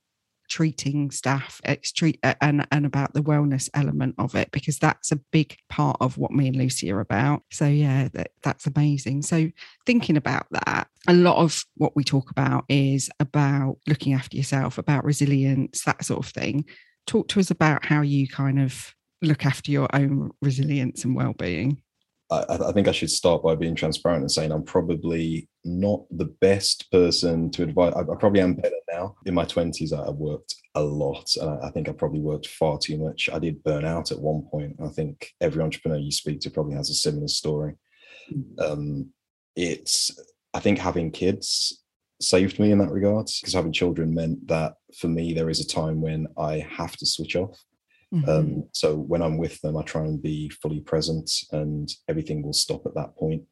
treating 0.51 1.11
staff 1.11 1.61
and 1.65 2.67
and 2.71 2.87
about 2.87 3.15
the 3.15 3.23
wellness 3.23 3.71
element 3.73 4.15
of 4.19 4.35
it 4.35 4.51
because 4.51 4.79
that's 4.79 5.13
a 5.13 5.21
big 5.31 5.57
part 5.69 5.97
of 6.01 6.19
what 6.19 6.33
me 6.33 6.49
and 6.49 6.57
lucy 6.57 6.91
are 6.91 7.01
about. 7.01 7.43
So 7.51 7.67
yeah 7.67 8.09
that, 8.13 8.33
that's 8.43 8.67
amazing. 8.67 9.23
So 9.23 9.51
thinking 9.87 10.17
about 10.17 10.47
that 10.51 10.89
a 11.09 11.15
lot 11.15 11.37
of 11.37 11.65
what 11.77 11.97
we 11.97 12.05
talk 12.05 12.31
about 12.31 12.65
is 12.69 13.09
about 13.21 13.79
looking 13.87 14.13
after 14.13 14.37
yourself 14.37 14.77
about 14.77 15.05
resilience 15.05 15.85
that 15.85 16.05
sort 16.05 16.25
of 16.25 16.31
thing. 16.31 16.65
Talk 17.07 17.29
to 17.29 17.41
us 17.41 17.51
about 17.51 17.85
how 17.87 18.03
you 18.03 18.29
kind 18.29 18.61
of 18.61 18.95
look 19.23 19.47
after 19.47 19.71
your 19.71 19.89
own 19.95 20.31
resilience 20.43 21.05
and 21.05 21.15
well-being 21.15 21.81
I, 22.31 22.45
I, 22.69 22.73
think 22.73 22.87
I 22.87 22.93
should 22.93 23.11
start 23.11 23.43
by 23.43 23.57
being 23.57 23.75
transparent 23.75 24.23
and 24.23 24.31
saying 24.31 24.53
I'm 24.53 24.63
probably 24.63 25.49
not 25.65 26.05
the 26.11 26.27
best 26.41 26.91
person 26.93 27.51
to 27.53 27.65
advise. 27.65 27.93
I, 27.95 28.01
I 28.01 28.17
probably 28.19 28.41
am 28.41 28.55
better 28.55 28.77
now. 28.93 29.17
In 29.27 29.35
my 29.35 29.45
20s, 29.45 29.93
I, 29.93 30.05
I 30.05 30.11
worked 30.11 30.55
a 30.77 30.83
lot. 30.83 31.29
And 31.41 31.51
I, 31.51 31.67
I, 31.67 31.71
think 31.71 31.89
I 31.89 31.93
probably 31.93 32.21
worked 32.21 32.47
far 32.47 32.79
too 32.79 32.99
much. 32.99 33.29
I 33.33 33.41
did 33.41 33.63
burn 33.65 33.85
out 33.85 34.13
at 34.13 34.21
one 34.21 34.43
point. 34.43 34.77
I 34.83 34.89
think 34.89 35.33
every 35.41 35.63
entrepreneur 35.63 35.99
you 35.99 36.13
speak 36.13 36.41
to 36.41 36.51
probably 36.51 36.75
has 36.75 36.91
a 36.91 36.95
similar 36.95 37.29
story. 37.29 37.75
Mm. 38.33 38.61
Um, 38.61 39.11
it's, 39.57 40.17
I 40.55 40.61
think 40.61 40.79
having 40.79 41.11
kids 41.11 41.83
saved 42.21 42.61
me 42.61 42.71
in 42.71 42.79
that 42.79 42.93
regard 42.93 43.29
because 43.41 43.55
having 43.55 43.73
children 43.73 44.15
meant 44.15 44.47
that 44.47 44.75
for 44.97 45.09
me, 45.09 45.33
there 45.33 45.51
is 45.51 45.61
a 45.61 45.67
time 45.67 46.01
when 46.01 46.29
I 46.39 46.65
have 46.71 46.97
to 46.99 47.07
switch 47.07 47.35
off 47.35 47.59
Mm-hmm. 48.13 48.29
Um, 48.29 48.69
so 48.73 48.97
when 48.97 49.23
I'm 49.23 49.39
with 49.39 49.61
them, 49.61 49.77
I 49.77 49.83
try 49.83 50.03
and 50.03 50.21
be 50.21 50.49
fully 50.49 50.81
present, 50.81 51.31
and 51.53 51.91
everything 52.09 52.43
will 52.43 52.53
stop 52.53 52.87
at 52.87 52.95
that 52.95 53.17
point. 53.17 53.43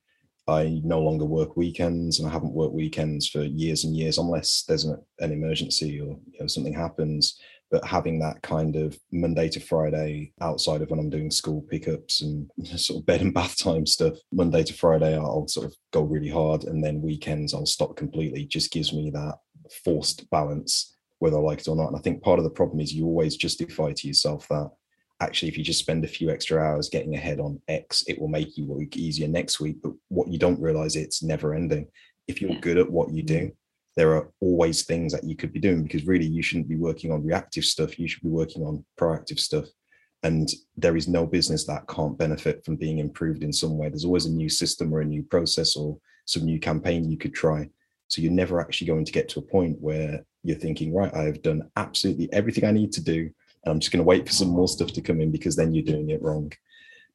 I 0.48 0.80
no 0.82 1.00
longer 1.00 1.26
work 1.26 1.56
weekends, 1.56 2.18
and 2.18 2.28
I 2.28 2.32
haven't 2.32 2.54
worked 2.54 2.74
weekends 2.74 3.28
for 3.28 3.42
years 3.42 3.84
and 3.84 3.94
years, 3.96 4.18
unless 4.18 4.64
there's 4.66 4.84
an, 4.84 5.00
an 5.20 5.32
emergency 5.32 6.00
or 6.00 6.18
you 6.30 6.40
know, 6.40 6.46
something 6.46 6.74
happens. 6.74 7.38
but 7.70 7.84
having 7.84 8.18
that 8.18 8.40
kind 8.42 8.76
of 8.76 8.98
Monday 9.12 9.48
to 9.50 9.60
Friday 9.60 10.32
outside 10.40 10.80
of 10.82 10.90
when 10.90 10.98
I'm 10.98 11.10
doing 11.10 11.30
school 11.30 11.62
pickups 11.70 12.22
and 12.22 12.50
sort 12.76 13.00
of 13.00 13.06
bed 13.06 13.20
and 13.20 13.34
bath 13.34 13.58
time 13.58 13.86
stuff, 13.86 14.14
Monday 14.32 14.64
to 14.64 14.72
Friday, 14.72 15.16
I'll 15.16 15.48
sort 15.48 15.66
of 15.66 15.76
go 15.92 16.02
really 16.02 16.30
hard. 16.30 16.64
And 16.64 16.82
then 16.82 17.02
weekends, 17.02 17.52
I'll 17.54 17.66
stop 17.66 17.96
completely. 17.96 18.44
Just 18.46 18.72
gives 18.72 18.92
me 18.92 19.10
that 19.10 19.36
forced 19.84 20.28
balance, 20.30 20.96
whether 21.18 21.36
I 21.36 21.40
like 21.40 21.60
it 21.60 21.68
or 21.68 21.76
not. 21.76 21.88
And 21.88 21.96
I 21.96 22.00
think 22.00 22.22
part 22.22 22.38
of 22.38 22.44
the 22.44 22.50
problem 22.50 22.80
is 22.80 22.92
you 22.92 23.06
always 23.06 23.36
justify 23.36 23.92
to 23.92 24.06
yourself 24.06 24.46
that 24.48 24.70
actually, 25.20 25.48
if 25.48 25.58
you 25.58 25.64
just 25.64 25.80
spend 25.80 26.04
a 26.04 26.08
few 26.08 26.30
extra 26.30 26.62
hours 26.62 26.88
getting 26.88 27.14
ahead 27.14 27.40
on 27.40 27.60
X, 27.68 28.04
it 28.06 28.20
will 28.20 28.28
make 28.28 28.56
you 28.56 28.66
work 28.66 28.96
easier 28.96 29.28
next 29.28 29.60
week. 29.60 29.78
But 29.82 29.92
what 30.08 30.28
you 30.28 30.38
don't 30.38 30.60
realize, 30.60 30.96
it's 30.96 31.22
never 31.22 31.54
ending. 31.54 31.88
If 32.28 32.40
you're 32.40 32.60
good 32.60 32.78
at 32.78 32.90
what 32.90 33.12
you 33.12 33.22
do, 33.22 33.38
mm-hmm. 33.38 33.52
there 33.96 34.14
are 34.14 34.30
always 34.40 34.84
things 34.84 35.12
that 35.12 35.24
you 35.24 35.34
could 35.34 35.52
be 35.52 35.60
doing 35.60 35.82
because 35.82 36.06
really 36.06 36.26
you 36.26 36.42
shouldn't 36.42 36.68
be 36.68 36.76
working 36.76 37.10
on 37.10 37.24
reactive 37.24 37.64
stuff. 37.64 37.98
You 37.98 38.08
should 38.08 38.22
be 38.22 38.28
working 38.28 38.62
on 38.62 38.84
proactive 38.98 39.40
stuff. 39.40 39.66
And 40.22 40.48
there 40.76 40.96
is 40.96 41.06
no 41.06 41.26
business 41.26 41.64
that 41.66 41.86
can't 41.88 42.18
benefit 42.18 42.64
from 42.64 42.76
being 42.76 42.98
improved 42.98 43.44
in 43.44 43.52
some 43.52 43.78
way. 43.78 43.88
There's 43.88 44.04
always 44.04 44.26
a 44.26 44.30
new 44.30 44.48
system 44.48 44.92
or 44.92 45.00
a 45.00 45.04
new 45.04 45.22
process 45.22 45.76
or 45.76 45.98
some 46.26 46.44
new 46.44 46.58
campaign 46.58 47.08
you 47.08 47.16
could 47.16 47.34
try. 47.34 47.68
So 48.08 48.20
you're 48.20 48.32
never 48.32 48.60
actually 48.60 48.88
going 48.88 49.04
to 49.04 49.12
get 49.12 49.28
to 49.30 49.38
a 49.38 49.42
point 49.42 49.80
where 49.80 50.24
you're 50.42 50.58
thinking, 50.58 50.94
right, 50.94 51.14
I 51.14 51.22
have 51.22 51.42
done 51.42 51.70
absolutely 51.76 52.32
everything 52.32 52.64
I 52.64 52.72
need 52.72 52.92
to 52.92 53.02
do. 53.02 53.30
And 53.64 53.72
I'm 53.72 53.80
just 53.80 53.92
going 53.92 53.98
to 53.98 54.08
wait 54.08 54.26
for 54.26 54.32
some 54.32 54.48
more 54.48 54.68
stuff 54.68 54.92
to 54.92 55.02
come 55.02 55.20
in 55.20 55.30
because 55.30 55.56
then 55.56 55.74
you're 55.74 55.84
doing 55.84 56.10
it 56.10 56.22
wrong. 56.22 56.52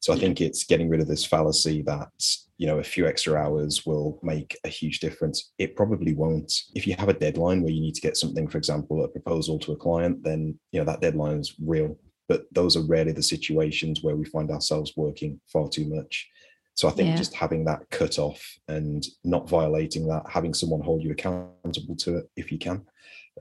So 0.00 0.12
I 0.12 0.18
think 0.18 0.42
it's 0.42 0.64
getting 0.64 0.90
rid 0.90 1.00
of 1.00 1.08
this 1.08 1.24
fallacy 1.24 1.80
that 1.82 2.10
you 2.58 2.66
know 2.66 2.78
a 2.78 2.84
few 2.84 3.06
extra 3.06 3.40
hours 3.40 3.86
will 3.86 4.20
make 4.22 4.54
a 4.64 4.68
huge 4.68 5.00
difference. 5.00 5.52
It 5.58 5.76
probably 5.76 6.12
won't. 6.12 6.52
If 6.74 6.86
you 6.86 6.94
have 6.98 7.08
a 7.08 7.14
deadline 7.14 7.62
where 7.62 7.72
you 7.72 7.80
need 7.80 7.94
to 7.94 8.02
get 8.02 8.18
something, 8.18 8.46
for 8.46 8.58
example, 8.58 9.02
a 9.02 9.08
proposal 9.08 9.58
to 9.60 9.72
a 9.72 9.76
client, 9.76 10.22
then 10.22 10.58
you 10.72 10.78
know 10.78 10.84
that 10.84 11.00
deadline 11.00 11.38
is 11.38 11.54
real. 11.58 11.96
But 12.28 12.44
those 12.52 12.76
are 12.76 12.82
rarely 12.82 13.12
the 13.12 13.22
situations 13.22 14.02
where 14.02 14.14
we 14.14 14.26
find 14.26 14.50
ourselves 14.50 14.92
working 14.94 15.40
far 15.50 15.70
too 15.70 15.86
much. 15.86 16.28
So 16.74 16.86
I 16.86 16.90
think 16.90 17.08
yeah. 17.08 17.16
just 17.16 17.34
having 17.34 17.64
that 17.64 17.88
cut 17.90 18.18
off 18.18 18.42
and 18.68 19.02
not 19.24 19.48
violating 19.48 20.06
that, 20.08 20.24
having 20.28 20.52
someone 20.52 20.82
hold 20.82 21.02
you 21.02 21.12
accountable 21.12 21.96
to 21.96 22.18
it 22.18 22.30
if 22.36 22.52
you 22.52 22.58
can, 22.58 22.84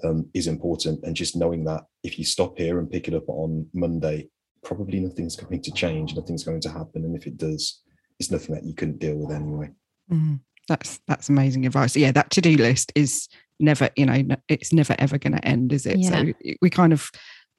um, 0.04 0.30
is 0.34 0.48
important. 0.48 1.04
And 1.04 1.16
just 1.16 1.36
knowing 1.36 1.64
that 1.66 1.86
if 2.04 2.18
you 2.18 2.26
stop 2.26 2.58
here 2.58 2.80
and 2.80 2.90
pick 2.90 3.08
it 3.08 3.14
up 3.14 3.28
on 3.28 3.68
Monday, 3.74 4.30
probably 4.64 5.00
nothing's 5.00 5.36
going 5.36 5.62
to 5.62 5.72
change, 5.72 6.16
nothing's 6.16 6.44
going 6.44 6.62
to 6.62 6.72
happen. 6.72 7.04
And 7.04 7.16
if 7.16 7.28
it 7.28 7.38
does, 7.38 7.82
it's 8.20 8.32
nothing 8.32 8.56
that 8.56 8.64
you 8.64 8.74
couldn't 8.74 9.00
deal 9.00 9.16
with 9.16 9.36
anyway. 9.36 9.70
Mm, 10.12 10.40
that's 10.68 11.00
that's 11.08 11.30
amazing 11.30 11.66
advice. 11.66 11.96
Yeah, 11.96 12.12
that 12.12 12.30
to-do 12.32 12.56
list 12.58 12.92
is 12.96 13.28
never, 13.60 13.90
you 13.96 14.06
know, 14.06 14.36
it's 14.50 14.74
never 14.74 14.96
ever 15.00 15.18
going 15.18 15.34
to 15.34 15.48
end, 15.48 15.74
is 15.74 15.86
it? 15.86 15.98
Yeah. 16.00 16.10
So 16.10 16.34
we 16.62 16.70
kind 16.70 16.94
of 16.94 17.10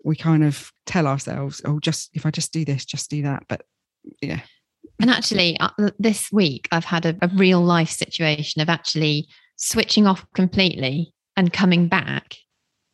we 0.05 0.17
kind 0.17 0.45
of 0.45 0.71
tell 0.87 1.07
ourselves, 1.07 1.63
oh, 1.65 1.81
just 1.81 2.11
if 2.15 2.27
I 2.27 2.31
just 2.31 2.53
do 2.53 2.65
this, 2.65 2.85
just 2.85 3.11
do 3.11 3.23
that. 3.23 3.45
But 3.49 3.63
yeah. 4.21 4.41
And 5.01 5.11
actually, 5.11 5.59
uh, 5.61 5.71
this 5.99 6.31
week 6.31 6.69
I've 6.71 6.85
had 6.85 7.07
a, 7.07 7.17
a 7.23 7.29
real 7.35 7.63
life 7.63 7.91
situation 7.91 8.61
of 8.61 8.69
actually 8.69 9.29
switching 9.57 10.07
off 10.07 10.27
completely 10.35 11.14
and 11.37 11.53
coming 11.53 11.89
back 11.89 12.37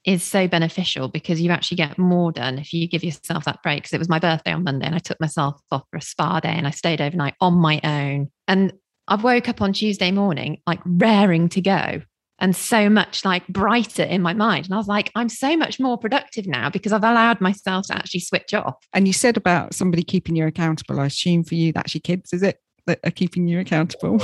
is 0.04 0.22
so 0.22 0.48
beneficial 0.48 1.08
because 1.08 1.40
you 1.40 1.50
actually 1.50 1.76
get 1.76 1.98
more 1.98 2.32
done 2.32 2.58
if 2.58 2.72
you 2.72 2.88
give 2.88 3.04
yourself 3.04 3.44
that 3.44 3.62
break. 3.62 3.82
Because 3.82 3.92
it 3.92 3.98
was 3.98 4.08
my 4.08 4.18
birthday 4.18 4.52
on 4.52 4.64
Monday 4.64 4.86
and 4.86 4.94
I 4.94 4.98
took 4.98 5.20
myself 5.20 5.60
off 5.70 5.84
for 5.90 5.98
a 5.98 6.02
spa 6.02 6.40
day 6.40 6.48
and 6.48 6.66
I 6.66 6.70
stayed 6.70 7.00
overnight 7.00 7.34
on 7.40 7.54
my 7.54 7.80
own. 7.84 8.30
And 8.48 8.72
I 9.08 9.16
woke 9.16 9.48
up 9.48 9.60
on 9.60 9.72
Tuesday 9.72 10.10
morning 10.10 10.62
like 10.66 10.80
raring 10.84 11.48
to 11.50 11.60
go 11.60 12.00
and 12.38 12.56
so 12.56 12.88
much 12.88 13.24
like 13.24 13.46
brighter 13.48 14.02
in 14.02 14.22
my 14.22 14.32
mind. 14.32 14.64
And 14.64 14.74
I 14.74 14.78
was 14.78 14.88
like, 14.88 15.10
I'm 15.14 15.28
so 15.28 15.56
much 15.56 15.78
more 15.78 15.98
productive 15.98 16.46
now 16.46 16.70
because 16.70 16.92
I've 16.92 17.04
allowed 17.04 17.40
myself 17.40 17.86
to 17.88 17.96
actually 17.96 18.20
switch 18.20 18.54
off. 18.54 18.76
And 18.94 19.06
you 19.06 19.12
said 19.12 19.36
about 19.36 19.74
somebody 19.74 20.02
keeping 20.02 20.36
you 20.36 20.46
accountable. 20.46 21.00
I 21.00 21.06
assume 21.06 21.44
for 21.44 21.54
you, 21.54 21.72
that's 21.72 21.94
your 21.94 22.00
kids, 22.00 22.32
is 22.32 22.42
it? 22.42 22.58
That 22.86 23.00
are 23.04 23.10
keeping 23.10 23.46
you 23.46 23.60
accountable? 23.60 24.20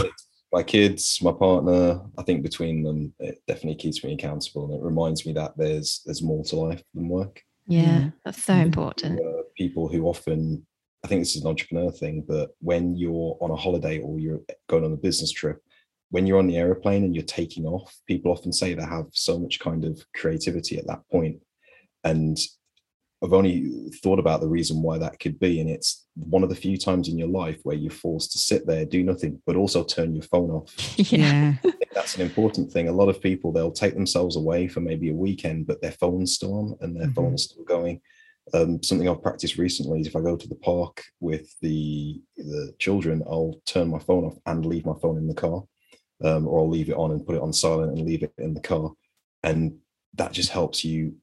My 0.52 0.62
kids, 0.62 1.18
my 1.22 1.32
partner, 1.32 2.00
I 2.16 2.22
think 2.22 2.42
between 2.42 2.82
them, 2.82 3.12
it 3.18 3.42
definitely 3.46 3.76
keeps 3.76 4.02
me 4.04 4.14
accountable 4.14 4.66
and 4.66 4.74
it 4.74 4.84
reminds 4.84 5.26
me 5.26 5.32
that 5.32 5.56
there's 5.56 6.02
there's 6.04 6.22
more 6.22 6.44
to 6.44 6.56
life 6.56 6.82
than 6.94 7.08
work. 7.08 7.42
Yeah, 7.66 8.10
that's 8.24 8.42
so 8.42 8.54
important. 8.54 9.20
Uh, 9.20 9.42
people 9.56 9.88
who 9.88 10.04
often, 10.06 10.64
I 11.04 11.08
think 11.08 11.20
this 11.20 11.34
is 11.34 11.42
an 11.42 11.48
entrepreneur 11.48 11.90
thing, 11.90 12.24
but 12.26 12.50
when 12.60 12.94
you're 12.94 13.36
on 13.40 13.50
a 13.50 13.56
holiday 13.56 13.98
or 13.98 14.20
you're 14.20 14.40
going 14.68 14.84
on 14.84 14.92
a 14.92 14.96
business 14.96 15.32
trip, 15.32 15.60
when 16.10 16.26
you're 16.26 16.38
on 16.38 16.46
the 16.46 16.56
aeroplane 16.56 17.02
and 17.02 17.14
you're 17.14 17.24
taking 17.24 17.66
off, 17.66 17.92
people 18.06 18.30
often 18.30 18.52
say 18.52 18.72
they 18.72 18.84
have 18.84 19.06
so 19.12 19.38
much 19.38 19.58
kind 19.58 19.84
of 19.84 20.04
creativity 20.14 20.78
at 20.78 20.86
that 20.86 21.02
point. 21.10 21.40
And 22.04 22.38
I've 23.24 23.32
only 23.32 23.90
thought 24.02 24.18
about 24.18 24.40
the 24.40 24.48
reason 24.48 24.82
why 24.82 24.98
that 24.98 25.18
could 25.18 25.38
be. 25.38 25.60
And 25.60 25.70
it's 25.70 26.06
one 26.14 26.42
of 26.42 26.50
the 26.50 26.54
few 26.54 26.76
times 26.76 27.08
in 27.08 27.16
your 27.16 27.28
life 27.28 27.58
where 27.62 27.76
you're 27.76 27.90
forced 27.90 28.32
to 28.32 28.38
sit 28.38 28.66
there, 28.66 28.84
do 28.84 29.02
nothing, 29.02 29.40
but 29.46 29.56
also 29.56 29.82
turn 29.82 30.14
your 30.14 30.24
phone 30.24 30.50
off. 30.50 30.74
Yeah. 31.12 31.54
that's 31.92 32.16
an 32.16 32.22
important 32.22 32.70
thing. 32.70 32.88
A 32.88 32.92
lot 32.92 33.08
of 33.08 33.22
people, 33.22 33.52
they'll 33.52 33.72
take 33.72 33.94
themselves 33.94 34.36
away 34.36 34.68
for 34.68 34.80
maybe 34.80 35.08
a 35.08 35.14
weekend, 35.14 35.66
but 35.66 35.80
their 35.80 35.92
phone's 35.92 36.34
still 36.34 36.54
on 36.54 36.76
and 36.80 36.94
their 36.94 37.06
mm-hmm. 37.06 37.14
phone 37.14 37.34
is 37.34 37.44
still 37.44 37.64
going. 37.64 38.00
Um, 38.54 38.82
something 38.82 39.08
I've 39.08 39.22
practiced 39.22 39.56
recently 39.56 40.00
is 40.00 40.06
if 40.06 40.14
I 40.14 40.20
go 40.20 40.36
to 40.36 40.48
the 40.48 40.54
park 40.56 41.02
with 41.20 41.52
the 41.60 42.20
the 42.36 42.74
children, 42.78 43.22
I'll 43.26 43.60
turn 43.66 43.88
my 43.88 43.98
phone 43.98 44.24
off 44.24 44.38
and 44.46 44.64
leave 44.64 44.86
my 44.86 44.94
phone 45.02 45.16
in 45.18 45.26
the 45.26 45.34
car, 45.34 45.64
um, 46.22 46.46
or 46.46 46.60
I'll 46.60 46.68
leave 46.68 46.88
it 46.88 46.96
on 46.96 47.10
and 47.10 47.26
put 47.26 47.34
it 47.34 47.42
on 47.42 47.52
silent 47.52 47.92
and 47.92 48.06
leave 48.06 48.22
it 48.22 48.32
in 48.38 48.54
the 48.54 48.60
car, 48.60 48.92
and 49.42 49.78
that 50.14 50.32
just 50.32 50.50
helps 50.50 50.84
you 50.84 51.16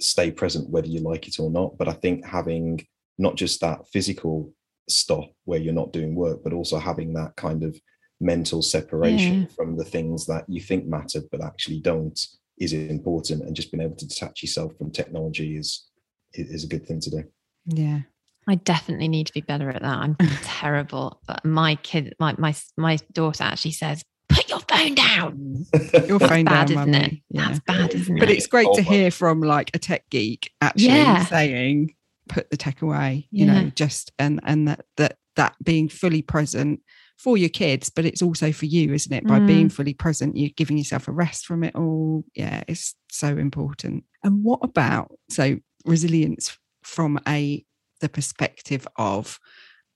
stay 0.00 0.30
present 0.30 0.70
whether 0.70 0.88
you 0.88 1.00
like 1.00 1.28
it 1.28 1.38
or 1.38 1.50
not. 1.50 1.78
But 1.78 1.88
I 1.88 1.92
think 1.92 2.24
having 2.24 2.86
not 3.18 3.36
just 3.36 3.60
that 3.60 3.86
physical 3.88 4.52
stop 4.88 5.30
where 5.44 5.58
you're 5.58 5.72
not 5.72 5.92
doing 5.92 6.14
work, 6.14 6.42
but 6.42 6.52
also 6.52 6.78
having 6.78 7.14
that 7.14 7.36
kind 7.36 7.62
of 7.62 7.78
mental 8.20 8.62
separation 8.62 9.42
yeah. 9.42 9.46
from 9.56 9.76
the 9.76 9.84
things 9.84 10.26
that 10.26 10.44
you 10.48 10.60
think 10.60 10.86
matter 10.86 11.20
but 11.30 11.42
actually 11.42 11.80
don't 11.80 12.18
is 12.58 12.72
important. 12.72 13.42
And 13.42 13.56
just 13.56 13.70
being 13.70 13.82
able 13.82 13.96
to 13.96 14.06
detach 14.06 14.42
yourself 14.42 14.72
from 14.76 14.90
technology 14.90 15.56
is 15.56 15.88
is 16.34 16.64
a 16.64 16.68
good 16.68 16.86
thing 16.86 17.00
to 17.00 17.10
do. 17.10 17.24
Yeah. 17.66 18.00
I 18.46 18.56
definitely 18.56 19.08
need 19.08 19.26
to 19.28 19.32
be 19.32 19.40
better 19.40 19.70
at 19.70 19.82
that. 19.82 19.98
I'm 19.98 20.16
terrible. 20.42 21.20
But 21.26 21.44
my 21.44 21.76
kid, 21.76 22.14
my 22.18 22.34
my 22.38 22.54
my 22.76 22.98
daughter 23.12 23.44
actually 23.44 23.72
says, 23.72 24.04
put 24.44 24.50
your 24.50 24.60
phone 24.60 24.94
down. 24.94 25.66
your 26.06 26.20
phone 26.20 26.44
bad, 26.44 26.68
down, 26.68 26.88
isn't 26.90 26.94
it? 26.94 27.14
Yeah. 27.30 27.48
That's 27.48 27.60
bad, 27.60 27.94
isn't 27.94 28.14
but 28.14 28.24
it? 28.24 28.26
But 28.26 28.30
it's 28.30 28.46
great 28.46 28.68
oh, 28.68 28.76
to 28.76 28.82
hear 28.82 29.10
from 29.10 29.40
like 29.40 29.70
a 29.74 29.78
tech 29.78 30.08
geek 30.10 30.52
actually 30.60 30.88
yeah. 30.88 31.24
saying, 31.24 31.94
put 32.28 32.50
the 32.50 32.56
tech 32.56 32.82
away, 32.82 33.28
you 33.30 33.46
yeah. 33.46 33.62
know, 33.62 33.70
just 33.70 34.12
and 34.18 34.40
and 34.44 34.68
that 34.68 34.84
that 34.96 35.16
that 35.36 35.54
being 35.62 35.88
fully 35.88 36.22
present 36.22 36.80
for 37.18 37.36
your 37.36 37.48
kids, 37.48 37.90
but 37.90 38.04
it's 38.04 38.22
also 38.22 38.52
for 38.52 38.66
you, 38.66 38.92
isn't 38.92 39.12
it? 39.12 39.26
By 39.26 39.38
mm. 39.38 39.46
being 39.46 39.68
fully 39.68 39.94
present, 39.94 40.36
you're 40.36 40.50
giving 40.56 40.76
yourself 40.76 41.08
a 41.08 41.12
rest 41.12 41.46
from 41.46 41.64
it 41.64 41.74
all. 41.76 42.24
Yeah, 42.34 42.62
it's 42.66 42.94
so 43.10 43.28
important. 43.28 44.04
And 44.22 44.42
what 44.42 44.60
about 44.62 45.12
so 45.30 45.58
resilience 45.84 46.56
from 46.82 47.18
a 47.26 47.64
the 48.00 48.08
perspective 48.08 48.86
of 48.96 49.38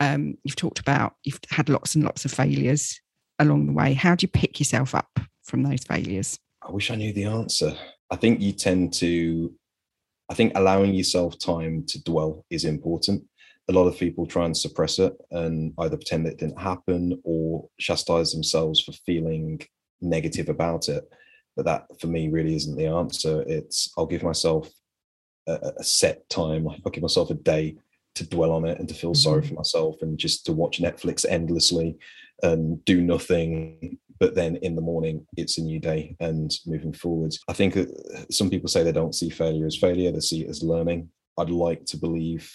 um, 0.00 0.34
you've 0.44 0.56
talked 0.56 0.78
about 0.78 1.14
you've 1.24 1.40
had 1.50 1.68
lots 1.68 1.94
and 1.94 2.04
lots 2.04 2.24
of 2.24 2.30
failures 2.30 3.00
along 3.38 3.66
the 3.66 3.72
way? 3.72 3.94
How 3.94 4.14
do 4.14 4.24
you 4.24 4.29
pick 4.29 4.59
yourself 4.59 4.94
up 4.94 5.20
from 5.42 5.62
those 5.62 5.85
failures? 5.85 6.38
I 6.62 6.70
wish 6.70 6.90
I 6.90 6.96
knew 6.96 7.12
the 7.12 7.24
answer. 7.24 7.74
I 8.11 8.16
think 8.16 8.40
you 8.40 8.53
tend 8.53 8.92
to, 8.94 9.53
I 10.29 10.35
think 10.35 10.53
allowing 10.55 10.94
yourself 10.94 11.38
time 11.38 11.85
to 11.88 12.03
dwell 12.03 12.44
is 12.51 12.64
important. 12.64 13.24
A 13.68 13.72
lot 13.72 13.87
of 13.87 13.98
people 13.98 14.27
try 14.27 14.46
and 14.46 14.57
suppress 14.57 14.98
it 14.98 15.14
and 15.31 15.74
either 15.79 15.96
pretend 15.96 16.27
that 16.27 16.33
it 16.33 16.38
didn't 16.38 16.61
happen 16.61 17.20
or 17.24 17.68
chastise 17.79 18.33
themselves 18.33 18.81
for 18.81 18.92
feeling 18.92 19.61
negative 20.01 20.48
about 20.48 20.88
it. 20.88 21.05
But 21.55 21.66
that 21.66 21.87
for 22.01 22.07
me 22.07 22.29
really 22.29 22.55
isn't 22.55 22.77
the 22.77 22.87
answer. 22.87 23.44
It's 23.46 23.92
I'll 23.98 24.07
give 24.07 24.22
myself 24.22 24.70
a, 25.46 25.72
a 25.79 25.85
set 25.85 26.29
time, 26.29 26.68
I'll 26.68 26.90
give 26.90 27.03
myself 27.03 27.31
a 27.31 27.35
day 27.35 27.77
to 28.14 28.27
dwell 28.27 28.53
on 28.53 28.66
it 28.66 28.79
and 28.79 28.88
to 28.88 28.94
feel 28.94 29.12
mm-hmm. 29.12 29.16
sorry 29.16 29.42
for 29.42 29.55
myself 29.55 29.96
and 30.03 30.18
just 30.18 30.44
to 30.46 30.53
watch 30.53 30.81
Netflix 30.81 31.24
endlessly 31.29 31.96
and 32.42 32.85
do 32.85 33.01
nothing 33.01 33.98
but 34.20 34.35
then 34.35 34.57
in 34.57 34.74
the 34.74 34.83
morning 34.83 35.27
it's 35.37 35.59
a 35.59 35.62
new 35.62 35.79
day 35.79 36.16
and 36.20 36.53
moving 36.66 36.92
forwards. 36.92 37.38
I 37.48 37.53
think 37.53 37.79
some 38.31 38.51
people 38.51 38.68
say 38.68 38.83
they 38.83 38.92
don't 38.92 39.14
see 39.14 39.31
failure 39.31 39.66
as 39.66 39.77
failure 39.77 40.11
they 40.11 40.20
see 40.20 40.42
it 40.42 40.51
as 40.51 40.62
learning. 40.62 41.11
I'd 41.38 41.51
like 41.51 41.85
to 41.87 41.96
believe 41.96 42.52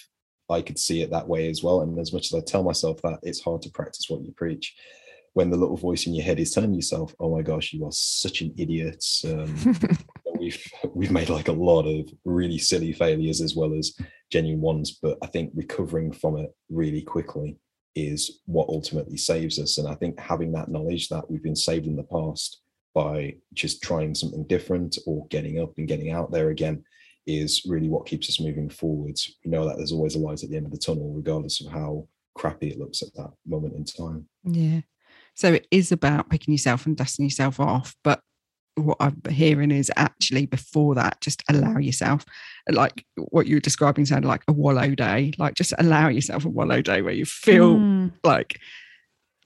i 0.49 0.61
could 0.61 0.77
see 0.77 1.01
it 1.01 1.09
that 1.09 1.27
way 1.27 1.49
as 1.49 1.63
well 1.63 1.81
and 1.81 1.97
as 1.97 2.11
much 2.11 2.25
as 2.25 2.33
i 2.33 2.41
tell 2.45 2.63
myself 2.63 3.01
that 3.01 3.17
it's 3.23 3.41
hard 3.41 3.61
to 3.61 3.69
practice 3.69 4.05
what 4.09 4.23
you 4.23 4.33
preach. 4.33 4.75
When 5.35 5.49
the 5.49 5.57
little 5.57 5.77
voice 5.77 6.05
in 6.05 6.13
your 6.13 6.25
head 6.25 6.39
is 6.39 6.51
telling 6.51 6.73
yourself 6.73 7.15
oh 7.19 7.33
my 7.33 7.41
gosh 7.41 7.73
you 7.73 7.85
are 7.85 7.91
such 7.91 8.41
an 8.41 8.53
idiot 8.57 9.03
um, 9.25 9.55
we've 10.37 10.63
we've 10.93 11.11
made 11.11 11.29
like 11.29 11.47
a 11.47 11.53
lot 11.53 11.87
of 11.87 12.07
really 12.25 12.59
silly 12.59 12.91
failures 12.91 13.41
as 13.41 13.55
well 13.55 13.73
as 13.73 13.95
genuine 14.31 14.61
ones 14.61 14.99
but 15.01 15.17
i 15.23 15.27
think 15.27 15.51
recovering 15.55 16.11
from 16.11 16.37
it 16.37 16.51
really 16.69 17.01
quickly 17.01 17.57
is 17.95 18.39
what 18.45 18.69
ultimately 18.69 19.17
saves 19.17 19.59
us. 19.59 19.77
And 19.77 19.87
I 19.87 19.95
think 19.95 20.19
having 20.19 20.51
that 20.53 20.69
knowledge 20.69 21.09
that 21.09 21.29
we've 21.29 21.43
been 21.43 21.55
saved 21.55 21.85
in 21.85 21.95
the 21.95 22.03
past 22.03 22.61
by 22.93 23.35
just 23.53 23.81
trying 23.81 24.13
something 24.15 24.43
different 24.45 24.97
or 25.05 25.27
getting 25.27 25.59
up 25.59 25.77
and 25.77 25.87
getting 25.87 26.11
out 26.11 26.31
there 26.31 26.49
again 26.49 26.83
is 27.25 27.63
really 27.65 27.89
what 27.89 28.05
keeps 28.05 28.29
us 28.29 28.39
moving 28.39 28.69
forwards. 28.69 29.35
We 29.43 29.51
know 29.51 29.65
that 29.67 29.77
there's 29.77 29.91
always 29.91 30.15
a 30.15 30.19
light 30.19 30.43
at 30.43 30.49
the 30.49 30.57
end 30.57 30.65
of 30.65 30.71
the 30.71 30.77
tunnel, 30.77 31.13
regardless 31.13 31.65
of 31.65 31.71
how 31.71 32.07
crappy 32.35 32.69
it 32.69 32.79
looks 32.79 33.01
at 33.01 33.13
that 33.15 33.31
moment 33.45 33.75
in 33.75 33.85
time. 33.85 34.27
Yeah. 34.43 34.81
So 35.35 35.53
it 35.53 35.67
is 35.71 35.91
about 35.91 36.29
picking 36.29 36.51
yourself 36.51 36.85
and 36.85 36.97
dusting 36.97 37.25
yourself 37.25 37.59
off. 37.59 37.95
But 38.03 38.21
what 38.75 38.97
I'm 38.99 39.21
hearing 39.29 39.71
is 39.71 39.91
actually 39.95 40.45
before 40.45 40.95
that, 40.95 41.21
just 41.21 41.43
allow 41.49 41.77
yourself, 41.77 42.25
like 42.69 43.05
what 43.29 43.47
you 43.47 43.55
were 43.55 43.61
describing 43.61 44.05
sounded 44.05 44.27
like 44.27 44.43
a 44.47 44.53
wallow 44.53 44.95
day, 44.95 45.33
like 45.37 45.55
just 45.55 45.73
allow 45.77 46.07
yourself 46.07 46.45
a 46.45 46.49
wallow 46.49 46.81
day 46.81 47.01
where 47.01 47.13
you 47.13 47.25
feel 47.25 47.75
mm. 47.75 48.11
like 48.23 48.59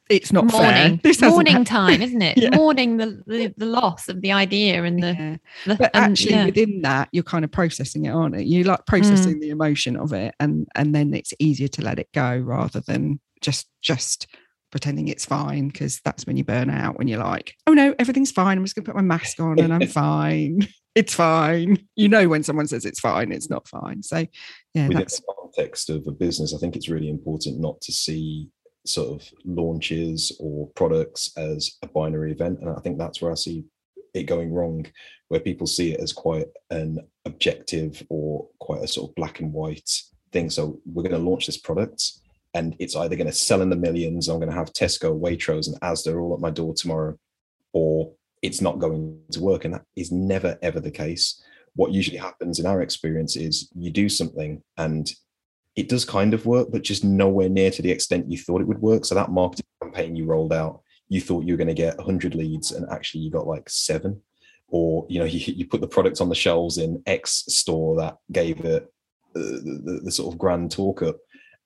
it's 0.09 0.31
not 0.31 0.45
mourning. 0.45 0.99
fair. 0.99 1.29
mourning 1.29 1.63
time, 1.65 2.01
isn't 2.01 2.21
it? 2.21 2.37
Yeah. 2.47 2.55
Mourning 2.55 2.97
the, 2.97 3.21
the, 3.25 3.53
the 3.57 3.65
loss 3.65 4.07
of 4.07 4.21
the 4.21 4.31
idea 4.31 4.83
and 4.83 5.01
the. 5.01 5.13
Yeah. 5.13 5.37
the 5.65 5.75
but 5.75 5.91
actually, 5.93 6.31
yeah. 6.31 6.45
within 6.45 6.81
that, 6.83 7.09
you're 7.11 7.23
kind 7.23 7.43
of 7.43 7.51
processing 7.51 8.05
it, 8.05 8.11
aren't 8.11 8.35
it? 8.35 8.45
You 8.45 8.63
like 8.63 8.85
processing 8.85 9.37
mm. 9.37 9.41
the 9.41 9.49
emotion 9.49 9.97
of 9.97 10.13
it, 10.13 10.33
and 10.39 10.67
and 10.75 10.95
then 10.95 11.13
it's 11.13 11.33
easier 11.39 11.67
to 11.69 11.81
let 11.81 11.99
it 11.99 12.09
go 12.13 12.37
rather 12.37 12.79
than 12.79 13.19
just 13.41 13.67
just 13.81 14.27
pretending 14.71 15.07
it's 15.07 15.25
fine 15.25 15.67
because 15.67 16.01
that's 16.03 16.25
when 16.25 16.37
you 16.37 16.43
burn 16.43 16.69
out 16.69 16.97
when 16.97 17.07
you're 17.07 17.23
like, 17.23 17.55
oh 17.67 17.73
no, 17.73 17.95
everything's 17.99 18.31
fine. 18.31 18.57
I'm 18.57 18.63
just 18.65 18.75
gonna 18.75 18.85
put 18.85 18.95
my 18.95 19.01
mask 19.01 19.39
on 19.39 19.59
and 19.59 19.73
I'm 19.73 19.87
fine. 19.87 20.67
It's 20.95 21.13
fine. 21.13 21.87
You 21.95 22.09
know 22.09 22.27
when 22.27 22.43
someone 22.43 22.67
says 22.67 22.85
it's 22.85 22.99
fine, 22.99 23.31
it's 23.31 23.49
not 23.49 23.67
fine. 23.67 24.01
So 24.03 24.25
yeah, 24.73 24.87
within 24.87 24.97
that's... 24.97 25.19
the 25.19 25.33
context 25.39 25.89
of 25.89 26.05
a 26.07 26.11
business, 26.11 26.53
I 26.53 26.57
think 26.57 26.75
it's 26.75 26.89
really 26.89 27.09
important 27.09 27.59
not 27.59 27.79
to 27.81 27.91
see 27.91 28.49
sort 28.87 29.21
of 29.21 29.29
launches 29.45 30.35
or 30.39 30.69
products 30.75 31.31
as 31.37 31.77
a 31.81 31.87
binary 31.87 32.31
event. 32.31 32.59
And 32.61 32.69
I 32.69 32.79
think 32.79 32.97
that's 32.97 33.21
where 33.21 33.31
I 33.31 33.35
see 33.35 33.65
it 34.13 34.23
going 34.23 34.53
wrong, 34.53 34.85
where 35.27 35.39
people 35.39 35.67
see 35.67 35.93
it 35.93 35.99
as 35.99 36.13
quite 36.13 36.47
an 36.69 36.99
objective 37.25 38.01
or 38.09 38.47
quite 38.59 38.83
a 38.83 38.87
sort 38.87 39.09
of 39.11 39.15
black 39.15 39.39
and 39.39 39.53
white 39.53 39.89
thing. 40.31 40.49
So 40.49 40.79
we're 40.85 41.03
going 41.03 41.11
to 41.21 41.29
launch 41.29 41.45
this 41.45 41.57
product 41.57 42.03
and 42.57 42.75
it's 42.79 42.95
either 42.95 43.15
going 43.15 43.27
to 43.27 43.33
sell 43.33 43.61
in 43.61 43.69
the 43.69 43.75
millions, 43.75 44.27
I'm 44.27 44.39
going 44.39 44.49
to 44.49 44.55
have 44.55 44.73
Tesco, 44.73 45.17
Waitrose, 45.17 45.67
and 45.67 45.79
Asda 45.81 46.19
all 46.19 46.33
at 46.33 46.39
my 46.39 46.49
door 46.49 46.73
tomorrow, 46.73 47.15
or 47.71 48.13
it's 48.41 48.61
not 48.61 48.79
going 48.79 49.19
to 49.31 49.39
work. 49.39 49.63
And 49.63 49.75
that 49.75 49.85
is 49.95 50.11
never, 50.11 50.57
ever 50.63 50.79
the 50.79 50.89
case. 50.89 51.39
What 51.75 51.91
usually 51.91 52.17
happens 52.17 52.59
in 52.59 52.65
our 52.65 52.81
experience 52.81 53.35
is 53.35 53.69
you 53.75 53.91
do 53.91 54.09
something 54.09 54.63
and 54.75 55.07
it 55.75 55.87
does 55.87 56.03
kind 56.03 56.33
of 56.33 56.47
work, 56.47 56.69
but 56.71 56.81
just 56.81 57.03
nowhere 57.03 57.47
near 57.47 57.69
to 57.69 57.83
the 57.83 57.91
extent 57.91 58.31
you 58.31 58.39
thought 58.39 58.61
it 58.61 58.67
would 58.67 58.81
work. 58.81 59.05
So 59.05 59.13
that 59.13 59.29
marketing 59.29 59.65
campaign 59.83 60.15
you 60.15 60.25
rolled 60.25 60.51
out, 60.51 60.81
you 61.09 61.21
thought 61.21 61.45
you 61.45 61.53
were 61.53 61.57
going 61.57 61.67
to 61.67 61.75
get 61.75 61.97
100 61.97 62.33
leads, 62.33 62.71
and 62.71 62.87
actually 62.91 63.21
you 63.21 63.29
got 63.29 63.45
like 63.45 63.69
seven. 63.69 64.19
Or 64.67 65.05
you 65.09 65.19
know, 65.19 65.25
you, 65.25 65.39
you 65.55 65.67
put 65.67 65.81
the 65.81 65.87
product 65.87 66.21
on 66.21 66.29
the 66.29 66.35
shelves 66.35 66.79
in 66.79 67.03
X 67.05 67.43
store 67.49 67.97
that 67.97 68.17
gave 68.31 68.65
it 68.65 68.91
uh, 69.35 69.39
the, 69.39 69.81
the, 69.85 69.99
the 70.05 70.11
sort 70.11 70.33
of 70.33 70.39
grand 70.39 70.71
talk 70.71 71.03
up, 71.03 71.17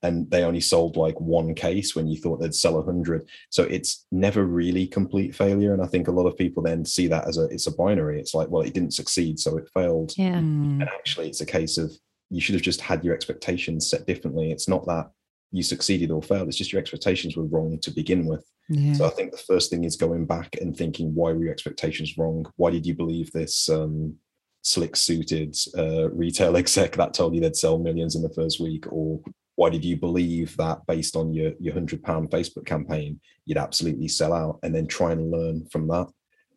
and 0.02 0.28
they 0.30 0.42
only 0.42 0.60
sold 0.60 0.96
like 0.96 1.20
one 1.20 1.54
case 1.54 1.94
when 1.94 2.08
you 2.08 2.20
thought 2.20 2.40
they'd 2.40 2.54
sell 2.54 2.78
a 2.78 2.82
hundred. 2.82 3.28
So 3.50 3.62
it's 3.64 4.06
never 4.10 4.44
really 4.44 4.86
complete 4.86 5.34
failure. 5.34 5.72
And 5.72 5.82
I 5.82 5.86
think 5.86 6.08
a 6.08 6.12
lot 6.12 6.26
of 6.26 6.36
people 6.36 6.62
then 6.62 6.84
see 6.84 7.06
that 7.06 7.28
as 7.28 7.38
a 7.38 7.44
it's 7.44 7.66
a 7.68 7.74
binary. 7.74 8.18
It's 8.18 8.34
like, 8.34 8.48
well, 8.48 8.62
it 8.62 8.74
didn't 8.74 8.94
succeed, 8.94 9.38
so 9.38 9.56
it 9.58 9.70
failed. 9.72 10.14
Yeah. 10.16 10.36
And 10.36 10.82
actually, 10.82 11.28
it's 11.28 11.40
a 11.40 11.46
case 11.46 11.78
of 11.78 11.92
you 12.30 12.40
should 12.40 12.54
have 12.54 12.62
just 12.62 12.80
had 12.80 13.04
your 13.04 13.14
expectations 13.14 13.88
set 13.88 14.06
differently. 14.06 14.50
It's 14.50 14.68
not 14.68 14.86
that 14.86 15.10
you 15.52 15.62
succeeded 15.62 16.10
or 16.10 16.22
failed. 16.22 16.48
It's 16.48 16.56
just 16.56 16.72
your 16.72 16.80
expectations 16.80 17.36
were 17.36 17.44
wrong 17.44 17.78
to 17.80 17.90
begin 17.90 18.26
with. 18.26 18.44
Yeah. 18.68 18.94
So 18.94 19.06
I 19.06 19.10
think 19.10 19.32
the 19.32 19.38
first 19.38 19.70
thing 19.70 19.84
is 19.84 19.96
going 19.96 20.24
back 20.24 20.56
and 20.60 20.76
thinking, 20.76 21.14
why 21.14 21.32
were 21.32 21.44
your 21.44 21.52
expectations 21.52 22.16
wrong? 22.16 22.46
Why 22.56 22.70
did 22.70 22.86
you 22.86 22.94
believe 22.94 23.30
this 23.30 23.68
um, 23.68 24.16
slick 24.62 24.96
suited 24.96 25.56
uh, 25.76 26.08
retail 26.10 26.56
exec 26.56 26.96
that 26.96 27.14
told 27.14 27.34
you 27.34 27.40
they'd 27.40 27.54
sell 27.54 27.78
millions 27.78 28.16
in 28.16 28.22
the 28.22 28.30
first 28.30 28.60
week? 28.60 28.90
Or 28.90 29.20
why 29.56 29.70
did 29.70 29.84
you 29.84 29.96
believe 29.96 30.56
that 30.56 30.86
based 30.86 31.16
on 31.16 31.32
your, 31.32 31.52
your 31.60 31.74
hundred 31.74 32.02
pound 32.02 32.30
Facebook 32.30 32.64
campaign, 32.64 33.20
you'd 33.44 33.58
absolutely 33.58 34.08
sell 34.08 34.32
out 34.32 34.58
and 34.62 34.74
then 34.74 34.86
try 34.86 35.12
and 35.12 35.30
learn 35.30 35.66
from 35.66 35.86
that? 35.88 36.08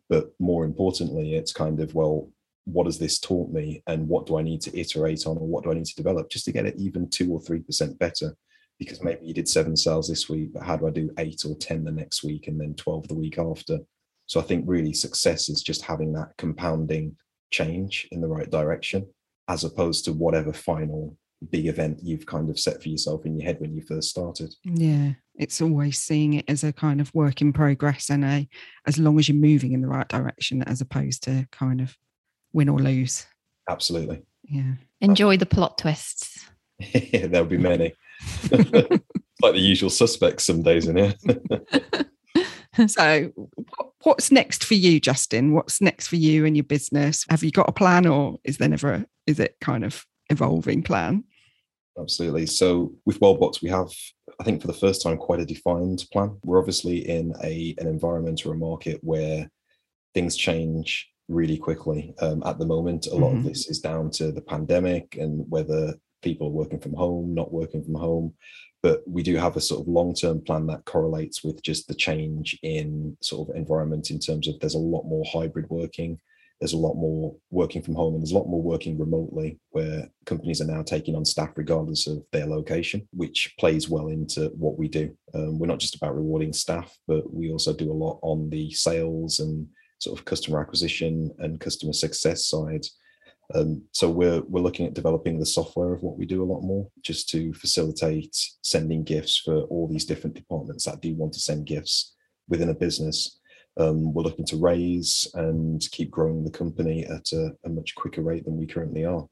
But 0.08 0.30
more 0.38 0.64
importantly, 0.64 1.34
it's 1.34 1.52
kind 1.52 1.80
of, 1.80 1.94
well, 1.94 2.30
what 2.64 2.86
has 2.86 2.98
this 2.98 3.18
taught 3.18 3.52
me 3.52 3.82
and 3.86 4.08
what 4.08 4.26
do 4.26 4.38
I 4.38 4.42
need 4.42 4.60
to 4.62 4.78
iterate 4.78 5.26
on 5.26 5.36
or 5.36 5.46
what 5.46 5.64
do 5.64 5.70
I 5.70 5.74
need 5.74 5.86
to 5.86 5.94
develop 5.94 6.30
just 6.30 6.44
to 6.46 6.52
get 6.52 6.66
it 6.66 6.76
even 6.78 7.08
two 7.08 7.32
or 7.32 7.40
three 7.40 7.60
percent 7.60 7.98
better? 7.98 8.36
Because 8.78 9.02
maybe 9.02 9.24
you 9.24 9.34
did 9.34 9.48
seven 9.48 9.76
sales 9.76 10.08
this 10.08 10.28
week, 10.28 10.52
but 10.52 10.62
how 10.62 10.76
do 10.76 10.86
I 10.86 10.90
do 10.90 11.10
eight 11.18 11.42
or 11.46 11.54
10 11.54 11.84
the 11.84 11.92
next 11.92 12.22
week 12.24 12.48
and 12.48 12.60
then 12.60 12.74
12 12.74 13.08
the 13.08 13.14
week 13.14 13.38
after? 13.38 13.78
So 14.26 14.40
I 14.40 14.42
think 14.42 14.64
really 14.66 14.92
success 14.92 15.48
is 15.48 15.62
just 15.62 15.82
having 15.82 16.12
that 16.14 16.32
compounding 16.36 17.16
change 17.50 18.08
in 18.10 18.20
the 18.20 18.28
right 18.28 18.50
direction, 18.50 19.06
as 19.48 19.64
opposed 19.64 20.04
to 20.06 20.12
whatever 20.12 20.52
final 20.52 21.16
big 21.44 21.66
event 21.66 22.00
you've 22.02 22.26
kind 22.26 22.48
of 22.48 22.58
set 22.58 22.82
for 22.82 22.88
yourself 22.88 23.26
in 23.26 23.38
your 23.38 23.46
head 23.46 23.60
when 23.60 23.74
you 23.74 23.82
first 23.82 24.08
started. 24.08 24.54
Yeah. 24.64 25.12
It's 25.34 25.60
always 25.60 25.98
seeing 25.98 26.34
it 26.34 26.44
as 26.48 26.64
a 26.64 26.72
kind 26.72 27.00
of 27.00 27.14
work 27.14 27.40
in 27.40 27.52
progress 27.52 28.10
and 28.10 28.24
a 28.24 28.48
as 28.86 28.98
long 28.98 29.18
as 29.18 29.28
you're 29.28 29.36
moving 29.36 29.72
in 29.72 29.82
the 29.82 29.88
right 29.88 30.08
direction 30.08 30.62
as 30.62 30.80
opposed 30.80 31.22
to 31.24 31.46
kind 31.52 31.80
of 31.80 31.96
win 32.52 32.68
or 32.68 32.78
lose. 32.78 33.26
Absolutely. 33.68 34.22
Yeah. 34.44 34.74
Enjoy 35.00 35.36
the 35.36 35.46
plot 35.46 35.78
twists. 35.78 36.48
There'll 37.12 37.46
be 37.46 37.58
many. 37.58 37.94
like 38.50 39.52
the 39.52 39.58
usual 39.58 39.90
suspects 39.90 40.46
some 40.46 40.62
days 40.62 40.86
in 40.86 40.96
here. 40.96 41.14
so 42.86 43.30
what's 44.02 44.30
next 44.30 44.62
for 44.62 44.74
you 44.74 45.00
justin 45.00 45.54
what's 45.54 45.80
next 45.80 46.08
for 46.08 46.16
you 46.16 46.44
and 46.44 46.56
your 46.56 46.64
business 46.64 47.24
have 47.30 47.42
you 47.42 47.50
got 47.50 47.68
a 47.68 47.72
plan 47.72 48.06
or 48.06 48.36
is 48.44 48.58
there 48.58 48.68
never 48.68 48.92
a, 48.92 49.06
is 49.26 49.40
it 49.40 49.56
kind 49.62 49.82
of 49.82 50.04
evolving 50.30 50.82
plan 50.82 51.22
absolutely 51.98 52.46
so 52.46 52.92
with 53.04 53.20
wellbox 53.20 53.62
we 53.62 53.68
have 53.68 53.88
i 54.40 54.44
think 54.44 54.60
for 54.60 54.66
the 54.66 54.72
first 54.72 55.02
time 55.02 55.16
quite 55.16 55.40
a 55.40 55.46
defined 55.46 56.04
plan 56.12 56.36
we're 56.44 56.58
obviously 56.58 57.08
in 57.08 57.32
a 57.42 57.74
an 57.78 57.86
environment 57.86 58.44
or 58.44 58.52
a 58.52 58.56
market 58.56 58.98
where 59.02 59.48
things 60.14 60.36
change 60.36 61.10
really 61.28 61.58
quickly 61.58 62.14
um, 62.20 62.42
at 62.46 62.58
the 62.58 62.66
moment. 62.66 63.06
A 63.06 63.14
lot 63.14 63.28
mm-hmm. 63.28 63.38
of 63.38 63.44
this 63.44 63.68
is 63.68 63.80
down 63.80 64.10
to 64.12 64.32
the 64.32 64.40
pandemic 64.40 65.16
and 65.16 65.44
whether 65.48 65.94
people 66.22 66.46
are 66.46 66.50
working 66.50 66.80
from 66.80 66.94
home, 66.94 67.34
not 67.34 67.52
working 67.52 67.82
from 67.82 67.94
home. 67.94 68.34
But 68.82 69.02
we 69.06 69.22
do 69.22 69.36
have 69.36 69.56
a 69.56 69.60
sort 69.60 69.80
of 69.80 69.88
long 69.88 70.14
term 70.14 70.40
plan 70.40 70.66
that 70.68 70.84
correlates 70.84 71.42
with 71.42 71.62
just 71.62 71.88
the 71.88 71.94
change 71.94 72.58
in 72.62 73.16
sort 73.20 73.48
of 73.48 73.56
environment 73.56 74.10
in 74.10 74.18
terms 74.18 74.46
of 74.46 74.58
there's 74.60 74.74
a 74.74 74.78
lot 74.78 75.04
more 75.04 75.24
hybrid 75.32 75.68
working. 75.70 76.18
There's 76.60 76.72
a 76.72 76.78
lot 76.78 76.94
more 76.94 77.36
working 77.50 77.82
from 77.82 77.94
home 77.94 78.14
and 78.14 78.22
there's 78.22 78.32
a 78.32 78.38
lot 78.38 78.48
more 78.48 78.62
working 78.62 78.98
remotely 78.98 79.58
where 79.70 80.08
companies 80.24 80.60
are 80.60 80.66
now 80.66 80.82
taking 80.82 81.14
on 81.14 81.24
staff 81.24 81.50
regardless 81.56 82.06
of 82.06 82.22
their 82.32 82.46
location, 82.46 83.06
which 83.12 83.54
plays 83.58 83.88
well 83.88 84.08
into 84.08 84.46
what 84.56 84.78
we 84.78 84.88
do. 84.88 85.14
Um, 85.34 85.58
we're 85.58 85.66
not 85.66 85.80
just 85.80 85.96
about 85.96 86.16
rewarding 86.16 86.52
staff, 86.52 86.96
but 87.06 87.32
we 87.32 87.50
also 87.50 87.74
do 87.74 87.90
a 87.90 88.00
lot 88.04 88.18
on 88.22 88.48
the 88.48 88.70
sales 88.70 89.40
and 89.40 89.68
sort 89.98 90.18
of 90.18 90.24
customer 90.24 90.60
acquisition 90.60 91.30
and 91.38 91.60
customer 91.60 91.92
success 91.92 92.46
side. 92.46 92.86
Um, 93.54 93.82
so 93.92 94.10
we're 94.10 94.40
we're 94.42 94.62
looking 94.62 94.86
at 94.86 94.94
developing 94.94 95.38
the 95.38 95.46
software 95.46 95.92
of 95.92 96.02
what 96.02 96.18
we 96.18 96.26
do 96.26 96.42
a 96.42 96.50
lot 96.52 96.62
more, 96.62 96.88
just 97.02 97.28
to 97.30 97.52
facilitate 97.54 98.36
sending 98.62 99.04
gifts 99.04 99.38
for 99.38 99.62
all 99.62 99.86
these 99.86 100.04
different 100.04 100.34
departments 100.34 100.84
that 100.84 101.00
do 101.00 101.14
want 101.14 101.32
to 101.34 101.40
send 101.40 101.66
gifts 101.66 102.14
within 102.48 102.70
a 102.70 102.74
business. 102.74 103.38
Um, 103.78 104.14
we're 104.14 104.22
looking 104.22 104.46
to 104.46 104.56
raise 104.56 105.28
and 105.34 105.82
keep 105.90 106.10
growing 106.10 106.44
the 106.44 106.50
company 106.50 107.04
at 107.04 107.30
a, 107.32 107.50
a 107.64 107.68
much 107.68 107.94
quicker 107.94 108.22
rate 108.22 108.44
than 108.44 108.56
we 108.56 108.66
currently 108.66 109.04
are. 109.04 109.26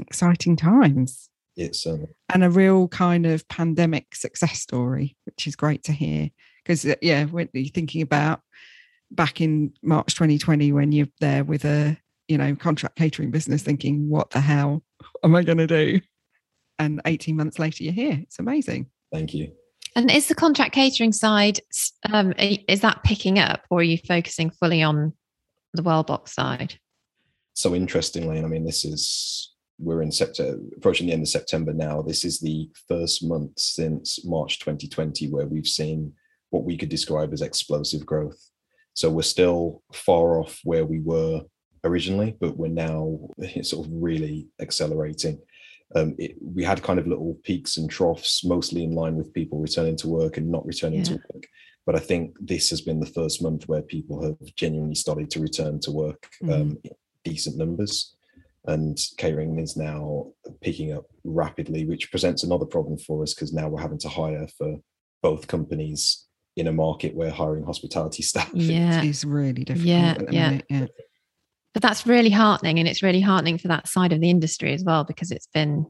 Exciting 0.00 0.56
times. 0.56 1.28
It's 1.56 1.86
um, 1.86 2.06
and 2.32 2.44
a 2.44 2.50
real 2.50 2.88
kind 2.88 3.26
of 3.26 3.46
pandemic 3.48 4.14
success 4.14 4.60
story, 4.60 5.16
which 5.24 5.46
is 5.46 5.56
great 5.56 5.82
to 5.84 5.92
hear. 5.92 6.30
Because 6.62 6.86
uh, 6.86 6.94
yeah, 7.02 7.24
when 7.24 7.48
you're 7.52 7.66
thinking 7.66 8.02
about 8.02 8.40
back 9.10 9.40
in 9.40 9.72
March 9.82 10.14
2020 10.14 10.72
when 10.72 10.92
you're 10.92 11.08
there 11.20 11.44
with 11.44 11.64
a 11.64 11.96
you 12.28 12.38
know 12.38 12.54
contract 12.54 12.96
catering 12.96 13.30
business 13.30 13.62
thinking 13.62 14.08
what 14.08 14.30
the 14.30 14.40
hell 14.40 14.82
am 15.24 15.34
I 15.34 15.42
going 15.42 15.58
to 15.58 15.66
do 15.66 16.00
and 16.78 17.00
18 17.04 17.36
months 17.36 17.58
later 17.58 17.84
you're 17.84 17.92
here 17.92 18.18
it's 18.22 18.38
amazing 18.38 18.86
thank 19.12 19.34
you 19.34 19.52
and 19.96 20.10
is 20.10 20.28
the 20.28 20.34
contract 20.34 20.72
catering 20.72 21.12
side 21.12 21.60
um, 22.12 22.32
is 22.38 22.80
that 22.80 23.02
picking 23.04 23.38
up 23.38 23.62
or 23.70 23.80
are 23.80 23.84
you 23.84 23.98
focusing 23.98 24.50
fully 24.50 24.82
on 24.82 25.12
the 25.74 25.82
Wellbox 25.82 26.30
side 26.30 26.78
so 27.54 27.74
interestingly 27.74 28.38
I 28.38 28.46
mean 28.46 28.64
this 28.64 28.84
is 28.84 29.50
we're 29.80 30.02
in 30.02 30.12
September, 30.12 30.60
approaching 30.76 31.06
the 31.06 31.14
end 31.14 31.22
of 31.22 31.28
September 31.28 31.72
now. 31.72 32.02
This 32.02 32.24
is 32.24 32.38
the 32.38 32.68
first 32.86 33.24
month 33.24 33.58
since 33.58 34.24
March 34.24 34.58
2020 34.58 35.30
where 35.30 35.46
we've 35.46 35.66
seen 35.66 36.12
what 36.50 36.64
we 36.64 36.76
could 36.76 36.90
describe 36.90 37.32
as 37.32 37.42
explosive 37.42 38.04
growth. 38.04 38.50
So 38.94 39.10
we're 39.10 39.22
still 39.22 39.82
far 39.92 40.38
off 40.38 40.60
where 40.64 40.84
we 40.84 41.00
were 41.00 41.42
originally, 41.84 42.36
but 42.38 42.56
we're 42.56 42.68
now 42.68 43.18
sort 43.62 43.86
of 43.86 43.92
really 43.92 44.48
accelerating. 44.60 45.40
Um, 45.94 46.14
it, 46.18 46.36
we 46.40 46.62
had 46.62 46.82
kind 46.82 46.98
of 46.98 47.06
little 47.06 47.36
peaks 47.42 47.76
and 47.76 47.90
troughs, 47.90 48.42
mostly 48.44 48.84
in 48.84 48.92
line 48.92 49.16
with 49.16 49.34
people 49.34 49.58
returning 49.58 49.96
to 49.96 50.08
work 50.08 50.36
and 50.36 50.48
not 50.48 50.66
returning 50.66 51.00
yeah. 51.00 51.04
to 51.04 51.12
work. 51.14 51.46
But 51.86 51.96
I 51.96 51.98
think 51.98 52.36
this 52.40 52.70
has 52.70 52.80
been 52.80 53.00
the 53.00 53.06
first 53.06 53.42
month 53.42 53.68
where 53.68 53.82
people 53.82 54.22
have 54.22 54.54
genuinely 54.54 54.94
started 54.94 55.30
to 55.30 55.40
return 55.40 55.80
to 55.80 55.90
work 55.90 56.28
mm. 56.42 56.52
um, 56.52 56.78
in 56.84 56.92
decent 57.24 57.56
numbers. 57.56 58.14
and 58.66 58.98
catering 59.16 59.58
is 59.58 59.76
now 59.76 60.32
picking 60.60 60.92
up 60.92 61.06
rapidly, 61.24 61.86
which 61.86 62.10
presents 62.10 62.44
another 62.44 62.66
problem 62.66 62.98
for 62.98 63.22
us 63.22 63.34
because 63.34 63.52
now 63.52 63.68
we're 63.68 63.80
having 63.80 63.98
to 63.98 64.08
hire 64.08 64.46
for 64.58 64.76
both 65.22 65.46
companies 65.46 66.26
in 66.56 66.66
a 66.66 66.72
market 66.72 67.14
where 67.14 67.30
hiring 67.30 67.64
hospitality 67.64 68.22
staff 68.30 68.50
Yeah. 68.52 69.02
It's 69.02 69.24
really 69.24 69.64
difficult. 69.64 69.88
Yeah, 69.88 70.14
isn't 70.14 70.32
yeah. 70.32 70.50
it? 70.50 70.64
yeah. 70.68 70.86
But 71.72 71.82
that's 71.82 72.06
really 72.06 72.30
heartening. 72.30 72.78
And 72.78 72.88
it's 72.88 73.02
really 73.02 73.20
heartening 73.20 73.58
for 73.58 73.68
that 73.68 73.86
side 73.88 74.12
of 74.12 74.20
the 74.20 74.30
industry 74.30 74.72
as 74.74 74.82
well, 74.84 75.04
because 75.04 75.30
it's 75.30 75.48
been 75.54 75.86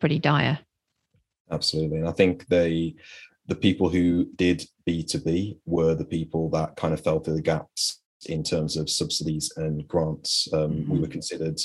pretty 0.00 0.18
dire. 0.18 0.58
absolutely 1.50 1.98
and 1.98 2.08
i 2.08 2.12
think 2.12 2.46
they 2.48 2.94
the 3.46 3.54
people 3.54 3.88
who 3.88 4.26
did 4.36 4.64
b2b 4.88 5.58
were 5.66 5.94
the 5.94 6.04
people 6.04 6.48
that 6.50 6.74
kind 6.76 6.92
of 6.94 7.00
fell 7.02 7.20
through 7.20 7.34
the 7.34 7.42
gaps 7.42 8.00
in 8.26 8.42
terms 8.42 8.76
of 8.76 8.88
subsidies 8.90 9.52
and 9.56 9.86
grants 9.86 10.48
um, 10.52 10.84
we 10.88 10.98
were 10.98 11.06
considered 11.06 11.58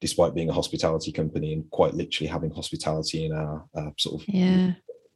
despite 0.00 0.34
being 0.34 0.48
a 0.50 0.52
hospitality 0.52 1.12
company 1.12 1.52
and 1.52 1.70
quite 1.70 1.94
literally 1.94 2.26
having 2.28 2.50
hospitality 2.50 3.24
in 3.26 3.32
our 3.32 3.64
uh, 3.76 3.90
sort 3.98 4.20
of 4.22 4.28
Yeah. 4.28 4.72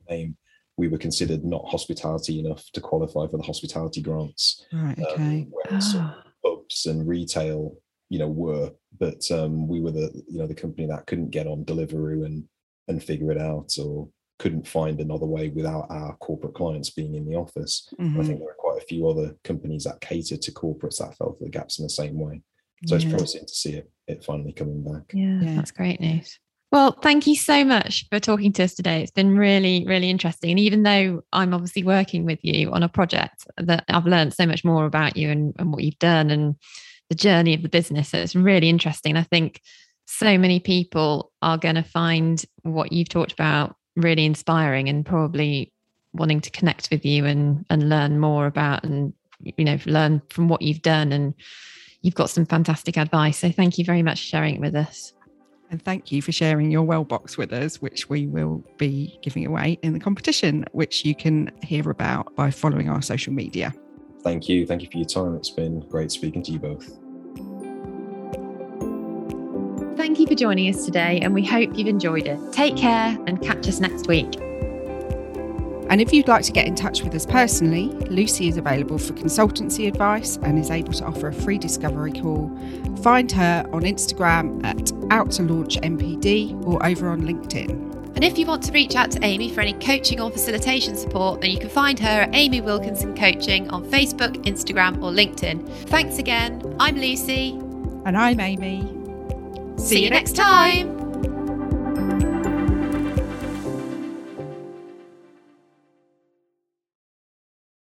name 0.08 0.36
we 0.76 0.88
were 0.88 0.98
considered 0.98 1.44
not 1.44 1.64
hospitality 1.66 2.38
enough 2.40 2.64
to 2.74 2.80
qualify 2.80 3.26
for 3.26 3.36
the 3.38 3.42
hospitality 3.42 4.00
grants 4.02 4.64
Right. 4.72 4.98
um, 4.98 5.04
Okay. 5.14 5.46
whereas 5.50 5.92
sort 5.92 6.04
of 6.04 6.10
Oh, 6.10 6.29
pubs 6.44 6.86
and 6.86 7.06
retail 7.06 7.76
you 8.08 8.18
know 8.18 8.28
were 8.28 8.70
but 8.98 9.30
um 9.30 9.68
we 9.68 9.80
were 9.80 9.90
the 9.90 10.10
you 10.28 10.38
know 10.38 10.46
the 10.46 10.54
company 10.54 10.86
that 10.86 11.06
couldn't 11.06 11.30
get 11.30 11.46
on 11.46 11.64
deliveroo 11.64 12.24
and 12.26 12.44
and 12.88 13.02
figure 13.02 13.30
it 13.30 13.38
out 13.38 13.70
or 13.78 14.08
couldn't 14.38 14.66
find 14.66 15.00
another 15.00 15.26
way 15.26 15.50
without 15.50 15.86
our 15.90 16.16
corporate 16.16 16.54
clients 16.54 16.88
being 16.90 17.14
in 17.14 17.26
the 17.26 17.36
office. 17.36 17.92
And 17.98 18.18
i 18.20 18.24
think 18.24 18.40
there 18.40 18.48
are 18.48 18.54
quite 18.58 18.82
a 18.82 18.86
few 18.86 19.06
other 19.06 19.36
companies 19.44 19.84
that 19.84 20.00
cater 20.00 20.38
to 20.38 20.52
corporates 20.52 20.96
that 20.98 21.14
fell 21.16 21.34
through 21.34 21.46
the 21.48 21.50
gaps 21.50 21.78
in 21.78 21.84
the 21.84 21.90
same 21.90 22.18
way. 22.18 22.40
So 22.86 22.96
it's 22.96 23.04
promising 23.04 23.44
to 23.44 23.54
see 23.54 23.74
it 23.74 23.90
it 24.08 24.24
finally 24.24 24.52
coming 24.54 24.82
back. 24.82 25.12
Yeah, 25.12 25.40
Yeah. 25.42 25.54
that's 25.56 25.70
great 25.70 26.00
news. 26.00 26.38
Well, 26.72 26.92
thank 26.92 27.26
you 27.26 27.34
so 27.34 27.64
much 27.64 28.06
for 28.10 28.20
talking 28.20 28.52
to 28.52 28.62
us 28.62 28.74
today. 28.74 29.02
It's 29.02 29.10
been 29.10 29.36
really, 29.36 29.84
really 29.88 30.08
interesting. 30.08 30.50
And 30.50 30.60
even 30.60 30.84
though 30.84 31.22
I'm 31.32 31.52
obviously 31.52 31.82
working 31.82 32.24
with 32.24 32.38
you 32.42 32.70
on 32.70 32.84
a 32.84 32.88
project 32.88 33.44
that 33.56 33.84
I've 33.88 34.06
learned 34.06 34.34
so 34.34 34.46
much 34.46 34.64
more 34.64 34.86
about 34.86 35.16
you 35.16 35.30
and, 35.30 35.52
and 35.58 35.72
what 35.72 35.82
you've 35.82 35.98
done 35.98 36.30
and 36.30 36.54
the 37.08 37.16
journey 37.16 37.54
of 37.54 37.62
the 37.62 37.68
business, 37.68 38.14
it's 38.14 38.36
really 38.36 38.68
interesting. 38.68 39.16
I 39.16 39.24
think 39.24 39.60
so 40.06 40.38
many 40.38 40.60
people 40.60 41.32
are 41.42 41.58
going 41.58 41.74
to 41.74 41.82
find 41.82 42.44
what 42.62 42.92
you've 42.92 43.08
talked 43.08 43.32
about 43.32 43.74
really 43.96 44.24
inspiring 44.24 44.88
and 44.88 45.04
probably 45.04 45.72
wanting 46.12 46.40
to 46.40 46.50
connect 46.50 46.88
with 46.90 47.04
you 47.04 47.24
and 47.24 47.64
and 47.70 47.88
learn 47.88 48.18
more 48.18 48.46
about 48.46 48.84
and 48.84 49.12
you 49.40 49.64
know 49.64 49.78
learn 49.86 50.20
from 50.30 50.48
what 50.48 50.62
you've 50.62 50.82
done 50.82 51.12
and 51.12 51.34
you've 52.02 52.14
got 52.14 52.30
some 52.30 52.46
fantastic 52.46 52.96
advice 52.96 53.38
so 53.38 53.50
thank 53.50 53.78
you 53.78 53.84
very 53.84 54.02
much 54.02 54.20
for 54.20 54.26
sharing 54.26 54.56
it 54.56 54.60
with 54.60 54.74
us 54.74 55.12
And 55.70 55.82
thank 55.82 56.10
you 56.10 56.20
for 56.20 56.32
sharing 56.32 56.70
your 56.70 56.84
Wellbox 56.84 57.36
with 57.36 57.52
us, 57.52 57.80
which 57.80 58.08
we 58.08 58.26
will 58.26 58.64
be 58.76 59.18
giving 59.22 59.46
away 59.46 59.78
in 59.82 59.92
the 59.92 60.00
competition, 60.00 60.64
which 60.72 61.04
you 61.04 61.14
can 61.14 61.50
hear 61.62 61.88
about 61.88 62.34
by 62.34 62.50
following 62.50 62.88
our 62.88 63.02
social 63.02 63.32
media. 63.32 63.72
thank 64.22 64.48
you. 64.48 64.66
Thank 64.66 64.82
you 64.82 64.88
for 64.90 64.98
your 64.98 65.06
time. 65.06 65.34
It's 65.36 65.50
been 65.50 65.80
great 65.88 66.10
speaking 66.10 66.42
to 66.42 66.52
you 66.52 66.58
both. 66.58 66.86
Thank 69.96 70.18
you 70.18 70.26
for 70.26 70.34
joining 70.34 70.74
us 70.74 70.84
today 70.84 71.20
and 71.20 71.34
we 71.34 71.44
hope 71.44 71.70
you've 71.76 71.88
enjoyed 71.88 72.26
it. 72.26 72.38
Take 72.52 72.76
care 72.76 73.16
and 73.26 73.40
catch 73.40 73.68
us 73.68 73.80
next 73.80 74.08
week 74.08 74.28
And 75.90 76.00
if 76.00 76.12
you'd 76.12 76.28
like 76.28 76.44
to 76.44 76.52
get 76.52 76.66
in 76.68 76.76
touch 76.76 77.02
with 77.02 77.14
us 77.16 77.26
personally, 77.26 77.86
Lucy 78.08 78.46
is 78.46 78.56
available 78.56 78.96
for 78.96 79.12
consultancy 79.14 79.88
advice 79.88 80.36
and 80.44 80.56
is 80.58 80.70
able 80.70 80.92
to 80.94 81.04
offer 81.04 81.28
a 81.28 81.32
free 81.34 81.58
discovery 81.58 82.12
call. 82.12 82.48
Find 83.02 83.30
her 83.32 83.66
on 83.72 83.82
Instagram 83.82 84.64
at 84.64 84.92
Out 85.12 85.32
to 85.32 85.42
Launch 85.42 85.76
NPD 85.78 86.64
or 86.64 86.84
over 86.86 87.08
on 87.10 87.22
LinkedIn. 87.22 87.70
and 88.14 88.24
if 88.24 88.38
you 88.38 88.46
want 88.46 88.62
to 88.64 88.72
reach 88.72 88.94
out 88.96 89.10
to 89.10 89.18
amy 89.24 89.48
for 89.50 89.60
any 89.62 89.72
coaching 89.74 90.20
or 90.20 90.30
facilitation 90.30 90.96
support 90.96 91.40
then 91.40 91.50
you 91.50 91.58
can 91.58 91.68
find 91.70 91.98
her 91.98 92.22
at 92.22 92.34
amy 92.34 92.60
wilkinson 92.60 93.14
coaching 93.16 93.70
on 93.70 93.84
facebook 93.84 94.34
instagram 94.44 94.96
or 94.96 95.10
linkedin 95.12 95.66
thanks 95.88 96.18
again 96.18 96.60
i'm 96.80 96.96
lucy 96.96 97.50
And 98.04 98.16
I'm 98.16 98.40
Amy. 98.40 98.82
see 99.78 100.02
you 100.04 100.10
next 100.10 100.34
time 100.34 100.86